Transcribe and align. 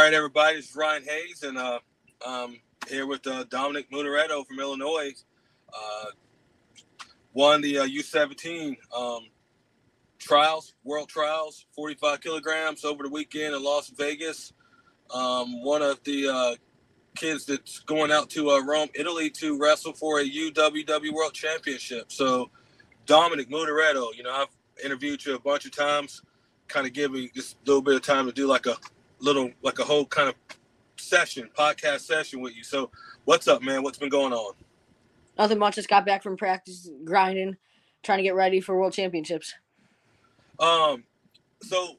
All 0.00 0.06
right, 0.06 0.14
everybody. 0.14 0.56
It's 0.56 0.74
Ryan 0.74 1.02
Hayes, 1.02 1.42
and 1.42 1.58
uh, 1.58 1.78
um, 2.26 2.58
here 2.88 3.06
with 3.06 3.26
uh, 3.26 3.44
Dominic 3.50 3.90
Munaretto 3.90 4.46
from 4.46 4.58
Illinois. 4.58 5.12
Uh, 5.70 6.06
won 7.34 7.60
the 7.60 7.80
uh, 7.80 7.86
U17 7.86 8.78
um, 8.96 9.26
trials, 10.18 10.72
world 10.84 11.10
trials, 11.10 11.66
45 11.76 12.22
kilograms 12.22 12.82
over 12.82 13.02
the 13.02 13.10
weekend 13.10 13.54
in 13.54 13.62
Las 13.62 13.90
Vegas. 13.90 14.54
Um, 15.12 15.62
one 15.62 15.82
of 15.82 16.02
the 16.04 16.28
uh, 16.28 16.54
kids 17.14 17.44
that's 17.44 17.80
going 17.80 18.10
out 18.10 18.30
to 18.30 18.52
uh, 18.52 18.64
Rome, 18.64 18.88
Italy 18.94 19.28
to 19.40 19.58
wrestle 19.58 19.92
for 19.92 20.20
a 20.20 20.24
UWW 20.24 21.12
World 21.12 21.34
Championship. 21.34 22.10
So, 22.10 22.48
Dominic 23.04 23.50
Munaretto, 23.50 24.16
you 24.16 24.22
know, 24.22 24.32
I've 24.32 24.82
interviewed 24.82 25.26
you 25.26 25.34
a 25.34 25.38
bunch 25.38 25.66
of 25.66 25.76
times, 25.76 26.22
kind 26.68 26.86
of 26.86 26.94
give 26.94 27.12
me 27.12 27.30
just 27.34 27.56
a 27.56 27.58
little 27.66 27.82
bit 27.82 27.96
of 27.96 28.02
time 28.02 28.24
to 28.24 28.32
do 28.32 28.46
like 28.46 28.64
a 28.64 28.78
little, 29.20 29.50
like 29.62 29.78
a 29.78 29.84
whole 29.84 30.04
kind 30.04 30.28
of 30.28 30.34
session, 30.96 31.48
podcast 31.56 32.00
session 32.00 32.40
with 32.40 32.56
you. 32.56 32.64
So, 32.64 32.90
what's 33.24 33.48
up, 33.48 33.62
man? 33.62 33.82
What's 33.82 33.98
been 33.98 34.08
going 34.08 34.32
on? 34.32 34.54
Nothing 35.38 35.58
much. 35.58 35.76
Just 35.76 35.88
got 35.88 36.04
back 36.04 36.22
from 36.22 36.36
practice, 36.36 36.90
grinding, 37.04 37.56
trying 38.02 38.18
to 38.18 38.22
get 38.22 38.34
ready 38.34 38.60
for 38.60 38.78
World 38.78 38.92
Championships. 38.92 39.54
Um, 40.58 41.04
so 41.62 41.96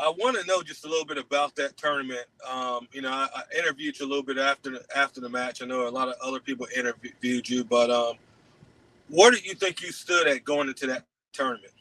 I 0.00 0.08
want 0.08 0.36
to 0.40 0.46
know 0.46 0.62
just 0.62 0.84
a 0.84 0.88
little 0.88 1.04
bit 1.04 1.18
about 1.18 1.54
that 1.56 1.76
tournament. 1.76 2.26
Um, 2.48 2.88
you 2.92 3.02
know, 3.02 3.10
I, 3.10 3.28
I, 3.34 3.58
interviewed 3.58 3.98
you 4.00 4.06
a 4.06 4.08
little 4.08 4.24
bit 4.24 4.38
after 4.38 4.70
the, 4.70 4.84
after 4.96 5.20
the 5.20 5.28
match. 5.28 5.62
I 5.62 5.66
know 5.66 5.86
a 5.86 5.90
lot 5.90 6.08
of 6.08 6.14
other 6.22 6.40
people 6.40 6.66
interviewed 6.74 7.48
you, 7.48 7.62
but 7.62 7.90
um, 7.90 8.14
where 9.08 9.30
do 9.30 9.38
you 9.44 9.54
think 9.54 9.82
you 9.82 9.92
stood 9.92 10.26
at 10.26 10.44
going 10.44 10.68
into 10.68 10.86
that 10.86 11.04
tournament? 11.32 11.72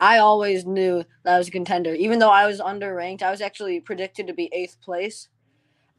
I 0.00 0.18
always 0.18 0.66
knew 0.66 1.04
that 1.24 1.34
I 1.34 1.38
was 1.38 1.48
a 1.48 1.52
contender, 1.52 1.94
even 1.94 2.18
though 2.18 2.30
I 2.30 2.46
was 2.46 2.60
underranked. 2.60 3.22
I 3.22 3.30
was 3.30 3.40
actually 3.40 3.80
predicted 3.80 4.26
to 4.26 4.34
be 4.34 4.50
eighth 4.52 4.80
place. 4.80 5.28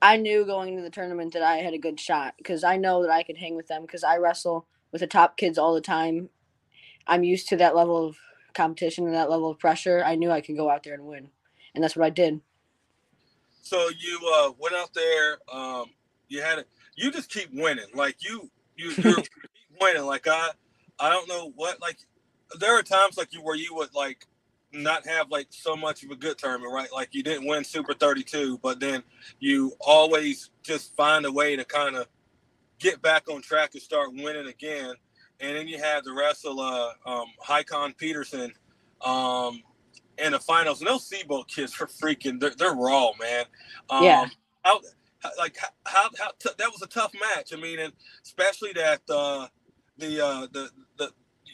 I 0.02 0.18
knew 0.18 0.46
going 0.46 0.70
into 0.70 0.84
the 0.84 0.92
tournament 0.92 1.34
that 1.34 1.42
I 1.42 1.58
had 1.58 1.74
a 1.74 1.80
good 1.80 2.00
shot 2.00 2.36
because 2.38 2.64
I 2.64 2.78
know 2.78 3.02
that 3.02 3.12
I 3.12 3.24
could 3.24 3.38
hang 3.38 3.56
with 3.56 3.68
them 3.68 3.82
because 3.82 4.04
I 4.04 4.18
wrestle 4.18 4.68
with 4.92 5.02
the 5.02 5.08
top 5.08 5.38
kids 5.38 5.58
all 5.58 5.74
the 5.74 5.82
time. 5.82 6.30
I'm 7.08 7.24
used 7.24 7.50
to 7.50 7.58
that 7.58 7.76
level 7.76 8.06
of 8.06 8.18
competition 8.54 9.06
and 9.06 9.16
that 9.16 9.30
level 9.30 9.50
of 9.50 9.58
pressure. 9.58 10.04
I 10.06 10.16
knew 10.16 10.30
I 10.30 10.42
could 10.42 10.58
go 10.58 10.70
out 10.70 10.84
there 10.84 10.94
and 10.94 11.06
win, 11.06 11.30
and 11.74 11.84
that's 11.84 11.96
what 11.96 12.06
I 12.06 12.12
did. 12.12 12.42
So 13.64 13.90
you 13.98 14.20
uh, 14.36 14.52
went 14.60 14.76
out 14.76 14.94
there. 14.94 15.40
Um, 15.52 15.86
you 16.28 16.42
had 16.42 16.60
it. 16.60 16.68
You 16.96 17.12
just 17.12 17.30
keep 17.30 17.50
winning. 17.52 17.88
Like 17.94 18.18
you, 18.20 18.50
you, 18.76 18.92
you 18.92 19.16
keep 19.16 19.30
winning. 19.82 20.06
Like 20.06 20.28
I, 20.28 20.52
I 21.00 21.10
don't 21.10 21.28
know 21.28 21.52
what. 21.56 21.82
Like 21.82 21.98
there 22.60 22.78
are 22.78 22.84
times 22.84 23.18
like 23.18 23.34
you 23.34 23.42
where 23.42 23.56
you 23.56 23.76
would 23.76 23.94
like 23.94 24.26
not 24.74 25.06
have 25.08 25.30
like 25.32 25.48
so 25.50 25.76
much 25.76 26.04
of 26.04 26.12
a 26.12 26.16
good 26.16 26.38
tournament, 26.38 26.74
right? 26.74 26.92
Like 26.92 27.14
you 27.14 27.24
didn't 27.24 27.48
win 27.48 27.64
Super 27.64 27.94
32, 27.94 28.60
but 28.62 28.80
then 28.80 29.04
you 29.40 29.74
always 29.80 30.50
just 30.64 30.96
find 30.96 31.26
a 31.26 31.32
way 31.32 31.56
to 31.56 31.64
kind 31.64 31.96
of 31.96 32.08
get 32.80 33.02
back 33.02 33.30
on 33.30 33.42
track 33.42 33.72
and 33.74 33.82
start 33.82 34.10
winning 34.14 34.48
again. 34.48 34.94
And 35.40 35.56
then 35.56 35.68
you 35.68 35.78
have 35.78 36.04
the 36.04 36.14
wrestle 36.14 36.60
uh, 36.60 36.92
um, 37.06 37.28
Hycon 37.46 37.96
Peterson 37.98 38.52
um, 39.02 39.62
in 40.18 40.32
the 40.32 40.40
finals. 40.40 40.82
And 40.82 40.90
those 40.90 41.10
Seabolt 41.10 41.48
kids 41.48 41.80
are 41.80 41.88
freaking, 41.88 42.40
they're, 42.40 42.56
they're 42.58 42.74
raw, 42.74 43.12
man. 43.20 43.46
Um, 43.90 44.04
yeah. 44.04 44.26
How, 44.64 44.82
like 45.38 45.58
how, 45.86 46.10
how 46.18 46.32
t- 46.40 46.50
that 46.58 46.72
was 46.72 46.82
a 46.82 46.88
tough 46.88 47.12
match. 47.14 47.54
I 47.54 47.58
mean, 47.58 47.80
and 47.80 47.94
especially 48.24 48.74
that 48.74 49.02
uh, 49.10 49.48
the 49.98 50.24
uh, 50.24 50.48
the 50.52 50.70
the 50.76 50.86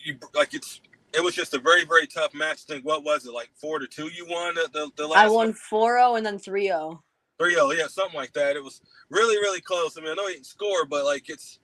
you 0.04 0.18
like 0.34 0.54
it's 0.54 0.82
it 1.14 1.23
was 1.23 1.36
just 1.36 1.54
a 1.54 1.59
very 1.59 1.86
very 1.86 2.08
tough 2.08 2.34
match. 2.34 2.62
I 2.68 2.74
think 2.74 2.86
what 2.86 3.03
was 3.03 3.25
it 3.25 3.34
like 3.34 3.50
four 3.56 3.80
to 3.80 3.88
two? 3.88 4.08
You 4.08 4.25
won 4.28 4.56
the 4.56 4.69
the, 4.74 4.91
the 4.96 5.08
last. 5.08 5.25
I 5.25 5.30
won 5.30 5.53
4-0 5.53 6.18
and 6.18 6.25
then 6.25 6.38
3-0. 6.38 7.00
3-0, 7.40 7.78
yeah, 7.78 7.88
something 7.88 8.16
like 8.16 8.34
that. 8.34 8.56
It 8.56 8.63
was 8.63 8.81
really 9.09 9.38
really 9.38 9.62
close. 9.62 9.97
I 9.97 10.02
mean, 10.02 10.12
I 10.12 10.16
know 10.16 10.28
he 10.28 10.34
didn't 10.34 10.46
score, 10.46 10.86
but 10.86 11.06
like 11.06 11.30
it's 11.30 11.59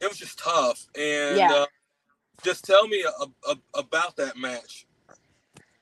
it 0.00 0.08
was 0.08 0.18
just 0.18 0.38
tough. 0.38 0.86
And 0.96 1.38
yeah. 1.38 1.52
uh, 1.52 1.66
just 2.42 2.64
tell 2.64 2.88
me 2.88 3.04
a, 3.04 3.50
a, 3.50 3.56
about 3.74 4.16
that 4.16 4.36
match. 4.36 4.86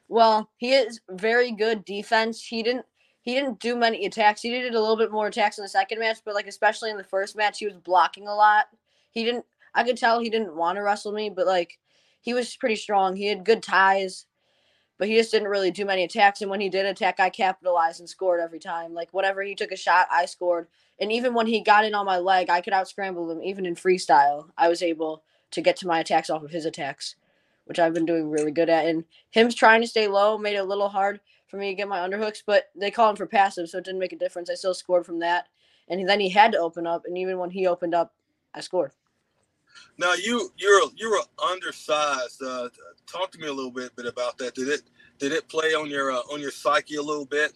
Well, 0.09 0.51
he 0.57 0.73
is 0.73 1.01
very 1.09 1.53
good 1.53 1.85
defense. 1.85 2.45
He 2.45 2.63
didn't 2.63 2.85
he 3.23 3.35
didn't 3.35 3.61
do 3.61 3.77
many 3.77 4.07
attacks. 4.07 4.41
He 4.41 4.51
did 4.51 4.75
a 4.75 4.81
little 4.81 4.97
bit 4.97 5.13
more 5.13 5.27
attacks 5.27 5.59
in 5.59 5.63
the 5.63 5.69
second 5.69 6.01
match, 6.01 6.19
but 6.25 6.35
like 6.35 6.47
especially 6.47 6.91
in 6.91 6.97
the 6.97 7.05
first 7.05 7.37
match, 7.37 7.59
he 7.59 7.67
was 7.67 7.77
blocking 7.77 8.27
a 8.27 8.35
lot. 8.35 8.67
He 9.11 9.25
didn't. 9.25 9.45
I 9.75 9.85
could 9.85 9.97
tell 9.97 10.21
he 10.21 10.31
didn't 10.31 10.57
want 10.57 10.77
to 10.77 10.83
wrestle 10.83 11.13
me, 11.13 11.31
but 11.31 11.47
like 11.47 11.79
he 12.21 12.35
was 12.35 12.57
pretty 12.57 12.77
strong. 12.77 13.17
He 13.17 13.27
had 13.27 13.45
good 13.45 13.63
ties, 13.63 14.27
but 14.99 15.09
he 15.09 15.17
just 15.17 15.31
didn't 15.31 15.49
really 15.49 15.71
do 15.71 15.85
many 15.85 16.05
attacks. 16.05 16.43
And 16.43 16.51
when 16.51 16.61
he 16.61 16.69
did 16.69 16.87
attack, 16.87 17.19
I 17.19 17.31
capitalized 17.31 18.01
and 18.01 18.09
scored 18.09 18.41
every 18.41 18.59
time. 18.59 18.93
Like 18.93 19.13
whatever 19.13 19.43
he 19.43 19.55
took 19.55 19.73
a 19.73 19.77
shot, 19.77 20.07
I 20.11 20.27
scored. 20.27 20.69
And 21.01 21.11
even 21.11 21.33
when 21.33 21.47
he 21.47 21.63
got 21.63 21.85
in 21.85 21.95
on 21.95 22.05
my 22.05 22.19
leg, 22.19 22.51
I 22.51 22.61
could 22.61 22.75
out 22.75 22.89
scramble 22.89 23.31
him. 23.31 23.43
Even 23.43 23.65
in 23.65 23.75
freestyle, 23.75 24.51
I 24.59 24.69
was 24.69 24.83
able 24.83 25.23
to 25.53 25.63
get 25.63 25.77
to 25.77 25.87
my 25.87 26.01
attacks 26.01 26.29
off 26.29 26.43
of 26.43 26.51
his 26.51 26.67
attacks, 26.67 27.17
which 27.65 27.79
I've 27.79 27.95
been 27.95 28.07
doing 28.07 28.31
really 28.31 28.53
good 28.53 28.69
at. 28.69 28.87
And 28.87 29.05
him 29.31 29.49
trying 29.51 29.81
to 29.81 29.87
stay 29.87 30.07
low 30.07 30.37
made 30.37 30.57
it 30.57 30.59
a 30.59 30.65
little 30.65 30.91
hard 30.91 31.21
for 31.49 31.57
me 31.57 31.71
to 31.71 31.75
get 31.75 31.89
my 31.89 31.99
underhooks, 31.99 32.43
but 32.47 32.71
they 32.77 32.91
call 32.91 33.11
him 33.11 33.17
for 33.17 33.27
passive, 33.27 33.69
so 33.69 33.79
it 33.79 33.85
didn't 33.85 33.99
make 33.99 34.13
a 34.13 34.19
difference. 34.19 34.51
I 34.51 34.55
still 34.55 34.75
scored 34.75 35.05
from 35.05 35.19
that. 35.21 35.49
And 35.89 36.09
then 36.09 36.21
he 36.21 36.29
had 36.29 36.53
to 36.53 36.59
open 36.59 36.87
up, 36.87 37.03
and 37.07 37.19
even 37.19 37.39
when 37.39 37.51
he 37.51 37.67
opened 37.67 37.95
up, 37.95 38.15
I 38.55 38.61
scored. 38.61 38.93
Now 39.99 40.15
you 40.15 40.53
you're 40.57 40.83
you're 40.97 41.21
undersized. 41.51 42.43
Uh, 42.43 42.69
talk 43.07 43.31
to 43.33 43.39
me 43.39 43.49
a 43.49 43.53
little 43.53 43.71
bit 43.71 43.95
bit 43.97 44.07
about 44.07 44.39
that. 44.39 44.55
Did 44.55 44.69
it 44.69 44.83
did 45.19 45.33
it 45.33 45.49
play 45.49 45.75
on 45.75 45.91
your 45.91 46.11
uh, 46.11 46.21
on 46.33 46.41
your 46.41 46.51
psyche 46.51 46.97
a 46.97 47.03
little 47.03 47.27
bit? 47.27 47.53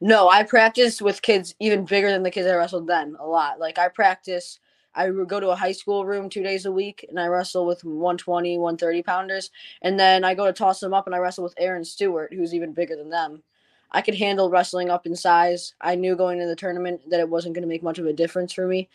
No, 0.00 0.28
I 0.28 0.42
practiced 0.42 1.00
with 1.00 1.22
kids 1.22 1.54
even 1.60 1.84
bigger 1.84 2.10
than 2.10 2.24
the 2.24 2.30
kids 2.30 2.48
I 2.48 2.56
wrestled 2.56 2.88
then 2.88 3.16
a 3.20 3.26
lot. 3.26 3.60
Like 3.60 3.78
I 3.78 3.88
practice, 3.88 4.58
I 4.94 5.10
go 5.10 5.38
to 5.38 5.50
a 5.50 5.56
high 5.56 5.72
school 5.72 6.04
room 6.04 6.28
two 6.28 6.42
days 6.42 6.66
a 6.66 6.72
week 6.72 7.06
and 7.08 7.20
I 7.20 7.26
wrestle 7.26 7.66
with 7.66 7.84
120, 7.84 8.58
130 8.58 9.02
pounders. 9.04 9.50
And 9.82 9.98
then 9.98 10.24
I 10.24 10.34
go 10.34 10.44
to 10.46 10.52
Toss 10.52 10.82
'em 10.82 10.92
Up 10.92 11.06
and 11.06 11.14
I 11.14 11.18
wrestle 11.18 11.44
with 11.44 11.54
Aaron 11.56 11.84
Stewart, 11.84 12.34
who's 12.34 12.52
even 12.52 12.72
bigger 12.72 12.96
than 12.96 13.10
them. 13.10 13.44
I 13.92 14.00
could 14.00 14.14
handle 14.14 14.50
wrestling 14.50 14.90
up 14.90 15.06
in 15.06 15.14
size. 15.14 15.74
I 15.80 15.94
knew 15.94 16.16
going 16.16 16.38
into 16.38 16.48
the 16.48 16.56
tournament 16.56 17.02
that 17.10 17.20
it 17.20 17.28
wasn't 17.28 17.54
going 17.54 17.62
to 17.62 17.68
make 17.68 17.82
much 17.82 17.98
of 17.98 18.06
a 18.06 18.12
difference 18.12 18.52
for 18.52 18.66
me. 18.66 18.88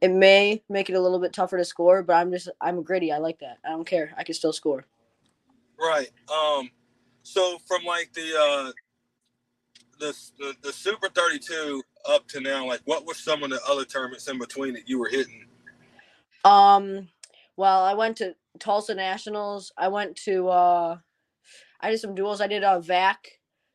It 0.00 0.12
may 0.12 0.62
make 0.68 0.88
it 0.88 0.94
a 0.94 1.00
little 1.00 1.18
bit 1.18 1.32
tougher 1.32 1.58
to 1.58 1.64
score, 1.64 2.02
but 2.02 2.14
I'm 2.14 2.30
just 2.30 2.48
I'm 2.60 2.82
gritty. 2.82 3.12
I 3.12 3.18
like 3.18 3.40
that. 3.40 3.58
I 3.64 3.70
don't 3.70 3.86
care. 3.86 4.12
I 4.16 4.24
can 4.24 4.34
still 4.34 4.52
score. 4.52 4.84
Right. 5.78 6.10
Um. 6.32 6.70
So 7.22 7.58
from 7.66 7.84
like 7.84 8.12
the 8.12 8.32
uh 8.38 8.72
the, 9.98 10.14
the, 10.38 10.54
the 10.62 10.72
Super 10.72 11.08
32 11.08 11.82
up 12.08 12.26
to 12.28 12.40
now, 12.40 12.66
like 12.66 12.80
what 12.84 13.04
were 13.06 13.14
some 13.14 13.42
of 13.42 13.50
the 13.50 13.60
other 13.68 13.84
tournaments 13.84 14.28
in 14.28 14.38
between 14.38 14.74
that 14.74 14.88
you 14.88 14.98
were 14.98 15.08
hitting? 15.08 15.46
Um, 16.44 17.08
well, 17.56 17.82
I 17.82 17.94
went 17.94 18.16
to 18.18 18.34
Tulsa 18.58 18.94
Nationals. 18.94 19.72
I 19.76 19.88
went 19.88 20.16
to 20.24 20.48
uh, 20.48 20.98
I 21.80 21.90
did 21.90 22.00
some 22.00 22.14
duels. 22.14 22.40
I 22.40 22.46
did 22.46 22.64
uh 22.64 22.80
VAC. 22.80 23.16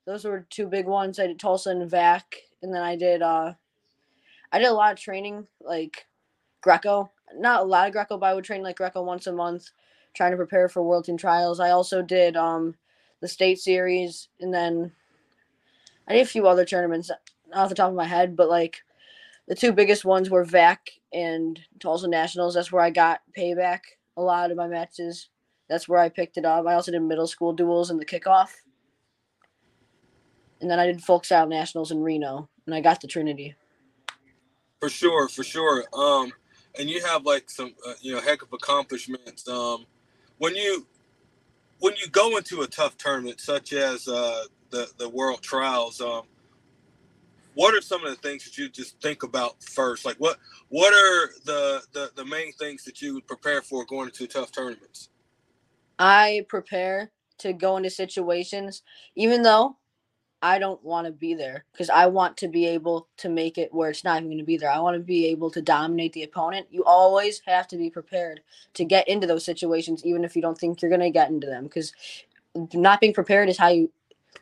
Those 0.05 0.25
were 0.25 0.45
two 0.49 0.67
big 0.67 0.85
ones. 0.85 1.19
I 1.19 1.27
did 1.27 1.39
Tulsa 1.39 1.69
and 1.69 1.89
VAC, 1.89 2.23
and 2.61 2.73
then 2.73 2.81
I 2.81 2.95
did 2.95 3.21
uh, 3.21 3.53
I 4.51 4.59
did 4.59 4.67
a 4.67 4.73
lot 4.73 4.93
of 4.93 4.99
training 4.99 5.47
like 5.61 6.05
Greco. 6.63 7.11
Not 7.35 7.61
a 7.61 7.65
lot 7.65 7.87
of 7.87 7.93
Greco, 7.93 8.17
but 8.17 8.27
I 8.27 8.33
would 8.33 8.43
train 8.43 8.63
like 8.63 8.77
Greco 8.77 9.03
once 9.03 9.27
a 9.27 9.33
month, 9.33 9.69
trying 10.15 10.31
to 10.31 10.37
prepare 10.37 10.69
for 10.69 10.81
World 10.81 11.05
Team 11.05 11.17
Trials. 11.17 11.59
I 11.59 11.69
also 11.69 12.01
did 12.01 12.35
um 12.35 12.75
the 13.21 13.27
state 13.27 13.59
series, 13.59 14.29
and 14.39 14.53
then 14.53 14.91
I 16.07 16.13
did 16.13 16.21
a 16.21 16.25
few 16.29 16.47
other 16.47 16.65
tournaments 16.65 17.11
off 17.53 17.69
the 17.69 17.75
top 17.75 17.89
of 17.89 17.95
my 17.95 18.05
head, 18.05 18.35
but 18.35 18.49
like 18.49 18.81
the 19.47 19.55
two 19.55 19.71
biggest 19.71 20.05
ones 20.05 20.29
were 20.29 20.45
VAC 20.45 20.77
and 21.11 21.59
Tulsa 21.79 22.07
Nationals. 22.07 22.55
That's 22.55 22.71
where 22.71 22.83
I 22.83 22.89
got 22.89 23.21
payback 23.37 23.79
a 24.17 24.21
lot 24.21 24.51
of 24.51 24.57
my 24.57 24.67
matches. 24.67 25.29
That's 25.69 25.87
where 25.87 25.99
I 25.99 26.09
picked 26.09 26.37
it 26.37 26.45
up. 26.45 26.65
I 26.67 26.73
also 26.73 26.91
did 26.91 27.01
middle 27.01 27.27
school 27.27 27.53
duels 27.53 27.89
in 27.89 27.97
the 27.97 28.05
kickoff. 28.05 28.49
And 30.61 30.69
then 30.69 30.79
I 30.79 30.85
did 30.85 31.03
folk 31.03 31.25
style 31.25 31.47
nationals 31.47 31.91
in 31.91 32.01
Reno, 32.01 32.49
and 32.65 32.75
I 32.75 32.79
got 32.79 33.01
the 33.01 33.07
Trinity. 33.07 33.55
For 34.79 34.89
sure, 34.89 35.27
for 35.27 35.43
sure. 35.43 35.85
Um, 35.93 36.31
and 36.79 36.89
you 36.89 37.01
have 37.05 37.25
like 37.25 37.49
some, 37.49 37.73
uh, 37.87 37.93
you 38.01 38.13
know, 38.13 38.21
heck 38.21 38.41
of 38.41 38.53
accomplishments. 38.53 39.47
Um, 39.47 39.85
when 40.37 40.55
you 40.55 40.87
when 41.79 41.93
you 41.97 42.07
go 42.09 42.37
into 42.37 42.61
a 42.61 42.67
tough 42.67 42.97
tournament 42.97 43.39
such 43.39 43.73
as 43.73 44.07
uh, 44.07 44.45
the 44.69 44.89
the 44.97 45.07
world 45.07 45.41
trials 45.41 46.01
um 46.01 46.23
what 47.55 47.75
are 47.75 47.81
some 47.81 48.03
of 48.03 48.09
the 48.09 48.27
things 48.27 48.43
that 48.45 48.57
you 48.57 48.67
just 48.67 48.99
think 49.01 49.23
about 49.23 49.61
first 49.63 50.05
like 50.05 50.17
what 50.17 50.37
what 50.69 50.93
are 50.93 51.31
the 51.45 51.81
the, 51.93 52.11
the 52.15 52.25
main 52.25 52.51
things 52.53 52.83
that 52.83 53.01
you 53.01 53.13
would 53.13 53.27
prepare 53.27 53.61
for 53.61 53.85
going 53.85 54.07
into 54.07 54.25
tough 54.27 54.51
tournaments 54.51 55.09
i 55.99 56.45
prepare 56.49 57.11
to 57.37 57.53
go 57.53 57.77
into 57.77 57.89
situations 57.89 58.81
even 59.15 59.43
though 59.43 59.77
i 60.43 60.59
don't 60.59 60.83
want 60.83 61.07
to 61.07 61.11
be 61.11 61.33
there 61.33 61.65
because 61.71 61.89
i 61.89 62.05
want 62.05 62.37
to 62.37 62.47
be 62.47 62.67
able 62.67 63.07
to 63.17 63.29
make 63.29 63.57
it 63.57 63.73
where 63.73 63.89
it's 63.89 64.03
not 64.03 64.17
even 64.17 64.29
going 64.29 64.37
to 64.37 64.43
be 64.43 64.57
there 64.57 64.69
i 64.69 64.79
want 64.79 64.95
to 64.95 65.03
be 65.03 65.25
able 65.25 65.49
to 65.49 65.61
dominate 65.61 66.13
the 66.13 66.23
opponent 66.23 66.67
you 66.69 66.83
always 66.83 67.41
have 67.45 67.67
to 67.67 67.77
be 67.77 67.89
prepared 67.89 68.41
to 68.75 68.85
get 68.85 69.07
into 69.07 69.25
those 69.25 69.43
situations 69.45 70.05
even 70.05 70.23
if 70.23 70.35
you 70.35 70.41
don't 70.41 70.57
think 70.57 70.81
you're 70.81 70.89
going 70.89 71.01
to 71.01 71.09
get 71.09 71.29
into 71.29 71.47
them 71.47 71.63
because 71.63 71.93
not 72.73 73.01
being 73.01 73.13
prepared 73.13 73.49
is 73.49 73.57
how 73.57 73.69
you 73.69 73.89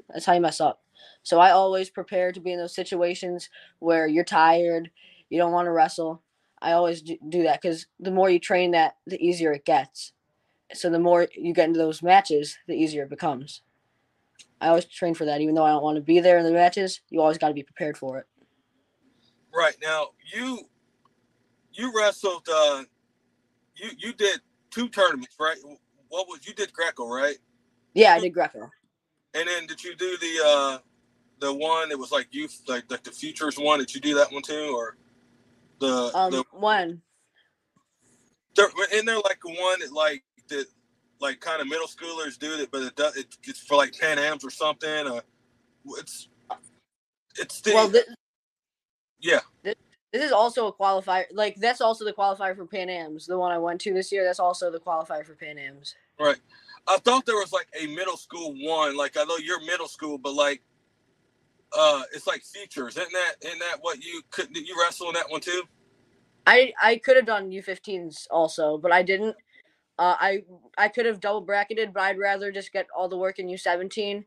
that's 0.10 0.26
how 0.26 0.34
you 0.34 0.42
mess 0.42 0.62
up. 0.62 0.82
So 1.24 1.40
I 1.40 1.52
always 1.52 1.90
prepare 1.90 2.32
to 2.32 2.40
be 2.40 2.52
in 2.52 2.60
those 2.60 2.76
situations 2.76 3.50
where 3.80 4.08
you're 4.08 4.24
tired, 4.24 4.92
you 5.30 5.38
don't 5.38 5.52
want 5.52 5.68
to 5.68 5.72
wrestle. 5.72 6.22
I 6.62 6.74
always 6.74 7.02
do, 7.02 7.44
that 7.44 7.62
because 7.62 7.88
the 8.00 8.12
more 8.12 8.30
you 8.30 8.40
train 8.40 8.72
that, 8.72 8.98
the 9.08 9.24
easier 9.24 9.52
it 9.52 9.66
gets. 9.66 10.14
So 10.74 10.90
the 10.90 11.00
more 11.00 11.28
you 11.36 11.54
get 11.54 11.68
into 11.68 11.80
those 11.80 12.04
matches, 12.04 12.58
the 12.68 12.76
easier 12.76 13.04
it 13.04 13.10
becomes. 13.10 13.62
I 14.62 14.68
always 14.68 14.86
train 14.86 15.16
for 15.16 15.26
that, 15.26 15.42
even 15.42 15.56
though 15.56 15.66
I 15.66 15.72
don't 15.72 15.84
want 15.84 15.96
to 15.96 16.02
be 16.02 16.20
there 16.20 16.38
in 16.38 16.46
the 16.46 16.52
matches. 16.52 17.02
You 17.10 17.20
always 17.20 17.40
got 17.40 17.48
to 17.48 17.54
be 17.54 17.64
prepared 17.64 17.98
for 17.98 18.20
it. 18.20 18.28
Right 19.54 19.76
now, 19.82 20.10
you 20.34 20.60
you 21.74 21.92
wrestled. 21.98 22.48
Uh, 22.50 22.84
you 23.76 23.90
you 23.98 24.14
did 24.14 24.40
two 24.70 24.88
tournaments, 24.88 25.36
right? 25.40 25.58
What 26.10 26.28
was 26.28 26.46
you 26.48 26.54
did 26.54 26.72
Greco, 26.72 27.08
right? 27.08 27.38
Yeah, 27.94 28.14
I 28.14 28.20
did 28.20 28.34
Greco. 28.34 28.70
And 29.34 29.48
then 29.48 29.66
did 29.66 29.84
you 29.84 29.96
do 29.96 30.18
the 30.18 30.42
uh 30.46 30.78
the 31.40 31.54
one 31.54 31.90
that 31.90 31.98
was 31.98 32.12
like 32.12 32.28
you 32.32 32.48
like 32.68 32.90
like 32.92 33.04
the 33.04 33.12
futures 33.12 33.58
one? 33.58 33.80
Did 33.80 33.94
you 33.96 34.02
do 34.02 34.16
that 34.16 34.32
one 34.32 34.44
too, 34.44 34.74
or 34.76 34.96
the 35.80 36.12
Um, 36.14 36.32
the 36.32 36.44
one. 36.52 37.02
there, 38.56 38.68
isn't 38.92 39.06
there 39.06 39.18
like 39.18 39.40
the 39.44 39.54
one 39.54 39.80
that 39.80 39.92
like 39.92 40.24
that 40.50 40.68
like 41.22 41.40
kind 41.40 41.62
of 41.62 41.68
middle 41.68 41.88
schoolers 41.88 42.38
do 42.38 42.58
that, 42.58 42.72
but 42.72 42.82
it 42.84 42.96
does 42.96 43.16
it, 43.16 43.38
it's 43.44 43.60
for 43.60 43.78
like 43.78 43.98
Pan 43.98 44.20
Am's 44.20 44.44
or 44.44 44.50
something. 44.50 45.08
Uh, 45.08 45.22
it's 45.98 46.28
it's 47.38 47.62
the 47.62 47.74
Well, 47.74 47.88
this, 47.88 48.06
yeah 49.20 49.40
this 50.12 50.24
is 50.24 50.32
also 50.32 50.68
a 50.68 50.74
qualifier. 50.74 51.26
Like 51.32 51.56
that's 51.56 51.82
also 51.82 52.04
the 52.04 52.14
qualifier 52.14 52.56
for 52.56 52.66
Pan 52.66 52.90
Am's. 52.90 53.26
The 53.26 53.38
one 53.38 53.52
I 53.52 53.58
went 53.58 53.80
to 53.82 53.94
this 53.94 54.12
year. 54.12 54.24
That's 54.24 54.40
also 54.40 54.70
the 54.70 54.80
qualifier 54.80 55.26
for 55.26 55.36
Pan 55.36 55.58
Am's. 55.58 55.96
right. 56.20 56.40
I 56.88 56.98
thought 56.98 57.26
there 57.26 57.36
was 57.36 57.54
like 57.54 57.68
a 57.80 57.88
middle 57.88 58.18
school 58.18 58.56
one. 58.60 58.98
Like 58.98 59.16
I 59.16 59.24
know 59.24 59.38
you're 59.38 59.62
middle 59.62 59.88
school, 59.88 60.18
but 60.18 60.34
like 60.34 60.62
uh, 61.78 62.04
it's 62.14 62.28
like 62.28 62.44
features. 62.44 62.98
Isn't 62.98 63.14
that 63.14 63.36
isn't 63.42 63.60
that 63.60 63.78
what 63.82 64.04
you 64.04 64.22
could 64.32 64.56
you 64.56 64.76
wrestle 64.82 65.08
in 65.08 65.14
that 65.14 65.30
one 65.30 65.42
too? 65.42 65.64
I 66.46 66.74
I 66.82 66.98
could 66.98 67.16
have 67.16 67.26
done 67.26 67.52
U15s 67.52 68.28
also, 68.32 68.78
but 68.78 68.92
I 68.92 69.04
didn't. 69.04 69.36
Uh, 70.00 70.16
I 70.20 70.44
I 70.78 70.88
could 70.88 71.06
have 71.06 71.20
double 71.20 71.42
bracketed, 71.42 71.94
but 71.94 72.04
I'd 72.04 72.18
rather 72.18 72.52
just 72.52 72.74
get 72.74 72.88
all 72.96 73.10
the 73.10 73.18
work 73.18 73.40
in 73.40 73.48
U17. 73.48 74.26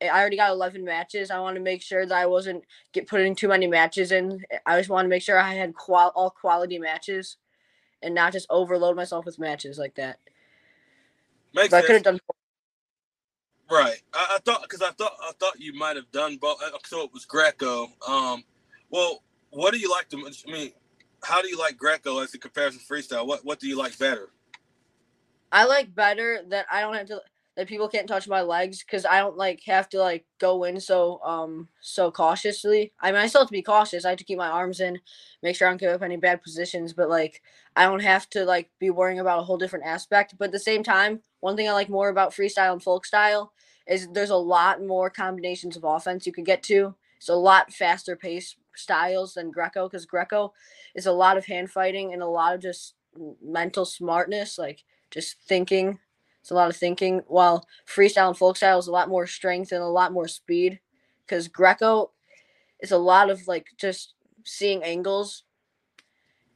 I 0.00 0.08
already 0.20 0.36
got 0.36 0.52
11 0.52 0.84
matches. 0.84 1.30
I 1.30 1.40
want 1.40 1.56
to 1.56 1.62
make 1.62 1.82
sure 1.82 2.06
that 2.06 2.16
I 2.16 2.26
wasn't 2.26 2.64
get 2.92 3.08
putting 3.08 3.34
too 3.34 3.48
many 3.48 3.66
matches 3.66 4.12
in. 4.12 4.44
I 4.64 4.78
just 4.78 4.90
want 4.90 5.06
to 5.06 5.08
make 5.08 5.22
sure 5.22 5.38
I 5.38 5.54
had 5.54 5.74
qual 5.74 6.12
all 6.14 6.30
quality 6.30 6.78
matches, 6.78 7.36
and 8.02 8.14
not 8.14 8.32
just 8.32 8.46
overload 8.50 8.96
myself 8.96 9.24
with 9.26 9.38
matches 9.40 9.78
like 9.78 9.96
that. 9.96 10.18
Makes 11.54 11.70
But 11.70 11.76
I 11.78 11.80
could 11.80 11.88
sense. 11.94 12.06
have 12.06 12.14
done. 12.14 12.20
Right. 13.70 14.00
I, 14.14 14.36
I 14.36 14.38
thought 14.44 14.62
because 14.62 14.82
I 14.82 14.90
thought 14.92 15.12
I 15.22 15.32
thought 15.40 15.60
you 15.60 15.74
might 15.74 15.96
have 15.96 16.10
done 16.12 16.36
both. 16.36 16.58
So 16.86 17.02
it 17.02 17.12
was 17.12 17.24
Greco. 17.24 17.88
Um, 18.06 18.44
well, 18.90 19.22
what 19.50 19.72
do 19.72 19.78
you 19.78 19.90
like 19.90 20.08
to? 20.10 20.18
I 20.18 20.50
mean, 20.50 20.72
how 21.22 21.42
do 21.42 21.48
you 21.48 21.58
like 21.58 21.76
Greco 21.76 22.20
as 22.20 22.32
a 22.34 22.38
comparison 22.38 22.80
freestyle? 22.88 23.26
What 23.26 23.44
what 23.44 23.58
do 23.58 23.68
you 23.68 23.76
like 23.76 23.98
better? 23.98 24.30
I 25.52 25.64
like 25.64 25.94
better 25.94 26.40
that 26.48 26.66
I 26.70 26.80
don't 26.80 26.94
have 26.94 27.06
to 27.08 27.20
that 27.56 27.66
people 27.66 27.88
can't 27.88 28.06
touch 28.06 28.28
my 28.28 28.40
legs 28.40 28.84
because 28.84 29.04
I 29.04 29.18
don't 29.18 29.36
like 29.36 29.62
have 29.66 29.88
to 29.88 29.98
like 29.98 30.24
go 30.38 30.62
in 30.62 30.78
so 30.78 31.20
um 31.24 31.68
so 31.80 32.10
cautiously. 32.12 32.92
I 33.00 33.10
mean, 33.10 33.20
I 33.20 33.26
still 33.26 33.40
have 33.40 33.48
to 33.48 33.52
be 33.52 33.62
cautious. 33.62 34.04
I 34.04 34.10
have 34.10 34.18
to 34.18 34.24
keep 34.24 34.38
my 34.38 34.48
arms 34.48 34.78
in, 34.78 35.00
make 35.42 35.56
sure 35.56 35.66
I 35.66 35.70
don't 35.72 35.80
give 35.80 35.92
up 35.92 36.02
any 36.02 36.16
bad 36.16 36.40
positions. 36.40 36.92
But 36.92 37.08
like, 37.10 37.42
I 37.74 37.84
don't 37.84 38.02
have 38.02 38.30
to 38.30 38.44
like 38.44 38.70
be 38.78 38.90
worrying 38.90 39.18
about 39.18 39.40
a 39.40 39.42
whole 39.42 39.58
different 39.58 39.86
aspect. 39.86 40.36
But 40.38 40.46
at 40.46 40.52
the 40.52 40.60
same 40.60 40.84
time, 40.84 41.20
one 41.40 41.56
thing 41.56 41.68
I 41.68 41.72
like 41.72 41.88
more 41.88 42.08
about 42.10 42.32
freestyle 42.32 42.72
and 42.72 42.82
folk 42.82 43.04
style 43.04 43.52
is 43.88 44.06
there's 44.12 44.30
a 44.30 44.36
lot 44.36 44.84
more 44.84 45.10
combinations 45.10 45.76
of 45.76 45.82
offense 45.82 46.26
you 46.26 46.32
can 46.32 46.44
get 46.44 46.62
to. 46.64 46.94
It's 47.16 47.28
a 47.28 47.34
lot 47.34 47.72
faster 47.72 48.14
pace 48.14 48.54
styles 48.76 49.34
than 49.34 49.50
Greco 49.50 49.88
because 49.88 50.06
Greco 50.06 50.52
is 50.94 51.06
a 51.06 51.12
lot 51.12 51.36
of 51.36 51.46
hand 51.46 51.72
fighting 51.72 52.12
and 52.12 52.22
a 52.22 52.26
lot 52.26 52.54
of 52.54 52.62
just 52.62 52.94
mental 53.42 53.84
smartness, 53.84 54.58
like 54.58 54.84
just 55.10 55.40
thinking. 55.40 55.98
It's 56.40 56.50
a 56.50 56.54
lot 56.54 56.70
of 56.70 56.76
thinking. 56.76 57.22
While 57.26 57.66
freestyle 57.86 58.28
and 58.28 58.36
folk 58.36 58.56
style 58.56 58.78
is 58.78 58.86
a 58.86 58.92
lot 58.92 59.08
more 59.08 59.26
strength 59.26 59.72
and 59.72 59.82
a 59.82 59.86
lot 59.86 60.12
more 60.12 60.28
speed, 60.28 60.80
because 61.26 61.48
Greco 61.48 62.12
is 62.80 62.92
a 62.92 62.98
lot 62.98 63.30
of 63.30 63.46
like 63.48 63.66
just 63.76 64.14
seeing 64.44 64.82
angles 64.82 65.44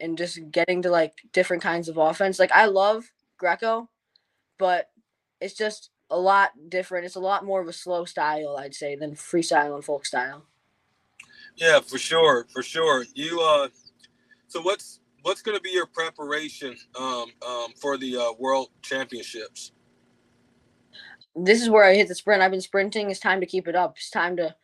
and 0.01 0.19
just 0.19 0.51
getting 0.51 0.83
to 0.83 0.91
like 0.91 1.15
different 1.33 1.63
kinds 1.63 1.89
of 1.89 1.97
offense. 1.97 2.39
Like 2.39 2.53
I 2.53 2.67
love 2.67 3.11
Greco, 3.39 3.89
but 4.59 4.91
it's 5.41 5.55
just 5.55 5.91
a 6.11 6.19
lot 6.19 6.51
different. 6.69 7.07
It's 7.07 7.17
a 7.17 7.21
lot 7.21 7.45
more 7.45 7.61
of 7.61 7.69
a 7.69 7.73
slow 7.73 8.05
style, 8.05 8.57
I'd 8.59 8.75
say, 8.75 8.97
than 8.97 9.13
freestyle 9.13 9.75
and 9.75 9.85
folk 9.85 10.07
style. 10.07 10.45
Yeah, 11.57 11.81
for 11.81 11.99
sure, 11.99 12.47
for 12.53 12.63
sure. 12.63 13.05
You 13.15 13.41
uh, 13.41 13.69
so 14.49 14.63
what's 14.63 15.01
what's 15.23 15.43
going 15.43 15.57
to 15.57 15.63
be 15.63 15.71
your 15.71 15.87
preparation 15.87 16.77
um, 16.99 17.27
um 17.47 17.73
for 17.81 17.97
the 17.97 18.17
uh, 18.17 18.33
world 18.39 18.69
championships? 18.83 19.73
this 21.35 21.63
is 21.63 21.71
where 21.71 21.85
I 21.85 21.95
hit 21.95 22.09
the 22.09 22.15
sprint. 22.15 22.43
I've 22.43 22.51
been 22.51 22.61
sprinting. 22.61 23.11
It's 23.11 23.21
time 23.21 23.41
to 23.41 23.47
keep 23.47 23.69
it 23.69 23.75
up. 23.75 23.97
It's 23.97 24.11
time 24.11 24.37
to 24.37 24.55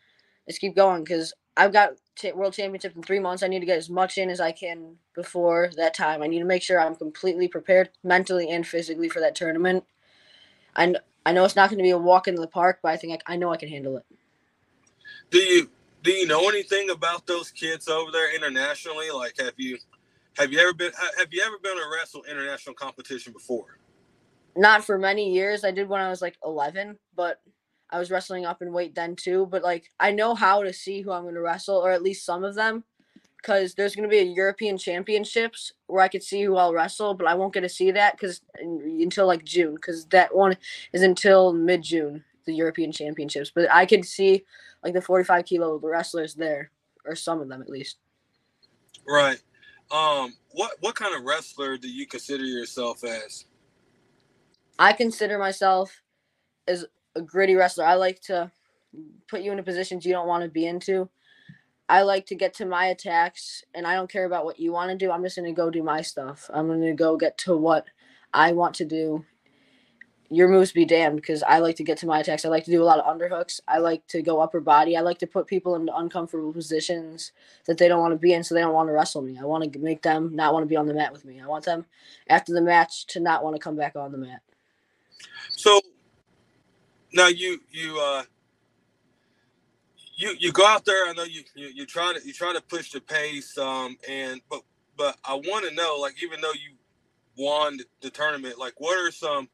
let's 0.46 0.58
keep 0.58 0.76
going 0.76 1.04
because 1.04 1.32
I've 1.56 1.72
got 1.72 1.92
t- 2.16 2.32
world 2.32 2.52
championships 2.54 2.96
in 2.96 3.02
three 3.02 3.18
months. 3.18 3.42
I 3.42 3.48
need 3.48 3.60
to 3.60 3.66
get 3.66 3.78
as 3.78 3.90
much 3.90 4.18
in 4.18 4.30
as 4.30 4.40
I 4.40 4.52
can 4.52 4.96
before 5.14 5.70
that 5.76 5.94
time. 5.94 6.22
I 6.22 6.26
need 6.26 6.40
to 6.40 6.44
make 6.44 6.62
sure 6.62 6.80
I'm 6.80 6.94
completely 6.94 7.48
prepared 7.48 7.90
mentally 8.04 8.50
and 8.50 8.66
physically 8.66 9.08
for 9.08 9.20
that 9.20 9.34
tournament. 9.34 9.84
And 10.76 10.98
I 11.26 11.32
know 11.32 11.44
it's 11.44 11.56
not 11.56 11.70
going 11.70 11.78
to 11.78 11.82
be 11.82 11.90
a 11.90 11.98
walk 11.98 12.28
in 12.28 12.34
the 12.34 12.46
park, 12.46 12.80
but 12.82 12.92
I 12.92 12.96
think 12.96 13.20
I, 13.26 13.34
I 13.34 13.36
know 13.36 13.52
I 13.52 13.56
can 13.56 13.68
handle 13.68 13.96
it. 13.96 14.04
Do 15.30 15.38
you 15.38 15.70
do 16.02 16.12
you 16.12 16.26
know 16.26 16.48
anything 16.48 16.90
about 16.90 17.26
those 17.26 17.50
kids 17.50 17.88
over 17.88 18.12
there 18.12 18.34
internationally? 18.34 19.10
Like, 19.10 19.38
have 19.40 19.54
you 19.56 19.78
have 20.38 20.52
you 20.52 20.60
ever 20.60 20.72
been 20.72 20.92
have 21.18 21.32
you 21.32 21.42
ever 21.44 21.58
been 21.58 21.76
to 21.76 21.82
a 21.82 21.90
wrestle 21.90 22.22
international 22.24 22.74
competition 22.74 23.32
before? 23.32 23.78
Not 24.56 24.84
for 24.84 24.98
many 24.98 25.32
years. 25.32 25.64
I 25.64 25.70
did 25.70 25.88
when 25.88 26.00
I 26.00 26.08
was 26.08 26.22
like 26.22 26.36
11, 26.44 26.98
but 27.14 27.40
I 27.90 27.98
was 27.98 28.10
wrestling 28.10 28.44
up 28.44 28.62
in 28.62 28.72
weight 28.72 28.94
then 28.94 29.16
too. 29.16 29.46
But 29.46 29.62
like 29.62 29.90
I 29.98 30.12
know 30.12 30.34
how 30.34 30.62
to 30.62 30.72
see 30.72 31.00
who 31.00 31.12
I'm 31.12 31.22
going 31.22 31.34
to 31.34 31.40
wrestle, 31.40 31.76
or 31.76 31.90
at 31.90 32.02
least 32.02 32.24
some 32.24 32.44
of 32.44 32.54
them, 32.54 32.84
because 33.36 33.74
there's 33.74 33.96
going 33.96 34.08
to 34.08 34.10
be 34.10 34.20
a 34.20 34.34
European 34.34 34.78
Championships 34.78 35.72
where 35.86 36.02
I 36.02 36.08
could 36.08 36.22
see 36.22 36.42
who 36.42 36.56
I'll 36.56 36.74
wrestle, 36.74 37.14
but 37.14 37.26
I 37.26 37.34
won't 37.34 37.54
get 37.54 37.60
to 37.60 37.68
see 37.68 37.90
that 37.90 38.12
because 38.12 38.40
until 38.60 39.26
like 39.26 39.44
June, 39.44 39.74
because 39.74 40.06
that 40.06 40.34
one 40.34 40.56
is 40.92 41.02
until 41.02 41.52
mid 41.52 41.82
June, 41.82 42.24
the 42.46 42.54
European 42.54 42.92
Championships. 42.92 43.50
But 43.52 43.70
I 43.72 43.86
could 43.86 44.04
see 44.04 44.44
like 44.84 44.94
the 44.94 45.02
45 45.02 45.44
kilo 45.44 45.78
wrestlers 45.78 46.34
there, 46.34 46.70
or 47.04 47.16
some 47.16 47.40
of 47.40 47.48
them 47.48 47.60
at 47.60 47.68
least. 47.68 47.96
Right. 49.06 49.40
Um. 49.90 50.34
What 50.50 50.72
what 50.80 50.94
kind 50.94 51.14
of 51.14 51.24
wrestler 51.24 51.76
do 51.76 51.88
you 51.88 52.06
consider 52.06 52.44
yourself 52.44 53.04
as? 53.04 53.44
I 54.78 54.92
consider 54.92 55.38
myself 55.38 56.02
as 56.66 56.84
a 57.14 57.22
gritty 57.22 57.54
wrestler. 57.54 57.84
I 57.84 57.94
like 57.94 58.20
to 58.22 58.50
put 59.28 59.42
you 59.42 59.50
into 59.50 59.62
positions 59.62 60.04
you 60.04 60.12
don't 60.12 60.28
want 60.28 60.44
to 60.44 60.50
be 60.50 60.66
into. 60.66 61.08
I 61.88 62.02
like 62.02 62.26
to 62.26 62.34
get 62.34 62.54
to 62.54 62.66
my 62.66 62.86
attacks, 62.86 63.64
and 63.74 63.86
I 63.86 63.94
don't 63.94 64.10
care 64.10 64.26
about 64.26 64.44
what 64.44 64.60
you 64.60 64.72
want 64.72 64.90
to 64.90 64.96
do. 64.96 65.10
I'm 65.10 65.22
just 65.22 65.36
going 65.36 65.52
to 65.52 65.56
go 65.56 65.70
do 65.70 65.82
my 65.82 66.02
stuff. 66.02 66.50
I'm 66.52 66.66
going 66.66 66.82
to 66.82 66.92
go 66.92 67.16
get 67.16 67.38
to 67.38 67.56
what 67.56 67.86
I 68.34 68.52
want 68.52 68.74
to 68.76 68.84
do. 68.84 69.24
Your 70.30 70.48
moves 70.48 70.72
be 70.72 70.84
damned 70.84 71.16
because 71.16 71.42
I 71.42 71.58
like 71.58 71.76
to 71.76 71.84
get 71.84 71.96
to 71.98 72.06
my 72.06 72.20
attacks. 72.20 72.44
I 72.44 72.48
like 72.50 72.64
to 72.64 72.70
do 72.70 72.82
a 72.82 72.84
lot 72.84 72.98
of 72.98 73.06
underhooks. 73.06 73.60
I 73.66 73.78
like 73.78 74.06
to 74.08 74.20
go 74.20 74.40
upper 74.40 74.60
body. 74.60 74.94
I 74.96 75.00
like 75.00 75.18
to 75.20 75.26
put 75.26 75.46
people 75.46 75.74
in 75.76 75.88
uncomfortable 75.94 76.52
positions 76.52 77.32
that 77.64 77.78
they 77.78 77.88
don't 77.88 78.00
want 78.00 78.12
to 78.12 78.18
be 78.18 78.34
in 78.34 78.44
so 78.44 78.54
they 78.54 78.60
don't 78.60 78.74
want 78.74 78.88
to 78.88 78.92
wrestle 78.92 79.22
me. 79.22 79.38
I 79.40 79.44
want 79.44 79.72
to 79.72 79.78
make 79.78 80.02
them 80.02 80.36
not 80.36 80.52
want 80.52 80.64
to 80.64 80.68
be 80.68 80.76
on 80.76 80.86
the 80.86 80.92
mat 80.92 81.12
with 81.12 81.24
me. 81.24 81.40
I 81.40 81.46
want 81.46 81.64
them 81.64 81.86
after 82.28 82.52
the 82.52 82.60
match 82.60 83.06
to 83.06 83.20
not 83.20 83.42
want 83.42 83.56
to 83.56 83.60
come 83.60 83.74
back 83.74 83.96
on 83.96 84.12
the 84.12 84.18
mat. 84.18 84.42
So 85.50 85.80
now 87.12 87.28
you 87.28 87.60
you 87.70 87.98
uh 87.98 88.24
you 90.14 90.34
you 90.38 90.52
go 90.52 90.66
out 90.66 90.84
there. 90.84 91.08
I 91.08 91.12
know 91.14 91.24
you 91.24 91.42
you, 91.54 91.68
you 91.68 91.86
try 91.86 92.12
to 92.12 92.26
you 92.26 92.34
try 92.34 92.52
to 92.52 92.60
push 92.60 92.92
the 92.92 93.00
pace. 93.00 93.56
Um 93.56 93.96
and 94.06 94.42
but 94.50 94.62
but 94.96 95.16
I 95.24 95.34
want 95.34 95.66
to 95.66 95.74
know 95.74 95.96
like 96.00 96.22
even 96.22 96.40
though 96.40 96.52
you 96.52 96.74
won 97.36 97.78
the, 97.78 97.84
the 98.02 98.10
tournament, 98.10 98.58
like 98.58 98.74
what 98.78 98.98
are 98.98 99.10
some 99.10 99.48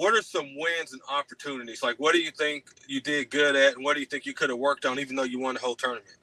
what 0.00 0.14
are 0.14 0.22
some 0.22 0.56
wins 0.56 0.94
and 0.94 1.02
opportunities? 1.10 1.82
Like 1.82 1.96
what 1.96 2.14
do 2.14 2.22
you 2.22 2.30
think 2.30 2.70
you 2.88 3.02
did 3.02 3.30
good 3.30 3.54
at, 3.54 3.74
and 3.74 3.84
what 3.84 3.94
do 3.94 4.00
you 4.00 4.06
think 4.06 4.24
you 4.24 4.32
could 4.32 4.48
have 4.48 4.58
worked 4.58 4.86
on, 4.86 4.98
even 4.98 5.14
though 5.14 5.24
you 5.24 5.38
won 5.38 5.54
the 5.54 5.60
whole 5.60 5.74
tournament? 5.74 6.16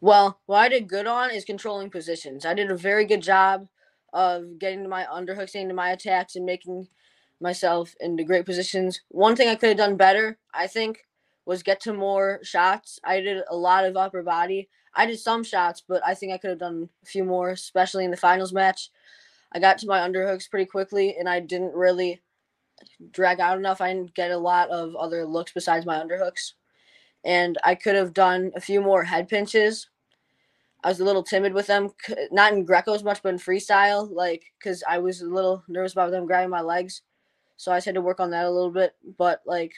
Well, 0.00 0.40
what 0.46 0.58
I 0.58 0.68
did 0.68 0.88
good 0.88 1.06
on 1.06 1.30
is 1.30 1.44
controlling 1.44 1.88
positions. 1.88 2.44
I 2.44 2.52
did 2.52 2.68
a 2.68 2.76
very 2.76 3.04
good 3.04 3.22
job 3.22 3.68
of 4.12 4.58
getting 4.58 4.82
to 4.82 4.88
my 4.88 5.04
underhooks, 5.04 5.52
getting 5.52 5.68
to 5.68 5.74
my 5.74 5.90
attacks, 5.90 6.34
and 6.34 6.44
making 6.44 6.88
myself 7.40 7.94
into 8.00 8.24
great 8.24 8.44
positions. 8.44 9.00
One 9.08 9.36
thing 9.36 9.48
I 9.48 9.54
could 9.54 9.68
have 9.68 9.78
done 9.78 9.96
better, 9.96 10.38
I 10.52 10.66
think, 10.66 11.06
was 11.44 11.62
get 11.62 11.80
to 11.82 11.92
more 11.92 12.40
shots. 12.42 12.98
I 13.04 13.20
did 13.20 13.44
a 13.48 13.56
lot 13.56 13.84
of 13.84 13.96
upper 13.96 14.24
body. 14.24 14.68
I 14.94 15.06
did 15.06 15.20
some 15.20 15.44
shots, 15.44 15.80
but 15.86 16.02
I 16.04 16.14
think 16.14 16.32
I 16.32 16.38
could 16.38 16.50
have 16.50 16.58
done 16.58 16.88
a 17.04 17.06
few 17.06 17.22
more, 17.22 17.50
especially 17.50 18.04
in 18.04 18.10
the 18.10 18.16
finals 18.16 18.52
match. 18.52 18.90
I 19.52 19.60
got 19.60 19.78
to 19.78 19.86
my 19.86 20.00
underhooks 20.00 20.50
pretty 20.50 20.66
quickly, 20.66 21.14
and 21.16 21.28
I 21.28 21.38
didn't 21.38 21.72
really 21.72 22.20
drag 23.10 23.40
out 23.40 23.58
enough. 23.58 23.80
I 23.80 23.92
didn't 23.92 24.14
get 24.14 24.30
a 24.30 24.38
lot 24.38 24.70
of 24.70 24.94
other 24.96 25.24
looks 25.24 25.52
besides 25.52 25.86
my 25.86 25.98
underhooks. 25.98 26.52
and 27.26 27.58
I 27.64 27.74
could 27.74 27.96
have 27.96 28.14
done 28.14 28.52
a 28.54 28.60
few 28.60 28.80
more 28.80 29.02
head 29.02 29.28
pinches. 29.28 29.88
I 30.84 30.88
was 30.88 31.00
a 31.00 31.04
little 31.04 31.24
timid 31.24 31.52
with 31.52 31.66
them, 31.66 31.90
not 32.30 32.52
in 32.52 32.64
Greco 32.64 32.94
as 32.94 33.02
much, 33.02 33.20
but 33.22 33.30
in 33.30 33.38
freestyle, 33.40 34.08
like 34.10 34.44
because 34.58 34.84
I 34.88 34.98
was 34.98 35.20
a 35.20 35.26
little 35.26 35.64
nervous 35.68 35.92
about 35.92 36.12
them 36.12 36.26
grabbing 36.26 36.50
my 36.50 36.60
legs, 36.60 37.02
so 37.56 37.72
I 37.72 37.78
just 37.78 37.86
had 37.86 37.96
to 37.96 38.00
work 38.00 38.20
on 38.20 38.30
that 38.30 38.44
a 38.44 38.50
little 38.50 38.70
bit. 38.70 38.94
But 39.18 39.42
like, 39.44 39.72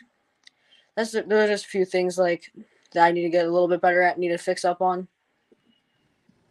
that's 0.95 1.12
there 1.12 1.45
are 1.45 1.47
just 1.47 1.64
a 1.64 1.69
few 1.69 1.87
things 1.87 2.19
like 2.19 2.52
that 2.93 3.07
I 3.07 3.12
need 3.12 3.23
to 3.23 3.31
get 3.31 3.47
a 3.47 3.50
little 3.50 3.69
bit 3.69 3.81
better 3.81 4.02
at, 4.02 4.19
need 4.19 4.28
to 4.28 4.38
fix 4.38 4.64
up 4.64 4.83
on. 4.83 5.09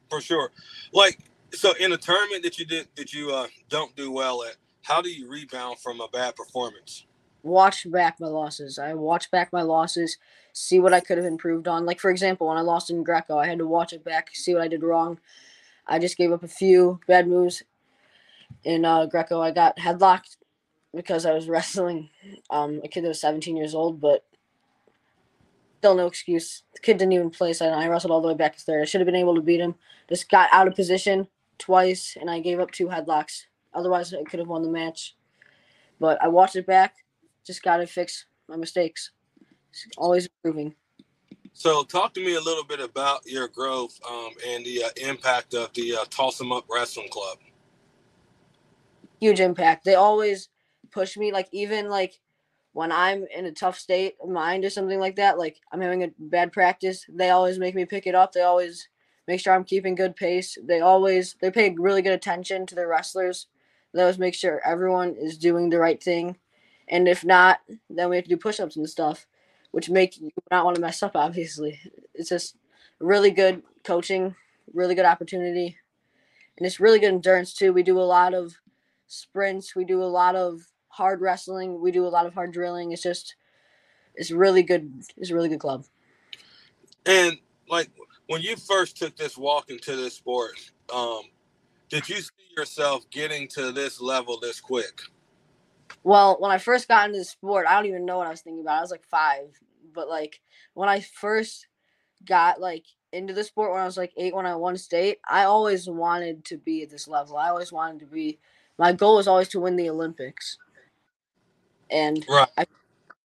For 0.09 0.21
sure, 0.21 0.51
like 0.91 1.19
so 1.53 1.73
in 1.73 1.93
a 1.93 1.97
tournament 1.97 2.41
that 2.43 2.57
you 2.57 2.65
did 2.65 2.87
that 2.95 3.13
you 3.13 3.31
uh, 3.31 3.47
don't 3.69 3.95
do 3.95 4.11
well 4.11 4.43
at, 4.43 4.55
how 4.87 5.01
do 5.01 5.09
you 5.09 5.27
rebound 5.27 5.79
from 5.79 5.99
a 5.99 6.07
bad 6.07 6.33
performance? 6.37 7.05
Watch 7.43 7.89
back 7.91 8.21
my 8.21 8.27
losses. 8.27 8.79
I 8.79 8.93
watch 8.93 9.29
back 9.31 9.51
my 9.51 9.61
losses, 9.61 10.17
see 10.53 10.79
what 10.79 10.93
I 10.93 11.01
could 11.01 11.17
have 11.17 11.27
improved 11.27 11.67
on. 11.67 11.85
Like 11.85 11.99
for 11.99 12.09
example, 12.09 12.47
when 12.47 12.57
I 12.57 12.61
lost 12.61 12.89
in 12.89 13.03
Greco, 13.03 13.37
I 13.37 13.47
had 13.47 13.57
to 13.57 13.67
watch 13.67 13.91
it 13.91 14.05
back, 14.05 14.29
see 14.33 14.53
what 14.53 14.63
I 14.63 14.69
did 14.69 14.83
wrong. 14.83 15.19
I 15.85 15.99
just 15.99 16.17
gave 16.17 16.31
up 16.31 16.41
a 16.41 16.47
few 16.47 17.01
bad 17.05 17.27
moves 17.27 17.63
in 18.63 18.85
uh, 18.85 19.07
Greco. 19.07 19.41
I 19.41 19.51
got 19.51 19.77
headlocked 19.77 20.37
because 20.95 21.25
I 21.25 21.33
was 21.33 21.49
wrestling 21.49 22.09
um, 22.49 22.79
a 22.81 22.87
kid 22.87 23.03
that 23.03 23.09
was 23.09 23.19
17 23.19 23.57
years 23.57 23.75
old, 23.75 23.99
but 23.99 24.23
still 25.79 25.95
no 25.95 26.07
excuse. 26.07 26.63
The 26.73 26.79
kid 26.79 26.97
didn't 26.97 27.11
even 27.11 27.29
place, 27.29 27.59
and 27.59 27.75
I 27.75 27.87
wrestled 27.89 28.11
all 28.11 28.21
the 28.21 28.29
way 28.29 28.35
back 28.35 28.55
to 28.55 28.63
third. 28.63 28.81
I 28.81 28.85
should 28.85 29.01
have 29.01 29.05
been 29.05 29.15
able 29.15 29.35
to 29.35 29.41
beat 29.41 29.59
him. 29.59 29.75
Just 30.07 30.29
got 30.29 30.47
out 30.53 30.69
of 30.69 30.75
position 30.75 31.27
twice, 31.57 32.15
and 32.17 32.29
I 32.29 32.39
gave 32.39 32.61
up 32.61 32.71
two 32.71 32.87
headlocks. 32.87 33.47
Otherwise, 33.77 34.13
I 34.13 34.23
could 34.23 34.39
have 34.39 34.47
won 34.47 34.63
the 34.63 34.69
match. 34.69 35.15
But 35.99 36.21
I 36.21 36.27
watched 36.27 36.55
it 36.55 36.65
back. 36.65 36.95
Just 37.45 37.61
got 37.61 37.77
to 37.77 37.85
fix 37.85 38.25
my 38.49 38.57
mistakes. 38.57 39.11
It's 39.71 39.85
always 39.97 40.27
improving. 40.43 40.73
So, 41.53 41.83
talk 41.83 42.13
to 42.15 42.25
me 42.25 42.35
a 42.35 42.41
little 42.41 42.63
bit 42.63 42.79
about 42.79 43.25
your 43.25 43.47
growth 43.47 43.99
um, 44.09 44.31
and 44.47 44.65
the 44.65 44.85
uh, 44.85 44.89
impact 44.97 45.53
of 45.53 45.71
the 45.73 45.95
uh, 45.95 46.05
Toss 46.09 46.41
'em 46.41 46.51
Up 46.51 46.65
Wrestling 46.69 47.09
Club. 47.09 47.37
Huge 49.19 49.39
impact. 49.39 49.85
They 49.85 49.95
always 49.95 50.49
push 50.91 51.15
me. 51.17 51.31
Like 51.31 51.47
even 51.51 51.89
like 51.89 52.19
when 52.73 52.91
I'm 52.91 53.25
in 53.35 53.45
a 53.45 53.51
tough 53.51 53.77
state 53.77 54.15
of 54.21 54.29
mind 54.29 54.65
or 54.65 54.69
something 54.69 54.99
like 54.99 55.15
that, 55.15 55.37
like 55.37 55.57
I'm 55.71 55.81
having 55.81 56.03
a 56.03 56.11
bad 56.19 56.51
practice, 56.51 57.05
they 57.09 57.29
always 57.29 57.59
make 57.59 57.75
me 57.75 57.85
pick 57.85 58.07
it 58.07 58.15
up. 58.15 58.31
They 58.31 58.41
always 58.41 58.87
make 59.27 59.39
sure 59.39 59.53
I'm 59.53 59.63
keeping 59.63 59.95
good 59.95 60.15
pace. 60.15 60.57
They 60.63 60.79
always 60.79 61.35
they 61.41 61.51
pay 61.51 61.75
really 61.77 62.01
good 62.01 62.13
attention 62.13 62.65
to 62.67 62.75
their 62.75 62.87
wrestlers. 62.87 63.47
They 63.93 64.01
always 64.01 64.19
make 64.19 64.33
sure 64.33 64.61
everyone 64.65 65.15
is 65.15 65.37
doing 65.37 65.69
the 65.69 65.79
right 65.79 66.01
thing. 66.01 66.37
And 66.87 67.07
if 67.07 67.25
not, 67.25 67.59
then 67.89 68.09
we 68.09 68.15
have 68.15 68.25
to 68.25 68.29
do 68.29 68.37
push 68.37 68.59
ups 68.59 68.75
and 68.75 68.89
stuff, 68.89 69.27
which 69.71 69.89
make 69.89 70.19
you 70.19 70.31
not 70.51 70.65
want 70.65 70.75
to 70.75 70.81
mess 70.81 71.03
up, 71.03 71.15
obviously. 71.15 71.79
It's 72.13 72.29
just 72.29 72.55
really 72.99 73.31
good 73.31 73.63
coaching, 73.83 74.35
really 74.73 74.95
good 74.95 75.05
opportunity. 75.05 75.77
And 76.57 76.65
it's 76.65 76.79
really 76.79 76.99
good 76.99 77.13
endurance 77.13 77.53
too. 77.53 77.73
We 77.73 77.83
do 77.83 77.99
a 77.99 78.01
lot 78.01 78.33
of 78.33 78.55
sprints, 79.07 79.75
we 79.75 79.85
do 79.85 80.01
a 80.01 80.05
lot 80.05 80.35
of 80.35 80.61
hard 80.89 81.21
wrestling, 81.21 81.79
we 81.81 81.91
do 81.91 82.05
a 82.05 82.09
lot 82.09 82.25
of 82.25 82.33
hard 82.33 82.51
drilling. 82.51 82.91
It's 82.91 83.03
just 83.03 83.35
it's 84.15 84.31
really 84.31 84.63
good 84.63 84.91
it's 85.17 85.29
a 85.29 85.35
really 85.35 85.49
good 85.49 85.59
club. 85.59 85.85
And 87.05 87.37
like 87.69 87.89
when 88.27 88.41
you 88.41 88.55
first 88.55 88.97
took 88.97 89.15
this 89.15 89.37
walk 89.37 89.69
into 89.69 89.95
this 89.95 90.15
sport, 90.15 90.57
um, 90.93 91.21
did 91.89 92.07
you 92.09 92.17
see 92.17 92.31
yourself 92.55 93.09
getting 93.09 93.47
to 93.49 93.71
this 93.71 94.01
level 94.01 94.39
this 94.39 94.59
quick? 94.59 95.01
Well, 96.03 96.37
when 96.39 96.51
I 96.51 96.57
first 96.57 96.87
got 96.87 97.07
into 97.07 97.19
the 97.19 97.25
sport, 97.25 97.65
I 97.67 97.75
don't 97.75 97.85
even 97.85 98.05
know 98.05 98.17
what 98.17 98.27
I 98.27 98.31
was 98.31 98.41
thinking 98.41 98.61
about. 98.61 98.77
I 98.77 98.81
was 98.81 98.91
like 98.91 99.05
five, 99.05 99.59
but 99.93 100.07
like 100.07 100.41
when 100.73 100.89
I 100.89 100.99
first 100.99 101.67
got 102.25 102.59
like 102.59 102.83
into 103.13 103.33
the 103.33 103.43
sport 103.43 103.71
when 103.71 103.81
I 103.81 103.85
was 103.85 103.97
like 103.97 104.11
eight 104.17 104.35
when 104.35 104.45
I 104.45 104.55
won 104.55 104.77
state, 104.77 105.19
I 105.27 105.43
always 105.43 105.87
wanted 105.87 106.45
to 106.45 106.57
be 106.57 106.83
at 106.83 106.89
this 106.89 107.07
level. 107.07 107.37
I 107.37 107.49
always 107.49 107.71
wanted 107.71 107.99
to 108.01 108.05
be. 108.05 108.39
My 108.77 108.91
goal 108.91 109.15
was 109.15 109.27
always 109.27 109.47
to 109.49 109.59
win 109.59 109.75
the 109.75 109.89
Olympics, 109.89 110.57
and 111.89 112.23
right. 112.29 112.47
I, 112.57 112.65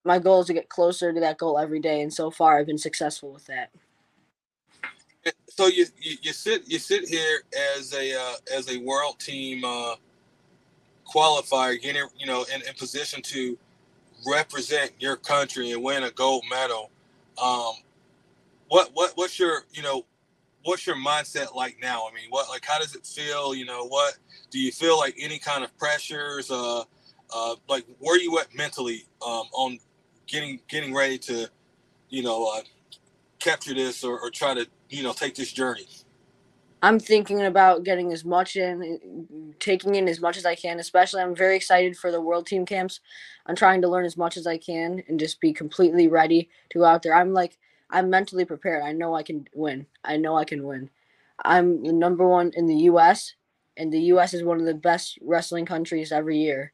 my 0.04 0.19
goal 0.19 0.40
is 0.40 0.47
to 0.47 0.54
get 0.54 0.69
closer 0.69 1.12
to 1.12 1.21
that 1.21 1.37
goal 1.38 1.59
every 1.59 1.81
day. 1.81 2.00
And 2.00 2.12
so 2.12 2.31
far, 2.31 2.59
I've 2.59 2.66
been 2.66 2.78
successful 2.78 3.33
with 3.33 3.47
that 3.47 3.71
so 5.49 5.67
you, 5.67 5.87
you, 6.00 6.17
you 6.23 6.33
sit 6.33 6.62
you 6.67 6.79
sit 6.79 7.09
here 7.09 7.43
as 7.76 7.95
a 7.95 8.14
uh, 8.14 8.35
as 8.57 8.71
a 8.71 8.79
world 8.79 9.19
team 9.19 9.64
uh, 9.64 9.95
qualifier, 11.07 11.81
getting 11.81 12.07
you 12.19 12.26
know 12.26 12.45
in, 12.55 12.62
in 12.62 12.75
position 12.75 13.23
to 13.23 13.59
represent 14.26 14.93
your 14.99 15.17
country 15.17 15.73
and 15.73 15.83
win 15.83 16.05
a 16.05 16.11
gold 16.11 16.45
medal. 16.50 16.91
Um, 17.43 17.73
what 18.69 18.91
what 18.95 19.12
what's 19.17 19.38
your 19.38 19.62
you 19.73 19.83
know 19.83 20.05
what's 20.64 20.87
your 20.87 20.97
mindset 20.97 21.55
like 21.55 21.76
now? 21.81 22.07
I 22.11 22.14
mean, 22.14 22.26
what 22.31 22.49
like 22.49 22.64
how 22.64 22.79
does 22.79 22.95
it 22.95 23.07
feel? 23.07 23.55
You 23.55 23.64
know, 23.64 23.87
what 23.87 24.17
do 24.50 24.59
you 24.59 24.73
feel 24.73 24.99
like 24.99 25.14
any 25.19 25.38
kind 25.38 25.64
of 25.64 25.76
pressures? 25.79 26.50
Uh, 26.50 26.85
uh, 27.35 27.55
like 27.69 27.85
where 27.99 28.19
you 28.19 28.38
at 28.38 28.55
mentally 28.55 29.05
um, 29.26 29.45
on 29.52 29.79
getting 30.26 30.61
getting 30.69 30.95
ready 30.95 31.19
to, 31.19 31.49
you 32.11 32.23
know, 32.23 32.47
uh, 32.47 32.61
capture 33.38 33.75
this 33.75 34.05
or, 34.05 34.21
or 34.21 34.31
try 34.31 34.55
to 34.55 34.67
you 34.97 35.03
know 35.03 35.13
take 35.13 35.35
this 35.35 35.53
journey? 35.53 35.87
I'm 36.85 36.99
thinking 36.99 37.43
about 37.43 37.85
getting 37.85 38.13
as 38.13 38.25
much 38.25 38.57
in, 38.57 39.55
taking 39.61 39.95
in 39.95 40.09
as 40.09 40.21
much 40.21 40.37
as 40.37 40.45
I 40.45 40.57
can. 40.57 40.81
Especially, 40.81 41.23
I'm 41.23 41.35
very 41.35 41.55
excited 41.55 41.97
for 41.97 42.11
the 42.11 42.21
world 42.21 42.47
team 42.47 42.67
camps. 42.67 42.99
I'm 43.47 43.55
trying 43.55 43.83
to 43.83 43.89
learn 43.89 44.05
as 44.05 44.17
much 44.17 44.37
as 44.37 44.49
I 44.49 44.59
can 44.59 45.03
and 45.07 45.21
just 45.21 45.41
be 45.41 45.53
completely 45.53 46.09
ready 46.09 46.49
to 46.71 46.79
go 46.79 46.85
out 46.85 47.03
there. 47.03 47.15
I'm 47.15 47.33
like, 47.33 47.57
I'm 47.89 48.11
mentally 48.11 48.45
prepared. 48.45 48.83
I 48.83 48.93
know 48.93 49.15
I 49.15 49.23
can 49.23 49.47
win. 49.55 49.87
I 50.05 50.17
know 50.17 50.37
I 50.37 50.45
can 50.45 50.65
win. 50.65 50.91
I'm 51.45 51.85
the 51.85 51.93
number 51.93 52.27
one 52.27 52.51
in 52.55 52.67
the 52.67 52.77
U.S. 52.91 53.35
and 53.77 53.93
the 53.93 54.01
U.S. 54.03 54.35
is 54.35 54.43
one 54.43 54.59
of 54.59 54.67
the 54.67 54.75
best 54.75 55.19
wrestling 55.23 55.67
countries 55.67 56.11
every 56.11 56.39
year. 56.39 56.73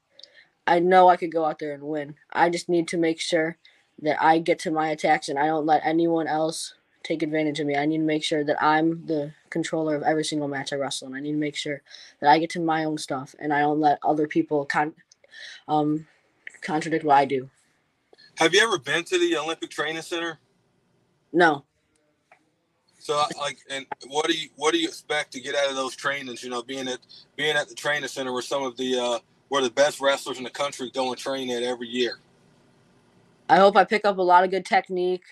I 0.67 0.79
know 0.79 1.09
I 1.09 1.17
could 1.17 1.33
go 1.33 1.45
out 1.45 1.59
there 1.59 1.75
and 1.75 1.83
win. 1.83 2.15
I 2.33 2.49
just 2.49 2.69
need 2.69 2.89
to 2.89 2.99
make 2.99 3.21
sure 3.21 3.59
that 4.01 4.23
I 4.23 4.39
get 4.39 4.59
to 4.61 4.71
my 4.71 4.89
attacks 4.91 5.29
and 5.29 5.39
I 5.39 5.47
don't 5.47 5.67
let 5.67 5.83
anyone 5.85 6.27
else 6.27 6.75
take 7.09 7.23
advantage 7.23 7.59
of 7.59 7.67
me. 7.67 7.75
I 7.75 7.87
need 7.87 7.99
to 7.99 8.05
make 8.05 8.23
sure 8.23 8.45
that 8.45 8.63
I'm 8.63 9.07
the 9.07 9.33
controller 9.49 9.97
of 9.97 10.03
every 10.03 10.25
single 10.25 10.47
match 10.47 10.75
I 10.75 10.77
wrestle, 10.77 11.07
and 11.07 11.17
I 11.17 11.21
need 11.21 11.33
to 11.33 11.39
make 11.39 11.57
sure 11.57 11.81
that 12.21 12.31
I 12.31 12.39
get 12.39 12.51
to 12.51 12.61
my 12.61 12.85
own 12.85 12.99
stuff 12.99 13.35
and 13.39 13.53
I 13.53 13.61
don't 13.61 13.81
let 13.81 13.99
other 14.03 14.29
people 14.29 14.67
con- 14.67 14.95
um, 15.67 16.07
contradict 16.61 17.05
what 17.05 17.17
I 17.17 17.25
do. 17.25 17.49
Have 18.37 18.55
you 18.55 18.61
ever 18.61 18.79
been 18.79 19.05
to 19.05 19.19
the 19.19 19.39
Olympic 19.39 19.71
Training 19.71 20.03
Center? 20.03 20.39
No. 21.33 21.65
So, 22.99 23.23
like, 23.39 23.59
and 23.71 23.87
what 24.09 24.27
do 24.27 24.35
you 24.35 24.49
what 24.57 24.73
do 24.73 24.79
you 24.79 24.87
expect 24.87 25.33
to 25.33 25.41
get 25.41 25.55
out 25.55 25.71
of 25.71 25.77
those 25.77 25.97
trainings? 25.97 26.43
You 26.43 26.51
know, 26.51 26.63
being 26.63 26.89
at 26.89 26.99
being 27.37 27.57
at 27.57 27.69
the 27.69 27.75
training 27.75 28.09
center 28.09 28.33
where 28.33 28.43
some 28.43 28.63
of 28.63 28.77
the 28.77 28.99
uh, 28.99 29.19
where 29.49 29.63
the 29.63 29.71
best 29.71 30.01
wrestlers 30.01 30.37
in 30.37 30.45
the 30.45 30.51
country 30.51 30.91
go 30.93 31.09
and 31.09 31.17
train 31.17 31.51
at 31.51 31.63
every 31.63 31.89
year. 31.89 32.19
I 33.49 33.57
hope 33.57 33.77
I 33.77 33.85
pick 33.85 34.05
up 34.05 34.19
a 34.19 34.23
lot 34.23 34.45
of 34.45 34.51
good 34.51 34.67
technique, 34.67 35.25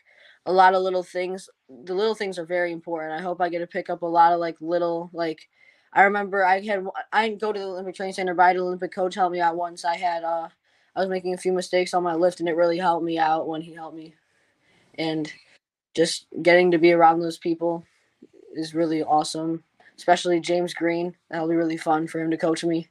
a 0.47 0.53
lot 0.53 0.75
of 0.75 0.83
little 0.83 1.03
things. 1.03 1.51
The 1.69 1.95
little 1.95 2.15
things 2.15 2.39
are 2.39 2.45
very 2.45 2.73
important. 2.73 3.13
I 3.13 3.23
hope 3.23 3.41
I 3.41 3.49
get 3.49 3.59
to 3.59 3.67
pick 3.67 3.91
up 3.91 4.03
a 4.03 4.07
lot 4.07 4.33
of 4.33 4.41
like 4.41 4.57
little 4.61 5.11
like. 5.13 5.49
I 5.93 6.03
remember 6.03 6.45
I 6.45 6.61
had 6.61 6.87
I 7.13 7.29
didn't 7.29 7.41
go 7.41 7.53
to 7.53 7.59
the 7.59 7.67
Olympic 7.67 7.95
training 7.97 8.15
center, 8.15 8.35
but 8.35 8.43
I 8.43 8.47
had 8.49 8.57
an 8.57 8.63
Olympic 8.63 8.93
coach 8.93 9.15
help 9.15 9.33
me 9.33 9.41
out 9.41 9.57
once. 9.57 9.85
I 9.85 9.97
had 9.97 10.25
uh 10.25 10.49
I 10.95 11.01
was 11.01 11.09
making 11.09 11.35
a 11.35 11.39
few 11.39 11.53
mistakes 11.53 11.95
on 11.95 12.03
my 12.03 12.15
lift, 12.15 12.41
and 12.41 12.49
it 12.49 12.57
really 12.57 12.79
helped 12.79 13.05
me 13.05 13.19
out 13.19 13.49
when 13.49 13.63
he 13.63 13.75
helped 13.75 13.97
me. 13.97 14.15
And 14.99 15.31
just 15.95 16.27
getting 16.43 16.71
to 16.71 16.79
be 16.79 16.93
around 16.93 17.21
those 17.21 17.39
people 17.39 17.85
is 18.55 18.75
really 18.75 19.03
awesome. 19.03 19.65
Especially 19.97 20.41
James 20.41 20.75
Green. 20.75 21.15
That'll 21.31 21.49
be 21.49 21.57
really 21.57 21.77
fun 21.77 22.07
for 22.07 22.21
him 22.21 22.31
to 22.31 22.37
coach 22.37 22.65
me. 22.65 22.89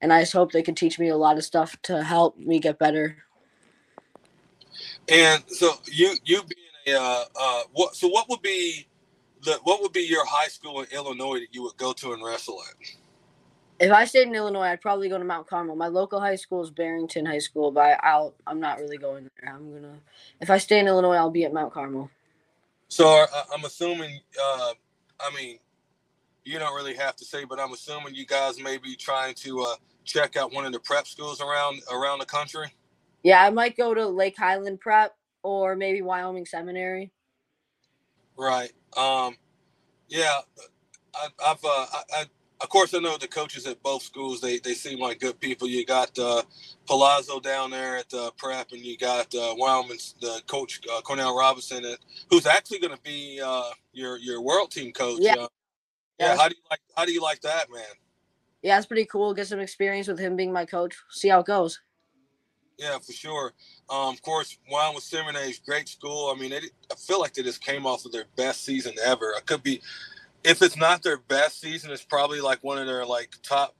And 0.00 0.12
I 0.12 0.20
just 0.20 0.32
hope 0.32 0.52
they 0.52 0.62
can 0.62 0.74
teach 0.74 0.98
me 0.98 1.08
a 1.08 1.16
lot 1.16 1.38
of 1.38 1.44
stuff 1.44 1.76
to 1.82 2.02
help 2.02 2.36
me 2.36 2.58
get 2.58 2.78
better 2.78 3.16
and 5.08 5.42
so 5.48 5.72
you 5.92 6.16
you 6.24 6.42
being 6.42 6.65
uh, 6.88 7.24
uh, 7.34 7.62
what 7.72 7.96
so 7.96 8.08
what 8.08 8.28
would 8.28 8.42
be 8.42 8.86
the 9.42 9.58
what 9.64 9.82
would 9.82 9.92
be 9.92 10.02
your 10.02 10.24
high 10.26 10.48
school 10.48 10.80
in 10.80 10.86
Illinois 10.92 11.40
that 11.40 11.48
you 11.52 11.62
would 11.62 11.76
go 11.76 11.92
to 11.92 12.12
and 12.12 12.24
wrestle 12.24 12.60
at? 12.68 12.86
If 13.78 13.92
I 13.92 14.06
stayed 14.06 14.28
in 14.28 14.34
Illinois, 14.34 14.68
I'd 14.68 14.80
probably 14.80 15.08
go 15.08 15.18
to 15.18 15.24
Mount 15.24 15.46
Carmel. 15.46 15.76
My 15.76 15.88
local 15.88 16.18
high 16.18 16.36
school 16.36 16.62
is 16.62 16.70
Barrington 16.70 17.26
High 17.26 17.40
School, 17.40 17.70
but 17.70 17.98
I'll 18.02 18.34
I'm 18.46 18.60
not 18.60 18.78
really 18.78 18.98
going 18.98 19.28
there. 19.40 19.54
I'm 19.54 19.72
gonna 19.72 19.98
if 20.40 20.50
I 20.50 20.58
stay 20.58 20.78
in 20.78 20.86
Illinois, 20.86 21.16
I'll 21.16 21.30
be 21.30 21.44
at 21.44 21.52
Mount 21.52 21.72
Carmel. 21.72 22.10
So 22.88 23.08
uh, 23.08 23.42
I'm 23.54 23.64
assuming. 23.64 24.20
Uh, 24.40 24.72
I 25.18 25.34
mean, 25.34 25.58
you 26.44 26.58
don't 26.58 26.74
really 26.74 26.94
have 26.94 27.16
to 27.16 27.24
say, 27.24 27.44
but 27.44 27.58
I'm 27.58 27.72
assuming 27.72 28.14
you 28.14 28.26
guys 28.26 28.60
may 28.60 28.78
be 28.78 28.94
trying 28.94 29.34
to 29.36 29.62
uh, 29.62 29.74
check 30.04 30.36
out 30.36 30.52
one 30.52 30.64
of 30.64 30.72
the 30.72 30.80
prep 30.80 31.06
schools 31.06 31.40
around 31.40 31.80
around 31.92 32.20
the 32.20 32.26
country. 32.26 32.68
Yeah, 33.22 33.42
I 33.42 33.50
might 33.50 33.76
go 33.76 33.92
to 33.92 34.06
Lake 34.06 34.36
Highland 34.38 34.80
Prep 34.80 35.14
or 35.46 35.76
maybe 35.76 36.02
Wyoming 36.02 36.44
Seminary. 36.44 37.12
Right. 38.36 38.72
Um. 38.96 39.36
Yeah. 40.08 40.40
I, 41.14 41.28
I've 41.46 41.64
uh, 41.64 41.86
I, 42.12 42.24
of 42.60 42.68
course, 42.68 42.94
I 42.94 42.98
know 42.98 43.16
the 43.16 43.28
coaches 43.28 43.66
at 43.66 43.82
both 43.82 44.02
schools. 44.02 44.40
They 44.40 44.58
they 44.58 44.74
seem 44.74 44.98
like 44.98 45.20
good 45.20 45.38
people. 45.40 45.68
You 45.68 45.86
got 45.86 46.18
uh, 46.18 46.42
Palazzo 46.86 47.38
down 47.38 47.70
there 47.70 47.98
at 47.98 48.12
uh, 48.12 48.30
Prep, 48.36 48.72
and 48.72 48.80
you 48.80 48.98
got 48.98 49.32
uh, 49.34 49.54
Wyoming's 49.56 50.14
the 50.20 50.42
coach 50.46 50.80
uh, 50.92 51.00
Cornell 51.02 51.36
Robinson, 51.36 51.84
who's 52.28 52.46
actually 52.46 52.80
going 52.80 52.94
to 52.94 53.02
be 53.02 53.40
uh, 53.42 53.70
your 53.92 54.18
your 54.18 54.40
world 54.40 54.70
team 54.70 54.92
coach. 54.92 55.20
Yeah. 55.20 55.34
Uh, 55.34 55.48
yeah. 56.18 56.36
How 56.36 56.48
do 56.48 56.54
you 56.56 56.62
like 56.70 56.80
How 56.96 57.04
do 57.04 57.12
you 57.12 57.22
like 57.22 57.40
that, 57.42 57.70
man? 57.70 57.82
Yeah, 58.62 58.78
it's 58.78 58.86
pretty 58.86 59.06
cool. 59.06 59.32
Get 59.32 59.46
some 59.46 59.60
experience 59.60 60.08
with 60.08 60.18
him 60.18 60.34
being 60.34 60.52
my 60.52 60.64
coach. 60.64 60.96
See 61.10 61.28
how 61.28 61.40
it 61.40 61.46
goes. 61.46 61.80
Yeah, 62.78 62.98
for 62.98 63.12
sure. 63.12 63.52
Um, 63.88 64.14
of 64.14 64.22
course, 64.22 64.58
Wyoming 64.70 65.00
Seminary, 65.00 65.54
great 65.64 65.88
school. 65.88 66.32
I 66.34 66.38
mean, 66.38 66.52
it, 66.52 66.64
I 66.90 66.94
feel 66.94 67.20
like 67.20 67.32
they 67.32 67.42
just 67.42 67.64
came 67.64 67.86
off 67.86 68.04
of 68.04 68.12
their 68.12 68.26
best 68.36 68.64
season 68.64 68.94
ever. 69.04 69.32
I 69.36 69.40
could 69.40 69.62
be 69.62 69.80
if 70.44 70.62
it's 70.62 70.76
not 70.76 71.02
their 71.02 71.18
best 71.18 71.60
season, 71.60 71.90
it's 71.90 72.04
probably 72.04 72.40
like 72.40 72.62
one 72.62 72.78
of 72.78 72.86
their 72.86 73.04
like 73.04 73.34
top, 73.42 73.74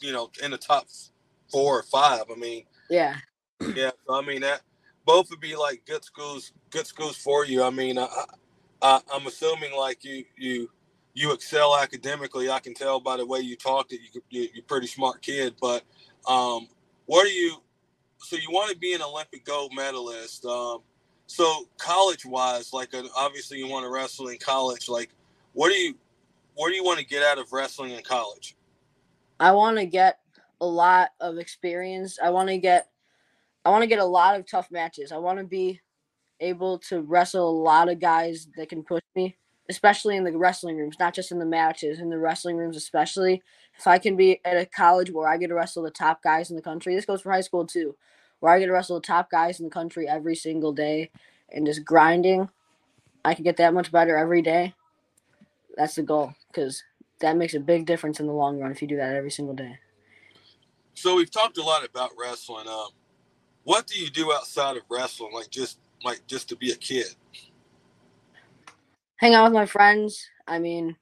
you 0.00 0.12
know, 0.12 0.30
in 0.42 0.50
the 0.50 0.58
top 0.58 0.86
four 1.50 1.78
or 1.78 1.82
five. 1.82 2.22
I 2.30 2.38
mean, 2.38 2.64
yeah, 2.88 3.16
yeah. 3.74 3.90
So 4.06 4.14
I 4.14 4.22
mean 4.24 4.40
that 4.40 4.62
both 5.04 5.30
would 5.30 5.40
be 5.40 5.56
like 5.56 5.82
good 5.86 6.04
schools, 6.04 6.52
good 6.70 6.86
schools 6.86 7.16
for 7.16 7.44
you. 7.44 7.62
I 7.62 7.70
mean, 7.70 7.98
I, 7.98 8.06
I, 8.80 9.00
I'm 9.12 9.26
assuming 9.26 9.74
like 9.76 10.04
you 10.04 10.24
you 10.36 10.70
you 11.14 11.32
excel 11.32 11.76
academically. 11.76 12.50
I 12.50 12.60
can 12.60 12.74
tell 12.74 13.00
by 13.00 13.16
the 13.16 13.26
way 13.26 13.40
you 13.40 13.56
talk 13.56 13.88
that 13.88 13.98
you, 14.00 14.22
you 14.30 14.48
you're 14.54 14.64
a 14.64 14.66
pretty 14.66 14.86
smart 14.86 15.20
kid. 15.22 15.56
But 15.60 15.82
um, 16.26 16.68
what 17.06 17.26
are 17.26 17.30
you? 17.30 17.56
So 18.18 18.36
you 18.36 18.50
want 18.50 18.70
to 18.70 18.76
be 18.76 18.94
an 18.94 19.02
Olympic 19.02 19.44
gold 19.44 19.72
medalist. 19.74 20.44
Um, 20.44 20.80
so 21.26 21.68
college 21.78 22.24
wise, 22.24 22.72
like 22.72 22.94
uh, 22.94 23.02
obviously 23.16 23.58
you 23.58 23.68
want 23.68 23.84
to 23.84 23.90
wrestle 23.90 24.28
in 24.28 24.38
college. 24.38 24.88
Like 24.88 25.10
what 25.52 25.70
do 25.70 25.74
you 25.74 25.94
what 26.54 26.68
do 26.70 26.74
you 26.74 26.84
want 26.84 26.98
to 26.98 27.04
get 27.04 27.22
out 27.22 27.38
of 27.38 27.52
wrestling 27.52 27.92
in 27.92 28.02
college? 28.02 28.56
I 29.38 29.52
want 29.52 29.78
to 29.78 29.86
get 29.86 30.18
a 30.60 30.66
lot 30.66 31.10
of 31.20 31.38
experience. 31.38 32.18
I 32.22 32.30
want 32.30 32.48
to 32.48 32.58
get 32.58 32.88
I 33.64 33.70
want 33.70 33.82
to 33.82 33.88
get 33.88 33.98
a 33.98 34.04
lot 34.04 34.38
of 34.38 34.48
tough 34.50 34.70
matches. 34.70 35.12
I 35.12 35.18
want 35.18 35.38
to 35.38 35.44
be 35.44 35.80
able 36.40 36.78
to 36.78 37.02
wrestle 37.02 37.48
a 37.48 37.62
lot 37.62 37.88
of 37.88 38.00
guys 38.00 38.48
that 38.56 38.68
can 38.68 38.82
push 38.82 39.02
me, 39.14 39.36
especially 39.68 40.16
in 40.16 40.24
the 40.24 40.36
wrestling 40.36 40.76
rooms, 40.76 40.96
not 40.98 41.14
just 41.14 41.32
in 41.32 41.38
the 41.38 41.46
matches, 41.46 42.00
in 42.00 42.10
the 42.10 42.18
wrestling 42.18 42.56
rooms 42.56 42.76
especially. 42.76 43.42
If 43.78 43.86
I 43.86 43.98
can 43.98 44.16
be 44.16 44.40
at 44.44 44.56
a 44.56 44.66
college 44.66 45.10
where 45.10 45.28
I 45.28 45.36
get 45.36 45.48
to 45.48 45.54
wrestle 45.54 45.84
the 45.84 45.90
top 45.90 46.22
guys 46.22 46.50
in 46.50 46.56
the 46.56 46.62
country, 46.62 46.94
this 46.94 47.06
goes 47.06 47.22
for 47.22 47.30
high 47.30 47.42
school 47.42 47.66
too, 47.66 47.94
where 48.40 48.52
I 48.52 48.58
get 48.58 48.66
to 48.66 48.72
wrestle 48.72 48.96
the 48.96 49.06
top 49.06 49.30
guys 49.30 49.60
in 49.60 49.66
the 49.66 49.70
country 49.70 50.08
every 50.08 50.34
single 50.34 50.72
day 50.72 51.10
and 51.50 51.64
just 51.64 51.84
grinding, 51.84 52.48
I 53.24 53.34
can 53.34 53.44
get 53.44 53.56
that 53.58 53.74
much 53.74 53.92
better 53.92 54.16
every 54.16 54.42
day. 54.42 54.74
That's 55.76 55.94
the 55.94 56.02
goal 56.02 56.34
because 56.48 56.82
that 57.20 57.36
makes 57.36 57.54
a 57.54 57.60
big 57.60 57.86
difference 57.86 58.20
in 58.20 58.26
the 58.26 58.32
long 58.32 58.58
run 58.58 58.72
if 58.72 58.82
you 58.82 58.88
do 58.88 58.96
that 58.96 59.14
every 59.14 59.30
single 59.30 59.54
day. 59.54 59.78
So 60.94 61.14
we've 61.14 61.30
talked 61.30 61.58
a 61.58 61.62
lot 61.62 61.84
about 61.84 62.10
wrestling. 62.18 62.66
Um, 62.66 62.88
what 63.62 63.86
do 63.86 63.98
you 63.98 64.10
do 64.10 64.32
outside 64.32 64.76
of 64.76 64.82
wrestling, 64.90 65.32
like 65.32 65.50
just 65.50 65.78
like 66.04 66.26
just 66.26 66.48
to 66.48 66.56
be 66.56 66.72
a 66.72 66.76
kid? 66.76 67.06
Hang 69.16 69.34
out 69.34 69.44
with 69.44 69.52
my 69.52 69.66
friends. 69.66 70.28
I 70.46 70.58
mean, 70.58 70.96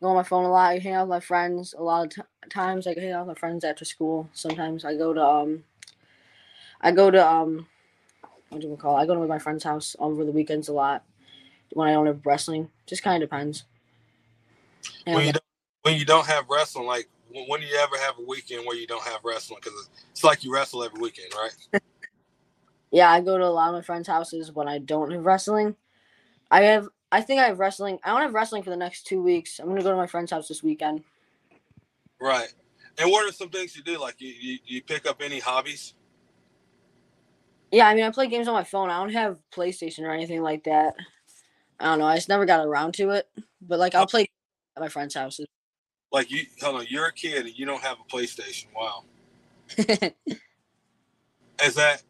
go 0.00 0.08
on 0.08 0.16
my 0.16 0.22
phone 0.22 0.44
a 0.44 0.50
lot. 0.50 0.70
I 0.70 0.78
hang 0.78 0.94
out 0.94 1.08
with 1.08 1.16
my 1.16 1.20
friends 1.20 1.74
a 1.76 1.82
lot 1.82 2.06
of 2.06 2.14
t- 2.14 2.48
times. 2.48 2.86
I 2.86 2.94
hang 2.94 3.12
out 3.12 3.26
with 3.26 3.36
my 3.36 3.38
friends 3.40 3.64
after 3.64 3.84
school. 3.84 4.28
Sometimes 4.32 4.84
I 4.84 4.96
go 4.96 5.12
to 5.12 5.24
um, 5.24 5.64
I 6.80 6.92
go 6.92 7.10
to 7.10 7.26
um, 7.26 7.66
what 8.48 8.60
do 8.60 8.68
you 8.68 8.76
call? 8.76 8.96
It? 8.96 9.02
I 9.02 9.06
go 9.06 9.14
to 9.14 9.26
my 9.26 9.38
friend's 9.38 9.64
house 9.64 9.96
over 9.98 10.24
the 10.24 10.32
weekends 10.32 10.68
a 10.68 10.72
lot 10.72 11.04
when 11.72 11.88
I 11.88 11.92
don't 11.92 12.06
have 12.06 12.24
wrestling. 12.24 12.70
Just 12.86 13.02
kind 13.02 13.22
of 13.22 13.28
depends 13.28 13.64
when 15.06 15.26
you 15.26 15.32
don't, 15.32 15.44
when 15.82 15.96
you 15.96 16.04
don't 16.04 16.26
have 16.26 16.44
wrestling, 16.48 16.86
like 16.86 17.08
when 17.32 17.60
do 17.60 17.66
you 17.66 17.76
ever 17.76 17.96
have 17.98 18.18
a 18.18 18.22
weekend 18.22 18.66
where 18.66 18.76
you 18.76 18.86
don't 18.86 19.04
have 19.04 19.20
wrestling? 19.24 19.60
Because 19.62 19.88
it's 20.10 20.24
like 20.24 20.44
you 20.44 20.52
wrestle 20.52 20.82
every 20.82 21.00
weekend, 21.00 21.32
right? 21.34 21.82
yeah, 22.90 23.10
I 23.10 23.20
go 23.20 23.38
to 23.38 23.44
a 23.44 23.48
lot 23.48 23.68
of 23.68 23.74
my 23.74 23.82
friends' 23.82 24.08
houses 24.08 24.52
when 24.52 24.68
I 24.68 24.78
don't 24.78 25.10
have 25.12 25.24
wrestling. 25.24 25.76
I 26.50 26.62
have, 26.62 26.88
I 27.12 27.20
think 27.20 27.40
I 27.40 27.46
have 27.46 27.58
wrestling. 27.58 27.98
I 28.04 28.10
don't 28.10 28.22
have 28.22 28.34
wrestling 28.34 28.62
for 28.62 28.70
the 28.70 28.76
next 28.76 29.06
two 29.06 29.22
weeks. 29.22 29.58
I'm 29.58 29.68
gonna 29.68 29.82
go 29.82 29.90
to 29.90 29.96
my 29.96 30.06
friend's 30.06 30.30
house 30.30 30.48
this 30.48 30.62
weekend. 30.62 31.02
Right. 32.20 32.52
And 32.98 33.10
what 33.10 33.28
are 33.28 33.32
some 33.32 33.48
things 33.48 33.74
you 33.76 33.82
do? 33.82 33.98
Like 33.98 34.20
you, 34.20 34.28
you, 34.28 34.58
you 34.64 34.82
pick 34.82 35.06
up 35.06 35.22
any 35.22 35.38
hobbies? 35.38 35.94
Yeah, 37.72 37.86
I 37.88 37.94
mean, 37.94 38.04
I 38.04 38.10
play 38.10 38.26
games 38.26 38.48
on 38.48 38.54
my 38.54 38.64
phone. 38.64 38.90
I 38.90 38.98
don't 38.98 39.12
have 39.12 39.38
PlayStation 39.52 40.00
or 40.00 40.10
anything 40.10 40.42
like 40.42 40.64
that. 40.64 40.94
I 41.78 41.84
don't 41.86 42.00
know. 42.00 42.06
I 42.06 42.16
just 42.16 42.28
never 42.28 42.44
got 42.44 42.64
around 42.66 42.94
to 42.94 43.10
it. 43.10 43.28
But 43.62 43.78
like, 43.78 43.94
I'll 43.94 44.06
play 44.06 44.28
at 44.76 44.80
my 44.80 44.88
friend's 44.88 45.14
houses. 45.14 45.46
Like 46.12 46.30
you, 46.30 46.44
hold 46.60 46.76
on, 46.76 46.86
you're 46.88 47.06
a 47.06 47.12
kid 47.12 47.46
and 47.46 47.56
you 47.58 47.64
don't 47.64 47.82
have 47.82 47.98
a 48.00 48.04
PlayStation. 48.14 48.66
Wow. 48.74 49.04
is 49.78 51.74
that 51.74 52.02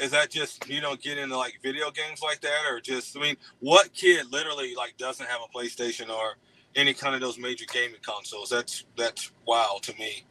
is 0.00 0.10
that 0.12 0.30
just 0.30 0.68
you 0.68 0.80
don't 0.80 1.00
get 1.00 1.18
into 1.18 1.36
like 1.36 1.58
video 1.62 1.90
games 1.90 2.22
like 2.22 2.40
that, 2.40 2.64
or 2.68 2.80
just 2.80 3.16
I 3.16 3.20
mean, 3.20 3.36
what 3.60 3.92
kid 3.92 4.30
literally 4.32 4.74
like 4.74 4.96
doesn't 4.96 5.26
have 5.26 5.40
a 5.42 5.58
PlayStation 5.58 6.08
or 6.08 6.36
any 6.76 6.94
kind 6.94 7.14
of 7.14 7.20
those 7.20 7.38
major 7.38 7.64
gaming 7.72 8.00
consoles? 8.02 8.50
That's 8.50 8.84
that's 8.96 9.30
wow 9.46 9.78
to 9.82 9.94
me. 9.98 10.24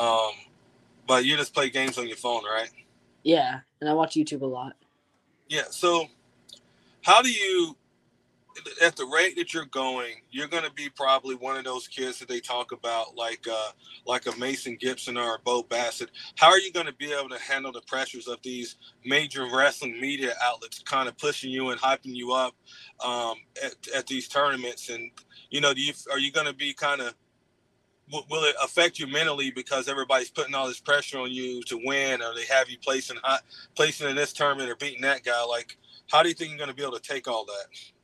Um, 0.00 0.32
but 1.06 1.24
you 1.24 1.36
just 1.36 1.54
play 1.54 1.70
games 1.70 1.98
on 1.98 2.06
your 2.06 2.16
phone, 2.16 2.44
right? 2.44 2.70
Yeah, 3.22 3.60
and 3.80 3.88
I 3.90 3.92
watch 3.92 4.14
YouTube 4.14 4.42
a 4.42 4.46
lot. 4.46 4.74
Yeah. 5.48 5.64
So, 5.70 6.06
how 7.02 7.22
do 7.22 7.30
you 7.30 7.76
at 8.82 8.96
the 8.96 9.04
rate 9.06 9.36
that 9.36 9.54
you're 9.54 9.66
going, 9.66 10.14
you're 10.30 10.48
going 10.48 10.64
to 10.64 10.72
be 10.72 10.88
probably 10.88 11.34
one 11.34 11.56
of 11.56 11.64
those 11.64 11.88
kids 11.88 12.18
that 12.18 12.28
they 12.28 12.40
talk 12.40 12.72
about, 12.72 13.16
like 13.16 13.46
uh, 13.50 13.70
like 14.06 14.26
a 14.26 14.36
Mason 14.38 14.76
Gibson 14.80 15.16
or 15.16 15.36
a 15.36 15.38
Bo 15.38 15.62
Bassett. 15.62 16.10
How 16.36 16.48
are 16.48 16.58
you 16.58 16.72
going 16.72 16.86
to 16.86 16.94
be 16.94 17.12
able 17.12 17.28
to 17.30 17.38
handle 17.38 17.72
the 17.72 17.82
pressures 17.82 18.28
of 18.28 18.38
these 18.42 18.76
major 19.04 19.46
wrestling 19.52 20.00
media 20.00 20.34
outlets, 20.42 20.80
kind 20.80 21.08
of 21.08 21.16
pushing 21.18 21.50
you 21.50 21.70
and 21.70 21.80
hyping 21.80 22.14
you 22.14 22.32
up 22.32 22.54
um, 23.04 23.36
at, 23.64 23.74
at 23.94 24.06
these 24.06 24.28
tournaments? 24.28 24.88
And 24.88 25.10
you 25.50 25.60
know, 25.60 25.74
do 25.74 25.80
you 25.80 25.92
are 26.12 26.18
you 26.18 26.32
going 26.32 26.46
to 26.46 26.54
be 26.54 26.72
kind 26.72 27.00
of 27.00 27.14
will 28.12 28.44
it 28.44 28.54
affect 28.62 28.98
you 28.98 29.06
mentally 29.06 29.50
because 29.50 29.88
everybody's 29.88 30.30
putting 30.30 30.54
all 30.54 30.68
this 30.68 30.80
pressure 30.80 31.18
on 31.18 31.30
you 31.30 31.62
to 31.64 31.80
win, 31.84 32.22
or 32.22 32.34
they 32.34 32.44
have 32.46 32.68
you 32.68 32.78
placing 32.78 33.16
placing 33.74 34.08
in 34.08 34.16
this 34.16 34.32
tournament 34.32 34.70
or 34.70 34.76
beating 34.76 35.02
that 35.02 35.24
guy? 35.24 35.42
Like, 35.44 35.76
how 36.10 36.22
do 36.22 36.28
you 36.28 36.34
think 36.34 36.50
you're 36.50 36.58
going 36.58 36.70
to 36.70 36.76
be 36.76 36.82
able 36.82 36.98
to 36.98 37.02
take 37.02 37.28
all 37.28 37.44
that? 37.46 37.95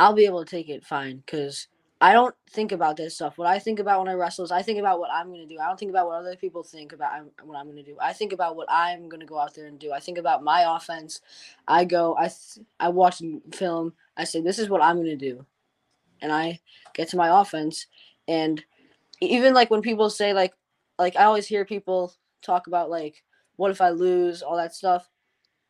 I'll 0.00 0.14
be 0.14 0.24
able 0.24 0.42
to 0.42 0.50
take 0.50 0.70
it 0.70 0.82
fine 0.82 1.18
because 1.18 1.68
I 2.00 2.14
don't 2.14 2.34
think 2.48 2.72
about 2.72 2.96
this 2.96 3.16
stuff. 3.16 3.36
What 3.36 3.46
I 3.46 3.58
think 3.58 3.80
about 3.80 3.98
when 3.98 4.08
I 4.08 4.14
wrestle 4.14 4.46
is 4.46 4.50
I 4.50 4.62
think 4.62 4.78
about 4.78 4.98
what 4.98 5.10
I'm 5.12 5.26
going 5.26 5.46
to 5.46 5.54
do. 5.54 5.60
I 5.60 5.66
don't 5.66 5.78
think 5.78 5.90
about 5.90 6.06
what 6.06 6.14
other 6.14 6.36
people 6.36 6.62
think 6.62 6.94
about 6.94 7.22
what 7.42 7.58
I'm 7.58 7.66
going 7.66 7.76
to 7.76 7.82
do. 7.82 7.98
I 8.00 8.14
think 8.14 8.32
about 8.32 8.56
what 8.56 8.66
I'm 8.70 9.10
going 9.10 9.20
to 9.20 9.26
go 9.26 9.38
out 9.38 9.52
there 9.52 9.66
and 9.66 9.78
do. 9.78 9.92
I 9.92 10.00
think 10.00 10.16
about 10.16 10.42
my 10.42 10.74
offense. 10.74 11.20
I 11.68 11.84
go, 11.84 12.16
I, 12.16 12.30
I 12.80 12.88
watch 12.88 13.20
film. 13.52 13.92
I 14.16 14.24
say, 14.24 14.40
this 14.40 14.58
is 14.58 14.70
what 14.70 14.82
I'm 14.82 14.96
going 14.96 15.08
to 15.08 15.16
do. 15.16 15.44
And 16.22 16.32
I 16.32 16.60
get 16.94 17.08
to 17.10 17.18
my 17.18 17.38
offense. 17.38 17.86
And 18.26 18.64
even 19.20 19.52
like 19.52 19.70
when 19.70 19.82
people 19.82 20.08
say, 20.08 20.32
like, 20.32 20.54
like 20.98 21.14
I 21.14 21.24
always 21.24 21.46
hear 21.46 21.66
people 21.66 22.14
talk 22.40 22.68
about, 22.68 22.88
like, 22.88 23.22
what 23.56 23.70
if 23.70 23.82
I 23.82 23.90
lose, 23.90 24.40
all 24.40 24.56
that 24.56 24.74
stuff 24.74 25.10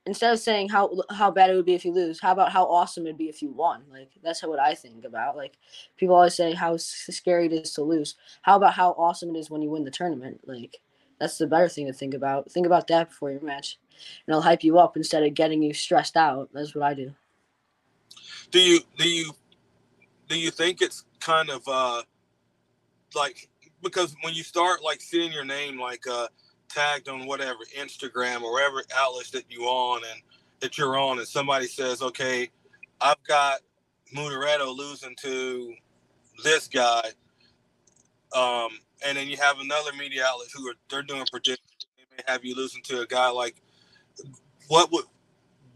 instead 0.06 0.32
of 0.32 0.38
saying 0.38 0.68
how 0.68 0.90
how 1.10 1.30
bad 1.30 1.50
it 1.50 1.54
would 1.54 1.66
be 1.66 1.74
if 1.74 1.84
you 1.84 1.92
lose, 1.92 2.20
how 2.20 2.32
about 2.32 2.52
how 2.52 2.64
awesome 2.64 3.06
it'd 3.06 3.18
be 3.18 3.28
if 3.28 3.42
you 3.42 3.50
won? 3.50 3.82
Like 3.90 4.10
that's 4.22 4.42
what 4.42 4.58
I 4.58 4.74
think 4.74 5.04
about. 5.04 5.36
Like 5.36 5.58
people 5.96 6.14
always 6.14 6.34
say 6.34 6.52
how 6.52 6.76
scary 6.76 7.46
it 7.46 7.52
is 7.52 7.72
to 7.74 7.82
lose. 7.82 8.16
How 8.42 8.56
about 8.56 8.74
how 8.74 8.90
awesome 8.92 9.34
it 9.34 9.38
is 9.38 9.50
when 9.50 9.62
you 9.62 9.70
win 9.70 9.84
the 9.84 9.90
tournament? 9.90 10.40
Like 10.46 10.80
that's 11.18 11.38
the 11.38 11.46
better 11.46 11.68
thing 11.68 11.86
to 11.86 11.92
think 11.92 12.14
about. 12.14 12.50
Think 12.50 12.66
about 12.66 12.86
that 12.88 13.10
before 13.10 13.30
your 13.30 13.42
match, 13.42 13.78
and 14.26 14.32
it'll 14.32 14.42
hype 14.42 14.64
you 14.64 14.78
up 14.78 14.96
instead 14.96 15.22
of 15.22 15.34
getting 15.34 15.62
you 15.62 15.74
stressed 15.74 16.16
out. 16.16 16.48
That's 16.52 16.74
what 16.74 16.84
I 16.84 16.94
do. 16.94 17.14
Do 18.50 18.60
you 18.60 18.80
do 18.96 19.08
you 19.08 19.32
do 20.28 20.38
you 20.38 20.50
think 20.50 20.80
it's 20.82 21.04
kind 21.20 21.50
of 21.50 21.62
uh 21.68 22.02
like 23.14 23.48
because 23.82 24.14
when 24.22 24.34
you 24.34 24.42
start 24.42 24.82
like 24.82 25.00
seeing 25.00 25.32
your 25.32 25.44
name 25.44 25.78
like 25.78 26.06
uh 26.06 26.28
tagged 26.70 27.08
on 27.08 27.26
whatever 27.26 27.60
Instagram 27.78 28.42
or 28.42 28.52
whatever 28.52 28.84
outlets 28.96 29.30
that 29.32 29.44
you 29.50 29.64
on 29.64 30.02
and 30.12 30.22
that 30.60 30.78
you're 30.78 30.98
on, 30.98 31.18
and 31.18 31.28
somebody 31.28 31.68
says, 31.68 32.02
"Okay, 32.02 32.50
I've 33.00 33.22
got 33.28 33.60
Munaretto 34.16 34.76
losing 34.76 35.16
to 35.22 35.74
this 36.44 36.68
guy," 36.68 37.04
um, 38.34 38.70
and 39.06 39.18
then 39.18 39.28
you 39.28 39.36
have 39.38 39.60
another 39.60 39.92
media 39.98 40.24
outlet 40.26 40.48
who 40.54 40.68
are 40.68 40.74
they're 40.90 41.02
doing 41.02 41.26
predictions. 41.30 41.86
They 41.98 42.16
may 42.18 42.24
have 42.32 42.44
you 42.44 42.56
losing 42.56 42.82
to 42.84 43.02
a 43.02 43.06
guy 43.06 43.30
like 43.30 43.56
what 44.68 44.92
would 44.92 45.04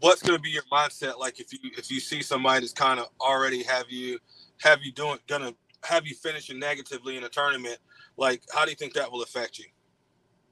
what's 0.01 0.21
going 0.23 0.37
to 0.37 0.41
be 0.43 0.49
your 0.49 0.63
mindset 0.71 1.19
like 1.19 1.39
if 1.39 1.53
you 1.53 1.59
if 1.77 1.91
you 1.91 1.99
see 1.99 2.21
somebody 2.21 2.61
that's 2.61 2.73
kind 2.73 2.99
of 2.99 3.07
already 3.21 3.63
have 3.63 3.85
you 3.89 4.19
have 4.61 4.81
you 4.83 4.91
doing 4.93 5.17
gonna 5.27 5.53
have 5.83 6.07
you 6.07 6.15
finishing 6.15 6.59
negatively 6.59 7.17
in 7.17 7.25
a 7.25 7.29
tournament 7.29 7.77
like 8.17 8.41
how 8.53 8.65
do 8.65 8.71
you 8.71 8.77
think 8.77 8.93
that 8.93 9.11
will 9.11 9.23
affect 9.23 9.59
you 9.59 9.65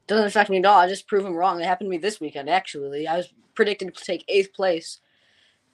doesn't 0.08 0.26
affect 0.28 0.50
me 0.50 0.58
at 0.58 0.66
all. 0.66 0.80
I 0.80 0.88
just 0.88 1.08
prove 1.08 1.24
them 1.24 1.36
wrong. 1.36 1.60
It 1.60 1.66
happened 1.66 1.88
to 1.88 1.92
me 1.92 1.98
this 1.98 2.20
weekend, 2.20 2.50
actually. 2.50 3.08
I 3.08 3.18
was 3.18 3.34
predicted 3.56 3.96
to 3.96 4.04
take 4.04 4.26
eighth 4.28 4.54
place, 4.54 5.00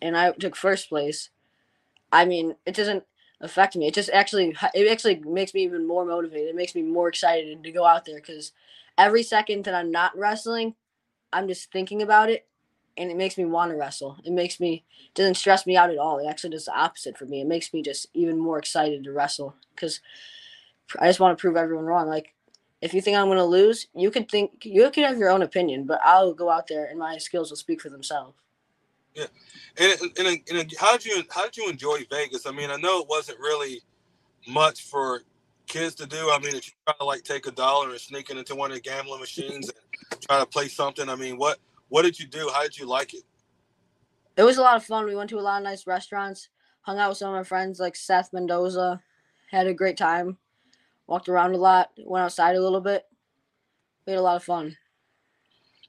and 0.02 0.18
I 0.18 0.32
took 0.32 0.56
first 0.56 0.90
place. 0.90 1.30
I 2.12 2.26
mean, 2.26 2.56
it 2.66 2.76
doesn't. 2.76 3.04
affect 3.42 3.76
me. 3.76 3.88
It 3.88 3.94
just 3.94 4.10
actually 4.12 4.56
it 4.74 4.92
actually 4.92 5.16
makes 5.20 5.54
me 5.54 5.64
even 5.64 5.88
more 5.88 6.06
motivated. 6.06 6.50
It 6.50 6.56
makes 6.56 6.76
me 6.76 6.82
more 6.82 7.08
excited 7.10 7.64
to 7.64 7.72
go 7.72 7.86
out 7.86 8.06
there 8.06 8.18
because 8.18 8.52
every 8.98 9.24
second 9.24 9.64
that 9.66 9.76
I'm 9.76 9.92
not 9.92 10.18
wrestling, 10.18 10.76
I'm 11.34 11.48
just 11.48 11.72
thinking 11.72 12.02
about 12.02 12.30
it, 12.30 12.48
and 12.98 13.12
it 13.12 13.18
makes 13.18 13.38
me 13.38 13.46
want 13.46 13.72
to 13.72 13.78
wrestle. 13.78 14.18
It 14.26 14.34
makes 14.34 14.60
me 14.60 14.84
doesn't 15.16 15.36
stress 15.36 15.66
me 15.68 15.78
out 15.78 15.90
at 15.92 15.98
all. 15.98 16.20
It 16.20 16.28
actually 16.28 16.52
does 16.52 16.66
the 16.66 16.78
opposite 16.78 17.18
for 17.18 17.26
me. 17.26 17.42
It 17.42 17.48
makes 17.48 17.74
me 17.74 17.82
just 17.82 18.08
even 18.14 18.38
more 18.38 18.60
excited 18.60 19.04
to 19.04 19.12
wrestle 19.14 19.56
because 19.76 20.02
I 21.00 21.08
just 21.08 21.20
want 21.20 21.38
to 21.38 21.42
prove 21.42 21.56
everyone 21.58 21.86
wrong. 21.86 22.08
Like 22.08 22.34
if 22.82 22.94
you 22.94 23.02
think 23.02 23.18
I'm 23.18 23.26
going 23.26 23.38
to 23.38 23.44
lose, 23.44 23.88
you 23.94 24.10
could 24.10 24.30
think 24.30 24.66
you 24.66 24.90
could 24.90 25.04
have 25.04 25.18
your 25.18 25.30
own 25.30 25.42
opinion, 25.42 25.86
but 25.86 26.00
I'll 26.04 26.34
go 26.34 26.50
out 26.50 26.68
there 26.68 26.86
and 26.86 26.98
my 26.98 27.18
skills 27.18 27.50
will 27.50 27.58
speak 27.58 27.82
for 27.82 27.90
themselves. 27.90 28.38
Yeah, 29.16 29.26
and, 29.78 30.12
and, 30.18 30.40
and 30.50 30.74
how 30.80 30.96
did 30.96 31.06
you 31.06 31.24
how 31.30 31.44
did 31.44 31.58
you 31.58 31.70
enjoy 31.70 32.06
Vegas? 32.10 32.46
I 32.46 32.52
mean, 32.52 32.70
I 32.70 32.78
know 32.78 33.02
it 33.02 33.08
wasn't 33.10 33.40
really 33.40 33.82
much 34.48 34.84
for 34.84 35.22
kids 35.68 35.96
to 35.96 36.06
do. 36.06 36.30
I 36.32 36.40
mean, 36.40 36.56
if 36.56 36.68
you 36.68 36.74
try 36.86 36.96
to 37.00 37.06
like 37.06 37.24
take 37.24 37.48
a 37.48 37.52
dollar 37.52 37.90
and 37.90 38.00
sneak 38.00 38.30
it 38.30 38.38
into 38.38 38.56
one 38.56 38.72
of 38.72 38.76
the 38.76 38.82
gambling 38.82 39.20
machines 39.20 39.70
and 39.70 40.22
try 40.22 40.40
to 40.40 40.46
play 40.46 40.68
something, 40.68 41.10
I 41.10 41.16
mean, 41.16 41.38
what 41.38 41.58
what 41.90 42.04
did 42.04 42.18
you 42.20 42.28
do? 42.28 42.50
How 42.54 42.64
did 42.64 42.78
you 42.78 42.86
like 42.86 43.14
it? 43.14 43.24
It 44.38 44.44
was 44.44 44.58
a 44.58 44.62
lot 44.62 44.78
of 44.78 44.86
fun. 44.86 45.06
We 45.06 45.16
went 45.16 45.30
to 45.32 45.40
a 45.40 45.42
lot 45.42 45.58
of 45.58 45.64
nice 45.66 45.86
restaurants, 45.86 46.48
hung 46.82 46.98
out 46.98 47.10
with 47.10 47.18
some 47.18 47.34
of 47.34 47.36
my 47.36 47.44
friends 47.44 47.80
like 47.80 47.98
Seth 47.98 48.32
Mendoza, 48.32 49.02
had 49.52 49.68
a 49.68 49.74
great 49.74 49.98
time 49.98 50.38
walked 51.10 51.28
around 51.28 51.56
a 51.56 51.58
lot, 51.58 51.90
went 52.06 52.24
outside 52.24 52.56
a 52.56 52.62
little 52.62 52.80
bit. 52.80 53.04
We 54.06 54.14
had 54.14 54.20
a 54.20 54.24
lot 54.24 54.36
of 54.36 54.44
fun. 54.44 54.78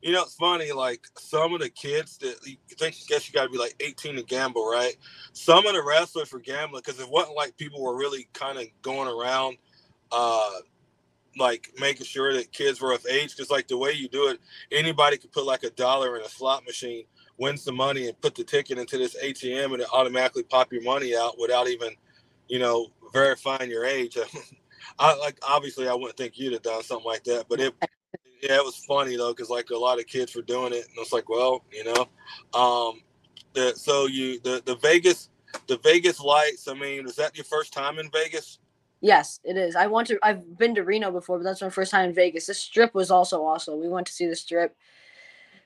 You 0.00 0.12
know, 0.12 0.22
it's 0.22 0.34
funny. 0.34 0.72
Like 0.72 1.06
some 1.18 1.52
of 1.52 1.60
the 1.60 1.68
kids 1.68 2.16
that 2.18 2.36
you 2.46 2.56
think, 2.78 2.94
I 2.94 3.04
guess 3.06 3.28
you 3.28 3.34
got 3.34 3.44
to 3.44 3.50
be 3.50 3.58
like 3.58 3.76
18 3.80 4.16
to 4.16 4.22
gamble, 4.22 4.66
right? 4.66 4.96
Some 5.34 5.66
of 5.66 5.74
the 5.74 5.82
wrestlers 5.82 6.32
were 6.32 6.40
gambling 6.40 6.82
because 6.84 7.00
it 7.00 7.08
wasn't 7.08 7.36
like 7.36 7.54
people 7.58 7.82
were 7.82 7.96
really 7.96 8.28
kind 8.32 8.58
of 8.58 8.64
going 8.80 9.08
around, 9.08 9.58
uh, 10.10 10.50
like 11.38 11.70
making 11.78 12.06
sure 12.06 12.32
that 12.32 12.50
kids 12.52 12.80
were 12.80 12.94
of 12.94 13.04
age. 13.06 13.36
Because 13.36 13.50
like 13.50 13.68
the 13.68 13.76
way 13.76 13.92
you 13.92 14.08
do 14.08 14.28
it, 14.28 14.40
anybody 14.72 15.18
could 15.18 15.32
put 15.32 15.44
like 15.44 15.64
a 15.64 15.70
dollar 15.70 16.16
in 16.16 16.24
a 16.24 16.30
slot 16.30 16.64
machine, 16.64 17.04
win 17.36 17.58
some 17.58 17.76
money, 17.76 18.08
and 18.08 18.18
put 18.22 18.34
the 18.34 18.44
ticket 18.44 18.78
into 18.78 18.96
this 18.96 19.14
ATM, 19.22 19.74
and 19.74 19.82
it 19.82 19.88
automatically 19.92 20.44
pop 20.44 20.72
your 20.72 20.82
money 20.82 21.14
out 21.14 21.38
without 21.38 21.68
even, 21.68 21.90
you 22.48 22.58
know, 22.58 22.86
verifying 23.12 23.70
your 23.70 23.84
age. 23.84 24.16
I 24.98 25.14
like 25.16 25.38
obviously 25.46 25.88
I 25.88 25.94
wouldn't 25.94 26.16
think 26.16 26.38
you'd 26.38 26.52
have 26.52 26.62
done 26.62 26.82
something 26.82 27.06
like 27.06 27.24
that, 27.24 27.46
but 27.48 27.60
it 27.60 27.74
yeah, 28.42 28.56
it 28.56 28.64
was 28.64 28.76
funny 28.84 29.16
though 29.16 29.32
because 29.32 29.50
like 29.50 29.70
a 29.70 29.76
lot 29.76 29.98
of 29.98 30.06
kids 30.06 30.34
were 30.34 30.42
doing 30.42 30.72
it, 30.72 30.86
and 30.88 30.98
it's 30.98 31.12
like, 31.12 31.28
well, 31.28 31.64
you 31.70 31.84
know, 31.84 32.08
um, 32.58 33.02
the 33.54 33.74
so 33.76 34.06
you 34.06 34.40
the 34.40 34.62
the 34.64 34.76
Vegas 34.76 35.28
the 35.66 35.78
Vegas 35.78 36.20
lights. 36.20 36.68
I 36.68 36.74
mean, 36.74 37.06
is 37.06 37.16
that 37.16 37.36
your 37.36 37.44
first 37.44 37.72
time 37.72 37.98
in 37.98 38.10
Vegas? 38.10 38.58
Yes, 39.00 39.40
it 39.44 39.56
is. 39.56 39.76
I 39.76 39.86
want 39.86 40.06
to. 40.08 40.18
I've 40.22 40.58
been 40.58 40.74
to 40.74 40.84
Reno 40.84 41.10
before, 41.10 41.38
but 41.38 41.44
that's 41.44 41.62
my 41.62 41.70
first 41.70 41.90
time 41.90 42.08
in 42.08 42.14
Vegas. 42.14 42.46
This 42.46 42.58
strip 42.58 42.94
was 42.94 43.10
also 43.10 43.44
awesome. 43.44 43.80
We 43.80 43.88
went 43.88 44.06
to 44.06 44.12
see 44.12 44.26
the 44.26 44.36
strip. 44.36 44.76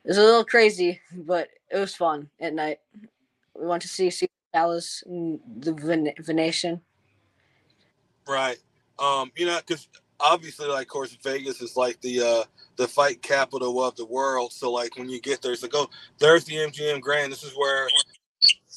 It 0.04 0.08
was 0.08 0.18
a 0.18 0.22
little 0.22 0.44
crazy, 0.44 1.00
but 1.12 1.48
it 1.70 1.78
was 1.78 1.94
fun 1.94 2.28
at 2.40 2.54
night. 2.54 2.78
We 3.58 3.66
went 3.66 3.82
to 3.82 3.88
see 3.88 4.10
Caesars 4.10 4.28
Palace, 4.52 5.02
the 5.06 5.72
Ven- 5.72 6.14
Venetian. 6.20 6.80
Right. 8.26 8.58
Um, 8.98 9.32
you 9.36 9.46
know, 9.46 9.58
because 9.66 9.88
obviously, 10.20 10.68
like, 10.68 10.86
of 10.86 10.88
course, 10.88 11.16
Vegas 11.22 11.60
is 11.60 11.76
like 11.76 12.00
the 12.00 12.20
uh 12.20 12.44
the 12.76 12.88
fight 12.88 13.22
capital 13.22 13.82
of 13.84 13.96
the 13.96 14.06
world. 14.06 14.52
So, 14.52 14.72
like, 14.72 14.96
when 14.96 15.08
you 15.08 15.20
get 15.20 15.42
there, 15.42 15.52
it's 15.52 15.62
like, 15.62 15.74
oh, 15.74 15.88
there's 16.18 16.44
the 16.44 16.56
MGM 16.56 17.00
Grand. 17.00 17.30
This 17.30 17.44
is 17.44 17.52
where 17.56 17.88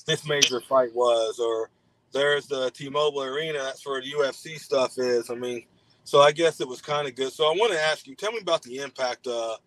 this 0.05 0.27
major 0.27 0.61
fight 0.61 0.93
was, 0.93 1.39
or 1.39 1.69
there's 2.13 2.47
the 2.47 2.69
T-Mobile 2.71 3.23
Arena. 3.23 3.59
That's 3.59 3.85
where 3.85 4.01
the 4.01 4.11
UFC 4.11 4.59
stuff 4.59 4.97
is. 4.97 5.29
I 5.29 5.35
mean, 5.35 5.65
so 6.03 6.21
I 6.21 6.31
guess 6.31 6.61
it 6.61 6.67
was 6.67 6.81
kind 6.81 7.07
of 7.07 7.15
good. 7.15 7.33
So 7.33 7.45
I 7.45 7.51
want 7.51 7.73
to 7.73 7.81
ask 7.81 8.07
you, 8.07 8.15
tell 8.15 8.31
me 8.31 8.39
about 8.39 8.63
the 8.63 8.79
impact 8.79 9.27
uh, 9.27 9.57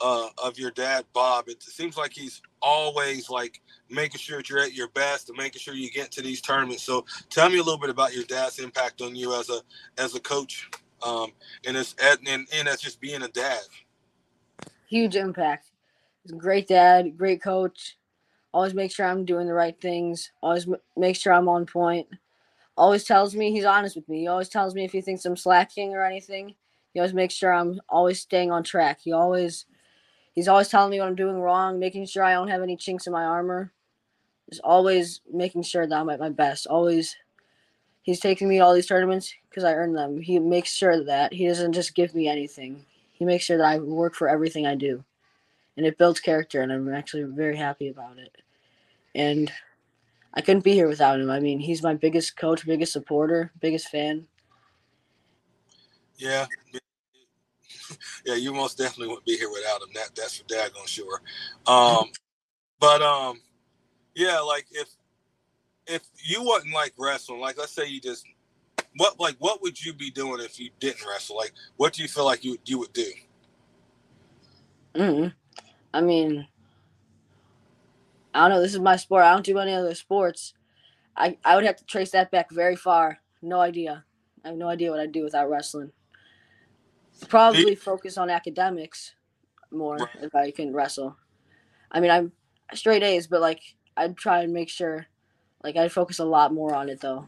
uh, 0.00 0.28
of 0.38 0.58
your 0.58 0.70
dad, 0.70 1.04
Bob. 1.12 1.48
It 1.48 1.62
seems 1.62 1.96
like 1.96 2.12
he's 2.12 2.42
always 2.62 3.30
like 3.30 3.60
making 3.90 4.18
sure 4.18 4.38
that 4.38 4.48
you're 4.48 4.60
at 4.60 4.74
your 4.74 4.88
best 4.88 5.28
and 5.28 5.38
making 5.38 5.60
sure 5.60 5.74
you 5.74 5.90
get 5.90 6.10
to 6.12 6.22
these 6.22 6.40
tournaments. 6.40 6.82
So 6.82 7.04
tell 7.30 7.48
me 7.48 7.58
a 7.58 7.62
little 7.62 7.78
bit 7.78 7.90
about 7.90 8.14
your 8.14 8.24
dad's 8.24 8.58
impact 8.58 9.00
on 9.02 9.16
you 9.16 9.34
as 9.38 9.50
a 9.50 9.60
as 9.96 10.14
a 10.14 10.20
coach, 10.20 10.70
um, 11.02 11.32
and 11.66 11.76
as 11.76 11.94
and, 12.00 12.46
and 12.52 12.68
as 12.68 12.80
just 12.80 13.00
being 13.00 13.22
a 13.22 13.28
dad. 13.28 13.62
Huge 14.88 15.16
impact. 15.16 15.70
Great 16.36 16.68
dad, 16.68 17.16
great 17.16 17.42
coach. 17.42 17.96
Always 18.52 18.74
make 18.74 18.90
sure 18.90 19.06
I'm 19.06 19.24
doing 19.24 19.46
the 19.46 19.52
right 19.52 19.78
things. 19.80 20.32
Always 20.42 20.66
make 20.96 21.16
sure 21.16 21.32
I'm 21.32 21.48
on 21.48 21.66
point. 21.66 22.08
Always 22.76 23.04
tells 23.04 23.34
me 23.34 23.50
he's 23.50 23.64
honest 23.64 23.96
with 23.96 24.08
me. 24.08 24.20
He 24.20 24.26
always 24.28 24.48
tells 24.48 24.74
me 24.74 24.84
if 24.84 24.92
he 24.92 25.00
thinks 25.00 25.24
I'm 25.24 25.36
slacking 25.36 25.94
or 25.94 26.04
anything. 26.04 26.54
He 26.94 27.00
always 27.00 27.14
makes 27.14 27.34
sure 27.34 27.52
I'm 27.52 27.80
always 27.88 28.20
staying 28.20 28.50
on 28.50 28.62
track. 28.62 29.00
He 29.02 29.12
always 29.12 29.66
he's 30.38 30.46
always 30.46 30.68
telling 30.68 30.92
me 30.92 31.00
what 31.00 31.08
I'm 31.08 31.16
doing 31.16 31.40
wrong, 31.40 31.80
making 31.80 32.06
sure 32.06 32.22
I 32.22 32.34
don't 32.34 32.46
have 32.46 32.62
any 32.62 32.76
chinks 32.76 33.08
in 33.08 33.12
my 33.12 33.24
armor. 33.24 33.72
He's 34.48 34.60
always 34.60 35.20
making 35.28 35.64
sure 35.64 35.84
that 35.84 36.00
I'm 36.00 36.08
at 36.10 36.20
my 36.20 36.28
best. 36.28 36.68
Always, 36.68 37.16
he's 38.02 38.20
taking 38.20 38.48
me 38.48 38.60
all 38.60 38.72
these 38.72 38.86
tournaments 38.86 39.34
because 39.50 39.64
I 39.64 39.74
earn 39.74 39.94
them. 39.94 40.20
He 40.20 40.38
makes 40.38 40.72
sure 40.72 41.02
that 41.02 41.32
he 41.32 41.48
doesn't 41.48 41.72
just 41.72 41.96
give 41.96 42.14
me 42.14 42.28
anything. 42.28 42.84
He 43.10 43.24
makes 43.24 43.46
sure 43.46 43.58
that 43.58 43.66
I 43.66 43.78
work 43.80 44.14
for 44.14 44.28
everything 44.28 44.64
I 44.64 44.76
do, 44.76 45.02
and 45.76 45.84
it 45.84 45.98
builds 45.98 46.20
character. 46.20 46.62
And 46.62 46.72
I'm 46.72 46.94
actually 46.94 47.24
very 47.24 47.56
happy 47.56 47.88
about 47.88 48.18
it. 48.18 48.36
And 49.16 49.52
I 50.34 50.40
couldn't 50.40 50.62
be 50.62 50.74
here 50.74 50.86
without 50.86 51.18
him. 51.18 51.32
I 51.32 51.40
mean, 51.40 51.58
he's 51.58 51.82
my 51.82 51.94
biggest 51.94 52.36
coach, 52.36 52.64
biggest 52.64 52.92
supporter, 52.92 53.50
biggest 53.60 53.88
fan. 53.88 54.28
Yeah, 56.16 56.46
yeah, 58.26 58.34
you 58.34 58.52
most 58.52 58.78
definitely 58.78 59.08
wouldn't 59.08 59.26
be 59.26 59.36
here 59.36 59.50
without 59.50 59.82
him. 59.82 59.88
That 59.94 60.10
that's 60.14 60.38
for 60.38 60.44
daggone 60.44 60.86
sure. 60.86 61.20
Um, 61.66 62.10
but 62.80 63.02
um, 63.02 63.40
yeah, 64.14 64.40
like 64.40 64.66
if 64.70 64.88
if 65.86 66.02
you 66.22 66.42
wasn't 66.42 66.74
like 66.74 66.92
wrestling, 66.98 67.40
like 67.40 67.58
let's 67.58 67.72
say 67.72 67.86
you 67.86 68.00
just 68.00 68.24
what 68.96 69.18
like 69.18 69.36
what 69.38 69.62
would 69.62 69.82
you 69.82 69.92
be 69.92 70.10
doing 70.10 70.40
if 70.40 70.58
you 70.58 70.70
didn't 70.80 71.06
wrestle? 71.08 71.36
Like 71.36 71.52
what 71.76 71.92
do 71.92 72.02
you 72.02 72.08
feel 72.08 72.24
like 72.24 72.44
you 72.44 72.58
you 72.64 72.78
would 72.78 72.92
do? 72.92 73.10
Mm. 74.94 75.32
I 75.94 76.00
mean, 76.00 76.46
I 78.34 78.40
don't 78.40 78.50
know. 78.50 78.62
This 78.62 78.74
is 78.74 78.80
my 78.80 78.96
sport. 78.96 79.24
I 79.24 79.32
don't 79.32 79.44
do 79.44 79.58
any 79.58 79.72
other 79.72 79.94
sports. 79.94 80.54
I 81.16 81.36
I 81.44 81.56
would 81.56 81.64
have 81.64 81.76
to 81.76 81.84
trace 81.84 82.10
that 82.10 82.30
back 82.30 82.50
very 82.50 82.76
far. 82.76 83.18
No 83.42 83.60
idea. 83.60 84.04
I 84.44 84.48
have 84.48 84.56
no 84.56 84.68
idea 84.68 84.90
what 84.90 85.00
I'd 85.00 85.12
do 85.12 85.24
without 85.24 85.50
wrestling. 85.50 85.92
Probably 87.26 87.74
focus 87.74 88.16
on 88.16 88.30
academics 88.30 89.14
more 89.70 89.96
right. 89.96 90.08
if 90.22 90.34
I 90.34 90.50
can 90.50 90.72
wrestle. 90.72 91.16
I 91.90 92.00
mean, 92.00 92.10
I'm 92.10 92.32
straight 92.74 93.02
A's, 93.02 93.26
but 93.26 93.40
like 93.40 93.60
I'd 93.96 94.16
try 94.16 94.42
and 94.42 94.52
make 94.52 94.68
sure, 94.68 95.06
like 95.64 95.76
I'd 95.76 95.92
focus 95.92 96.20
a 96.20 96.24
lot 96.24 96.52
more 96.52 96.74
on 96.74 96.88
it 96.88 97.00
though. 97.00 97.26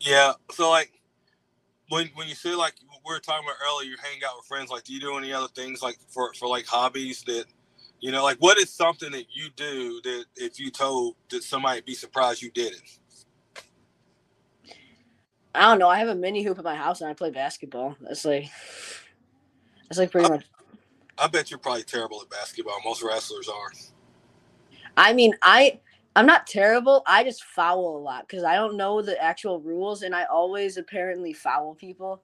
Yeah. 0.00 0.32
So 0.52 0.70
like, 0.70 0.90
when 1.88 2.08
when 2.14 2.28
you 2.28 2.34
say 2.34 2.54
like 2.54 2.74
we 3.04 3.12
were 3.12 3.20
talking 3.20 3.46
about 3.46 3.56
earlier, 3.66 3.90
you 3.90 3.96
hang 4.02 4.20
out 4.26 4.36
with 4.36 4.46
friends. 4.46 4.70
Like, 4.70 4.84
do 4.84 4.94
you 4.94 5.00
do 5.00 5.16
any 5.18 5.32
other 5.32 5.48
things 5.48 5.82
like 5.82 5.98
for 6.08 6.32
for 6.34 6.48
like 6.48 6.66
hobbies 6.66 7.22
that, 7.24 7.44
you 8.00 8.10
know, 8.10 8.24
like 8.24 8.38
what 8.38 8.58
is 8.58 8.70
something 8.70 9.10
that 9.12 9.26
you 9.30 9.48
do 9.56 10.00
that 10.02 10.24
if 10.36 10.58
you 10.58 10.70
told 10.70 11.16
that 11.30 11.42
somebody 11.42 11.80
be 11.82 11.94
surprised 11.94 12.42
you 12.42 12.50
did 12.50 12.72
it? 12.72 12.98
I 15.54 15.62
don't 15.62 15.78
know. 15.78 15.88
I 15.88 15.98
have 15.98 16.08
a 16.08 16.14
mini 16.14 16.42
hoop 16.42 16.58
at 16.58 16.64
my 16.64 16.76
house 16.76 17.00
and 17.00 17.10
I 17.10 17.14
play 17.14 17.30
basketball. 17.30 17.96
That's 18.00 18.24
like 18.24 18.48
that's 19.88 19.98
like 19.98 20.10
pretty 20.10 20.26
I, 20.26 20.30
much. 20.30 20.44
I 21.18 21.26
bet 21.26 21.50
you're 21.50 21.58
probably 21.58 21.82
terrible 21.82 22.20
at 22.22 22.30
basketball. 22.30 22.78
Most 22.84 23.02
wrestlers 23.02 23.48
are. 23.48 23.72
I 24.96 25.12
mean, 25.12 25.34
I 25.42 25.80
I'm 26.14 26.26
not 26.26 26.46
terrible. 26.46 27.02
I 27.06 27.24
just 27.24 27.44
foul 27.44 27.96
a 27.96 27.98
lot 27.98 28.26
because 28.28 28.44
I 28.44 28.54
don't 28.54 28.76
know 28.76 29.02
the 29.02 29.20
actual 29.22 29.60
rules, 29.60 30.02
and 30.02 30.14
I 30.14 30.24
always 30.24 30.76
apparently 30.76 31.32
foul 31.32 31.74
people 31.74 32.22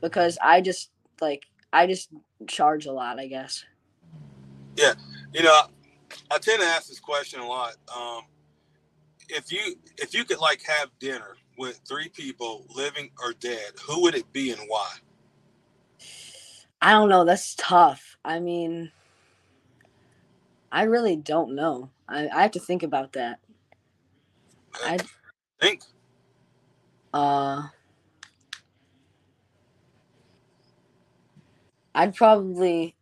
because 0.00 0.38
I 0.42 0.60
just 0.60 0.90
like 1.20 1.46
I 1.72 1.86
just 1.86 2.10
charge 2.46 2.86
a 2.86 2.92
lot. 2.92 3.18
I 3.18 3.26
guess. 3.26 3.64
Yeah, 4.76 4.94
you 5.32 5.42
know, 5.42 5.62
I 6.30 6.38
tend 6.38 6.60
to 6.60 6.66
ask 6.66 6.88
this 6.88 7.00
question 7.00 7.40
a 7.40 7.46
lot. 7.46 7.74
Um, 7.94 8.22
if 9.28 9.50
you 9.50 9.76
if 9.96 10.14
you 10.14 10.24
could 10.24 10.38
like 10.38 10.62
have 10.62 10.90
dinner 11.00 11.36
with 11.58 11.80
three 11.86 12.08
people, 12.08 12.64
living 12.74 13.10
or 13.22 13.32
dead, 13.32 13.72
who 13.86 14.02
would 14.02 14.14
it 14.14 14.32
be 14.32 14.50
and 14.52 14.60
why? 14.68 14.88
I 16.80 16.92
don't 16.92 17.08
know. 17.08 17.24
That's 17.24 17.54
tough. 17.56 18.16
I 18.24 18.38
mean, 18.38 18.92
I 20.70 20.84
really 20.84 21.16
don't 21.16 21.54
know. 21.54 21.90
I, 22.08 22.28
I 22.28 22.42
have 22.42 22.52
to 22.52 22.60
think 22.60 22.82
about 22.82 23.12
that. 23.14 23.40
I 24.84 24.98
think. 25.60 25.82
Uh, 27.12 27.68
I'd 31.94 32.14
probably 32.14 32.94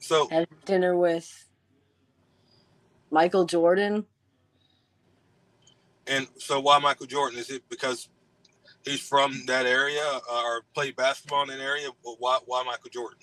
so 0.00 0.28
have 0.28 0.46
dinner 0.66 0.96
with 0.96 1.46
Michael 3.10 3.46
Jordan 3.46 4.06
And 6.06 6.26
so 6.36 6.60
why 6.60 6.78
Michael 6.78 7.06
Jordan? 7.06 7.38
Is 7.38 7.50
it 7.50 7.62
because 7.68 8.08
he's 8.84 9.00
from 9.00 9.42
that 9.46 9.66
area 9.66 10.02
uh, 10.02 10.42
or 10.44 10.62
played 10.74 10.96
basketball 10.96 11.42
in 11.42 11.48
that 11.48 11.60
area? 11.60 11.88
Why 12.18 12.38
why 12.46 12.62
Michael 12.64 12.90
Jordan? 12.90 13.18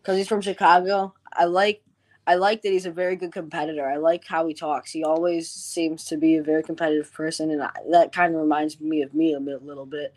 Because 0.00 0.16
he's 0.16 0.28
from 0.28 0.40
Chicago. 0.40 1.14
I 1.32 1.44
like 1.44 1.82
I 2.26 2.36
like 2.36 2.62
that 2.62 2.70
he's 2.70 2.86
a 2.86 2.90
very 2.92 3.16
good 3.16 3.32
competitor. 3.32 3.84
I 3.84 3.96
like 3.96 4.24
how 4.24 4.46
he 4.46 4.54
talks. 4.54 4.92
He 4.92 5.02
always 5.02 5.50
seems 5.50 6.04
to 6.04 6.16
be 6.16 6.36
a 6.36 6.42
very 6.42 6.62
competitive 6.62 7.12
person, 7.12 7.50
and 7.50 7.62
I, 7.62 7.70
that 7.90 8.12
kind 8.12 8.34
of 8.34 8.40
reminds 8.40 8.80
me 8.80 9.02
of 9.02 9.12
me 9.12 9.34
a 9.34 9.40
bit, 9.40 9.64
little 9.64 9.86
bit. 9.86 10.14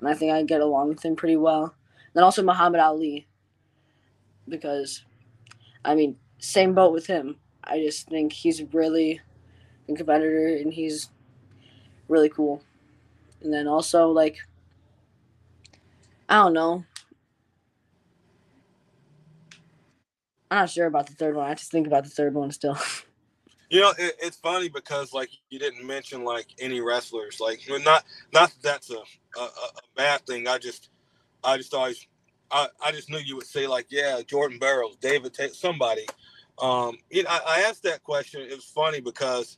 And 0.00 0.08
I 0.08 0.14
think 0.14 0.32
I 0.32 0.42
get 0.42 0.60
along 0.60 0.88
with 0.88 1.04
him 1.04 1.16
pretty 1.16 1.36
well. 1.36 1.74
And 2.14 2.24
also 2.24 2.42
Muhammad 2.42 2.80
Ali, 2.80 3.26
because, 4.48 5.04
I 5.84 5.94
mean, 5.94 6.16
same 6.38 6.74
boat 6.74 6.92
with 6.92 7.06
him. 7.06 7.36
I 7.64 7.78
just 7.78 8.08
think 8.08 8.32
he's 8.32 8.62
really 8.74 9.20
a 9.94 9.96
competitor, 9.96 10.46
and 10.46 10.72
he's 10.72 11.08
really 12.08 12.28
cool. 12.28 12.62
And 13.42 13.52
then 13.52 13.66
also 13.66 14.10
like, 14.10 14.38
I 16.28 16.36
don't 16.36 16.52
know. 16.52 16.84
I'm 20.50 20.58
not 20.58 20.70
sure 20.70 20.86
about 20.86 21.06
the 21.06 21.14
third 21.14 21.36
one. 21.36 21.48
I 21.48 21.54
just 21.54 21.70
think 21.70 21.86
about 21.86 22.04
the 22.04 22.10
third 22.10 22.34
one 22.34 22.50
still. 22.50 22.78
You 23.72 23.82
know, 23.82 23.92
it, 23.96 24.16
it's 24.20 24.36
funny 24.36 24.68
because 24.68 25.12
like 25.12 25.30
you 25.48 25.60
didn't 25.60 25.86
mention 25.86 26.24
like 26.24 26.48
any 26.58 26.80
wrestlers. 26.80 27.38
Like, 27.38 27.60
not 27.68 27.82
not 27.84 28.04
that 28.32 28.50
that's 28.62 28.90
a, 28.90 28.96
a, 29.38 29.42
a 29.42 29.82
bad 29.94 30.26
thing. 30.26 30.48
I 30.48 30.58
just 30.58 30.90
I 31.44 31.56
just 31.56 31.72
always 31.72 32.04
I, 32.50 32.66
I 32.84 32.90
just 32.90 33.10
knew 33.10 33.18
you 33.18 33.36
would 33.36 33.46
say 33.46 33.66
like, 33.66 33.86
yeah, 33.88 34.20
Jordan 34.26 34.58
Burroughs, 34.58 34.96
David 34.96 35.36
somebody. 35.54 36.04
Um, 36.60 36.98
you 37.10 37.22
know, 37.22 37.30
I, 37.30 37.40
I, 37.46 37.60
asked 37.68 37.84
that 37.84 38.02
question. 38.02 38.42
It 38.42 38.50
was 38.50 38.64
funny 38.64 39.00
because 39.00 39.56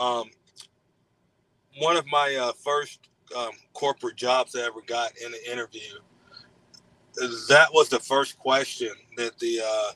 um, 0.00 0.30
one 1.78 1.96
of 1.96 2.06
my 2.06 2.36
uh, 2.40 2.52
first 2.52 3.08
um, 3.36 3.50
corporate 3.74 4.16
jobs 4.16 4.56
I 4.56 4.60
ever 4.62 4.80
got 4.86 5.12
in 5.18 5.32
an 5.32 5.40
interview, 5.50 5.98
that 7.48 7.68
was 7.72 7.88
the 7.88 8.00
first 8.00 8.38
question 8.38 8.90
that 9.16 9.38
the 9.38 9.60
uh, 9.64 9.92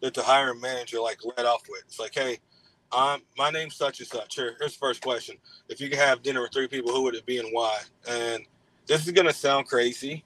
that 0.00 0.14
the 0.14 0.22
hiring 0.22 0.60
manager 0.60 1.00
like 1.00 1.18
led 1.24 1.46
off 1.46 1.62
with. 1.70 1.82
It's 1.86 2.00
like, 2.00 2.14
hey, 2.14 2.38
my 2.92 3.50
name's 3.50 3.76
such 3.76 4.00
and 4.00 4.08
such. 4.08 4.34
Here, 4.34 4.56
here's 4.58 4.72
the 4.72 4.78
first 4.78 5.00
question. 5.00 5.36
If 5.68 5.80
you 5.80 5.88
could 5.88 5.98
have 5.98 6.22
dinner 6.22 6.42
with 6.42 6.52
three 6.52 6.68
people, 6.68 6.92
who 6.92 7.02
would 7.04 7.14
it 7.14 7.26
be 7.26 7.38
and 7.38 7.48
why? 7.52 7.78
And 8.08 8.44
this 8.86 9.06
is 9.06 9.12
gonna 9.12 9.32
sound 9.32 9.66
crazy, 9.66 10.24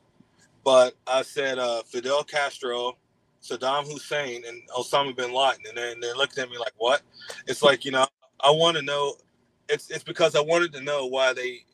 but 0.64 0.94
I 1.06 1.22
said 1.22 1.58
uh, 1.58 1.82
Fidel 1.82 2.24
Castro, 2.24 2.96
Saddam 3.42 3.86
Hussein, 3.86 4.42
and 4.46 4.62
Osama 4.70 5.14
bin 5.16 5.32
Laden, 5.32 5.64
and 5.68 5.76
then 5.76 6.00
they 6.00 6.12
looked 6.14 6.38
at 6.38 6.48
me 6.48 6.58
like, 6.58 6.72
"What?" 6.78 7.02
It's 7.46 7.62
like 7.62 7.84
you 7.84 7.92
know, 7.92 8.06
I 8.44 8.50
want 8.52 8.76
to 8.78 8.82
know. 8.82 9.16
It's 9.68 9.90
it's 9.90 10.04
because 10.04 10.36
I 10.36 10.40
wanted 10.40 10.72
to 10.74 10.82
know 10.82 11.06
why 11.06 11.32
they 11.34 11.64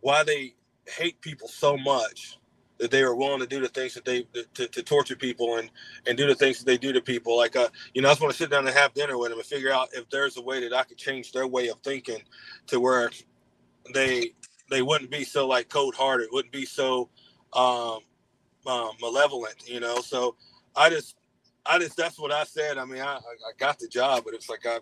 why 0.00 0.24
they 0.24 0.54
hate 0.88 1.20
people 1.22 1.48
so 1.48 1.76
much 1.76 2.38
that 2.78 2.90
they 2.92 3.02
are 3.02 3.14
willing 3.16 3.40
to 3.40 3.46
do 3.48 3.60
the 3.60 3.68
things 3.68 3.94
that 3.94 4.04
they 4.04 4.26
to, 4.54 4.68
to 4.68 4.82
torture 4.82 5.16
people 5.16 5.58
and 5.58 5.70
and 6.06 6.18
do 6.18 6.26
the 6.28 6.34
things 6.36 6.58
that 6.58 6.66
they 6.66 6.78
do 6.78 6.92
to 6.92 7.02
people. 7.02 7.36
Like 7.36 7.56
uh, 7.56 7.68
you 7.94 8.02
know, 8.02 8.08
I 8.08 8.12
just 8.12 8.22
want 8.22 8.32
to 8.32 8.38
sit 8.38 8.50
down 8.50 8.66
and 8.66 8.76
have 8.76 8.94
dinner 8.94 9.18
with 9.18 9.30
them 9.30 9.38
and 9.40 9.46
figure 9.46 9.72
out 9.72 9.90
if 9.94 10.10
there's 10.10 10.38
a 10.38 10.42
way 10.42 10.60
that 10.68 10.76
I 10.76 10.84
could 10.84 10.98
change 10.98 11.32
their 11.32 11.46
way 11.48 11.68
of 11.68 11.78
thinking 11.84 12.22
to 12.68 12.80
where 12.80 13.10
they 13.94 14.32
they 14.70 14.82
wouldn't 14.82 15.10
be 15.10 15.24
so 15.24 15.48
like 15.48 15.68
cold 15.68 15.94
hearted, 15.96 16.28
wouldn't 16.32 16.52
be 16.52 16.66
so 16.66 17.10
um, 17.54 18.00
um, 18.66 18.92
malevolent, 19.00 19.68
you 19.68 19.80
know. 19.80 20.00
So 20.00 20.36
I 20.76 20.90
just 20.90 21.16
I 21.66 21.78
just 21.78 21.96
that's 21.96 22.18
what 22.18 22.32
I 22.32 22.44
said. 22.44 22.78
I 22.78 22.84
mean, 22.84 23.02
I 23.02 23.16
I 23.16 23.52
got 23.58 23.78
the 23.78 23.88
job, 23.88 24.24
but 24.24 24.34
it's 24.34 24.48
like 24.50 24.66
I 24.66 24.80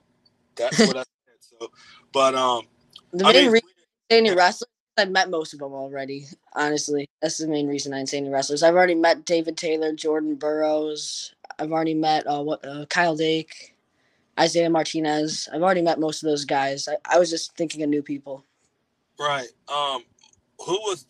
that's 0.56 0.78
what 0.78 0.96
I 0.96 1.00
said. 1.00 1.38
So, 1.40 1.70
but 2.12 2.34
um, 2.34 2.66
the 3.12 3.24
main 3.24 3.36
I 3.36 3.40
mean, 3.40 3.52
reason 3.52 3.68
any 4.10 4.34
wrestling 4.34 4.68
I've 4.98 5.10
met 5.10 5.30
most 5.30 5.54
of 5.54 5.60
them 5.60 5.72
already. 5.72 6.26
Honestly, 6.54 7.08
that's 7.22 7.38
the 7.38 7.48
main 7.48 7.66
reason 7.66 7.92
I 7.92 7.98
didn't 7.98 8.10
say 8.10 8.18
any 8.18 8.28
wrestlers. 8.28 8.62
I've 8.62 8.74
already 8.74 8.94
met 8.94 9.24
David 9.24 9.56
Taylor, 9.56 9.92
Jordan 9.92 10.34
Burroughs. 10.34 11.34
I've 11.58 11.72
already 11.72 11.94
met 11.94 12.26
uh, 12.26 12.42
what 12.42 12.64
uh, 12.66 12.86
Kyle 12.86 13.16
Dake, 13.16 13.74
Isaiah 14.38 14.70
Martinez. 14.70 15.48
I've 15.52 15.62
already 15.62 15.82
met 15.82 16.00
most 16.00 16.22
of 16.22 16.28
those 16.28 16.44
guys. 16.44 16.88
I, 16.88 16.96
I 17.04 17.18
was 17.18 17.30
just 17.30 17.56
thinking 17.56 17.82
of 17.82 17.88
new 17.88 18.02
people. 18.02 18.44
Right. 19.18 19.48
Um, 19.68 20.04
who 20.64 20.74
was, 20.80 21.06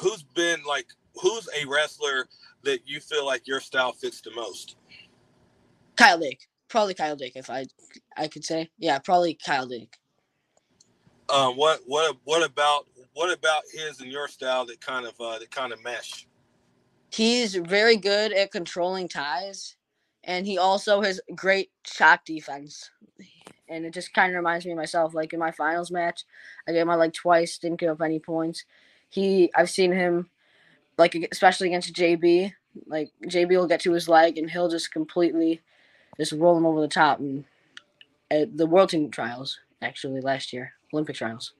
who's 0.00 0.22
been 0.22 0.60
like, 0.66 0.86
who's 1.20 1.48
a 1.60 1.66
wrestler 1.66 2.26
that 2.64 2.80
you 2.86 3.00
feel 3.00 3.24
like 3.24 3.46
your 3.46 3.60
style 3.60 3.92
fits 3.92 4.20
the 4.20 4.30
most? 4.32 4.76
Kyle 5.96 6.18
Dake. 6.18 6.48
Probably 6.68 6.94
Kyle 6.94 7.16
Dake, 7.16 7.36
if 7.36 7.50
I, 7.50 7.66
I 8.16 8.28
could 8.28 8.44
say. 8.44 8.70
Yeah, 8.78 8.98
probably 8.98 9.34
Kyle 9.34 9.66
Dake. 9.66 9.98
Um, 11.28 11.56
what 11.56 11.80
what 11.86 12.16
what 12.24 12.42
about 12.44 12.86
what 13.14 13.32
about 13.32 13.62
his 13.72 14.00
and 14.00 14.10
your 14.10 14.28
style 14.28 14.66
that 14.66 14.80
kind 14.80 15.06
of 15.06 15.14
uh, 15.20 15.38
that 15.38 15.50
kind 15.50 15.72
of 15.72 15.82
mesh? 15.82 16.26
He's 17.12 17.54
very 17.54 17.96
good 17.96 18.32
at 18.32 18.52
controlling 18.52 19.08
ties, 19.08 19.76
and 20.24 20.46
he 20.46 20.58
also 20.58 21.02
has 21.02 21.20
great 21.34 21.70
shot 21.84 22.24
defense. 22.24 22.90
And 23.68 23.84
it 23.84 23.94
just 23.94 24.12
kind 24.12 24.32
of 24.32 24.36
reminds 24.36 24.66
me 24.66 24.72
of 24.72 24.78
myself. 24.78 25.14
Like 25.14 25.32
in 25.32 25.38
my 25.38 25.52
finals 25.52 25.92
match, 25.92 26.24
I 26.66 26.72
gave 26.72 26.86
my 26.86 26.96
leg 26.96 27.12
twice, 27.12 27.58
didn't 27.58 27.78
give 27.78 27.90
up 27.90 28.02
any 28.02 28.18
points. 28.18 28.64
He, 29.08 29.50
I've 29.54 29.70
seen 29.70 29.92
him, 29.92 30.28
like 30.98 31.14
especially 31.30 31.68
against 31.68 31.94
JB. 31.94 32.52
Like 32.86 33.10
JB 33.26 33.50
will 33.50 33.66
get 33.68 33.80
to 33.80 33.92
his 33.92 34.08
leg, 34.08 34.38
and 34.38 34.50
he'll 34.50 34.68
just 34.68 34.92
completely 34.92 35.60
just 36.16 36.32
roll 36.32 36.56
him 36.56 36.66
over 36.66 36.80
the 36.80 36.88
top. 36.88 37.20
And 37.20 37.44
at 38.30 38.56
the 38.56 38.66
World 38.66 38.90
Team 38.90 39.10
Trials, 39.10 39.58
actually 39.82 40.20
last 40.20 40.52
year, 40.52 40.72
Olympic 40.92 41.16
Trials. 41.16 41.52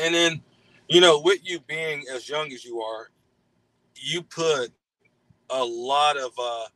And 0.00 0.14
then, 0.14 0.40
you 0.88 1.00
know, 1.00 1.20
with 1.20 1.40
you 1.42 1.60
being 1.60 2.04
as 2.12 2.28
young 2.28 2.52
as 2.52 2.64
you 2.64 2.80
are, 2.80 3.10
you 3.94 4.22
put 4.22 4.72
a 5.50 5.64
lot 5.64 6.16
of 6.16 6.32
uh, 6.38 6.66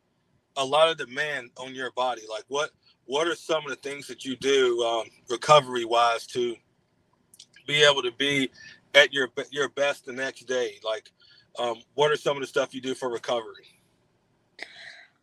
a 0.57 0.65
lot 0.65 0.89
of 0.89 0.97
demand 0.97 1.49
on 1.57 1.73
your 1.73 1.91
body. 1.91 2.21
Like, 2.29 2.43
what 2.47 2.71
what 3.05 3.27
are 3.27 3.35
some 3.35 3.63
of 3.63 3.69
the 3.69 3.89
things 3.89 4.07
that 4.07 4.25
you 4.25 4.35
do 4.35 4.83
um, 4.83 5.05
recovery 5.29 5.85
wise 5.85 6.25
to 6.27 6.55
be 7.65 7.83
able 7.83 8.01
to 8.01 8.11
be 8.11 8.49
at 8.93 9.13
your 9.13 9.29
your 9.51 9.69
best 9.69 10.05
the 10.05 10.13
next 10.13 10.41
day? 10.41 10.75
Like, 10.83 11.11
um, 11.57 11.77
what 11.95 12.11
are 12.11 12.17
some 12.17 12.37
of 12.37 12.41
the 12.41 12.47
stuff 12.47 12.73
you 12.73 12.81
do 12.81 12.93
for 12.93 13.09
recovery? 13.09 13.79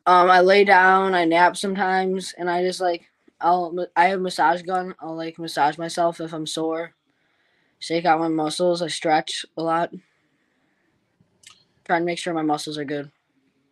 Um, 0.07 0.31
I 0.31 0.41
lay 0.41 0.65
down, 0.65 1.15
I 1.15 1.25
nap 1.25 1.57
sometimes, 1.57 2.35
and 2.37 2.51
I 2.51 2.63
just 2.63 2.81
like 2.81 3.09
I'll 3.41 3.87
I 3.97 4.07
have 4.07 4.21
a 4.21 4.23
massage 4.23 4.63
gun. 4.63 4.95
I'll 5.01 5.17
like 5.17 5.39
massage 5.39 5.79
myself 5.79 6.21
if 6.21 6.33
I'm 6.33 6.47
sore 6.47 6.95
shake 7.85 8.07
out 8.07 8.19
my 8.19 8.29
muscles. 8.29 8.81
I 8.81 8.89
stretch 8.89 9.45
a 9.57 9.63
lot. 9.63 9.93
Trying 11.85 12.01
to 12.01 12.07
make 12.07 12.19
sure 12.19 12.33
my 12.33 12.43
muscles 12.43 12.79
are 12.79 12.85
good. 12.85 13.11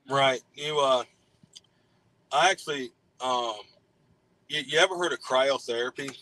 Right. 0.08 0.42
You 0.54 0.78
uh 0.78 1.04
I 2.30 2.50
actually 2.50 2.90
um 3.20 3.54
you, 4.48 4.60
you 4.66 4.78
ever 4.78 4.98
heard 4.98 5.12
of 5.12 5.20
cryotherapy? 5.20 6.14